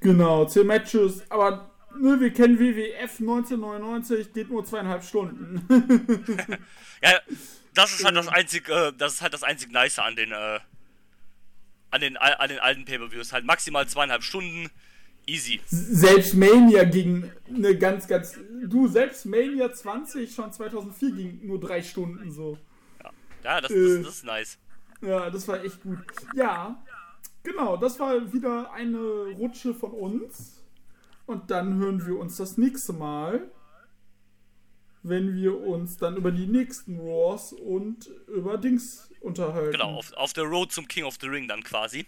Genau, 0.01 0.45
10 0.47 0.67
Matches. 0.67 1.31
Aber 1.31 1.71
ne, 1.97 2.19
wir 2.21 2.33
kennen 2.33 2.59
WWF 2.59 3.21
1999, 3.21 4.33
geht 4.33 4.51
nur 4.51 4.65
zweieinhalb 4.65 5.03
Stunden. 5.05 5.67
Ja, 7.01 7.21
das 7.75 7.93
ist 7.93 8.05
halt 8.05 8.17
das 8.17 8.27
einzig, 8.27 8.69
äh, 8.69 8.93
das 8.99 9.15
ist 9.15 9.23
halt 9.23 9.33
das 9.33 9.45
einzig 9.45 9.71
Nice 9.71 10.01
an 10.01 10.17
den, 10.17 10.33
äh, 10.33 10.59
an 11.93 12.01
den, 12.01 12.17
an 12.17 12.49
den 12.49 12.59
alten 12.59 12.85
Pay-Per-Views. 12.85 13.33
Halt 13.33 13.45
maximal 13.45 13.87
zweieinhalb 13.87 14.25
Stunden. 14.25 14.69
Easy. 15.29 15.61
selbst 15.67 16.35
Mania 16.35 16.85
ging 16.85 17.31
eine 17.49 17.77
ganz, 17.77 18.07
ganz. 18.09 18.39
Du, 18.67 18.89
selbst 18.89 19.27
Mania 19.27 19.73
20 19.73 20.35
schon 20.35 20.53
2004 20.53 21.11
ging 21.13 21.47
nur 21.47 21.61
drei 21.61 21.83
Stunden 21.83 22.31
so. 22.31 22.59
Ja, 23.45 23.61
das, 23.61 23.71
Äh. 23.71 23.97
das, 23.99 24.07
das 24.07 24.15
ist 24.17 24.25
nice. 24.25 24.59
Ja, 25.01 25.31
das 25.31 25.47
war 25.47 25.63
echt 25.63 25.83
gut. 25.83 25.99
Ja, 26.35 26.83
genau, 27.43 27.77
das 27.77 28.01
war 28.01 28.33
wieder 28.33 28.73
eine 28.73 28.99
Rutsche 29.37 29.75
von 29.75 29.93
uns. 29.93 30.55
Und 31.27 31.51
dann 31.51 31.77
hören 31.77 32.05
wir 32.07 32.19
uns 32.19 32.39
das 32.39 32.57
nächste 32.57 32.95
Mal, 32.95 33.51
wenn 35.03 35.35
wir 35.37 35.61
uns 35.61 35.99
dann 35.99 36.17
über 36.17 36.33
die 36.33 36.47
nächsten 36.47 36.99
Raws 36.99 37.53
und 37.53 38.09
über 38.29 38.57
Dings 38.57 39.11
unterhalten. 39.21 39.73
Genau, 39.73 39.95
auf, 39.97 40.13
auf 40.15 40.33
der 40.33 40.45
Road 40.45 40.73
zum 40.73 40.89
King 40.89 41.05
of 41.05 41.17
the 41.21 41.27
Ring 41.29 41.47
dann 41.47 41.63
quasi. 41.63 42.07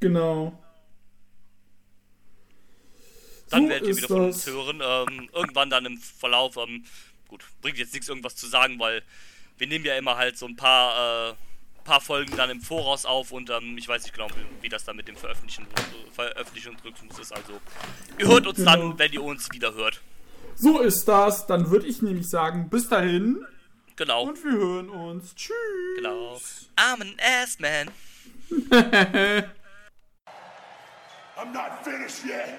Genau. 0.00 0.58
Dann 3.50 3.64
So 3.64 3.68
werdet 3.68 3.84
ihr 3.86 3.90
ist 3.90 3.96
wieder 3.98 4.08
von 4.08 4.26
das. 4.26 4.36
uns 4.36 4.46
hören. 4.46 4.80
Ähm, 4.82 5.28
irgendwann 5.32 5.70
dann 5.70 5.86
im 5.86 5.98
Verlauf, 5.98 6.56
ähm, 6.56 6.84
gut, 7.28 7.44
bringt 7.62 7.78
jetzt 7.78 7.92
nichts 7.92 8.08
irgendwas 8.08 8.36
zu 8.36 8.46
sagen, 8.46 8.78
weil 8.78 9.02
wir 9.58 9.66
nehmen 9.66 9.84
ja 9.84 9.96
immer 9.96 10.16
halt 10.16 10.36
so 10.36 10.46
ein 10.46 10.56
paar, 10.56 11.30
äh, 11.30 11.34
paar 11.84 12.00
Folgen 12.00 12.36
dann 12.36 12.50
im 12.50 12.60
Voraus 12.60 13.04
auf 13.06 13.30
und 13.32 13.48
ähm, 13.50 13.78
ich 13.78 13.86
weiß 13.88 14.02
nicht 14.02 14.12
genau, 14.14 14.28
wie, 14.30 14.62
wie 14.64 14.68
das 14.68 14.84
dann 14.84 14.96
mit 14.96 15.06
dem 15.08 15.16
Veröffentlichen, 15.16 15.66
Veröffentlichungsrhythmus 16.14 17.18
ist. 17.18 17.32
Also, 17.32 17.60
ihr 18.18 18.26
hört 18.26 18.46
uns 18.46 18.58
Genau. 18.58 18.72
dann, 18.76 18.98
wenn 18.98 19.12
ihr 19.12 19.22
uns 19.22 19.50
wieder 19.52 19.72
hört. 19.74 20.00
So 20.56 20.80
ist 20.80 21.06
das. 21.06 21.46
Dann 21.46 21.70
würde 21.70 21.86
ich 21.86 22.02
nämlich 22.02 22.28
sagen, 22.28 22.68
bis 22.68 22.88
dahin 22.88 23.44
Genau, 23.94 24.24
und 24.24 24.42
wir 24.44 24.50
hören 24.52 24.90
uns. 24.90 25.34
Tschüss. 25.34 25.54
genau. 25.96 26.40
I'm 26.76 27.00
an 27.00 27.14
ass 27.18 27.58
man. 27.60 27.90
I'm 31.38 31.52
not 31.52 31.84
finished 31.84 32.24
yet. 32.26 32.58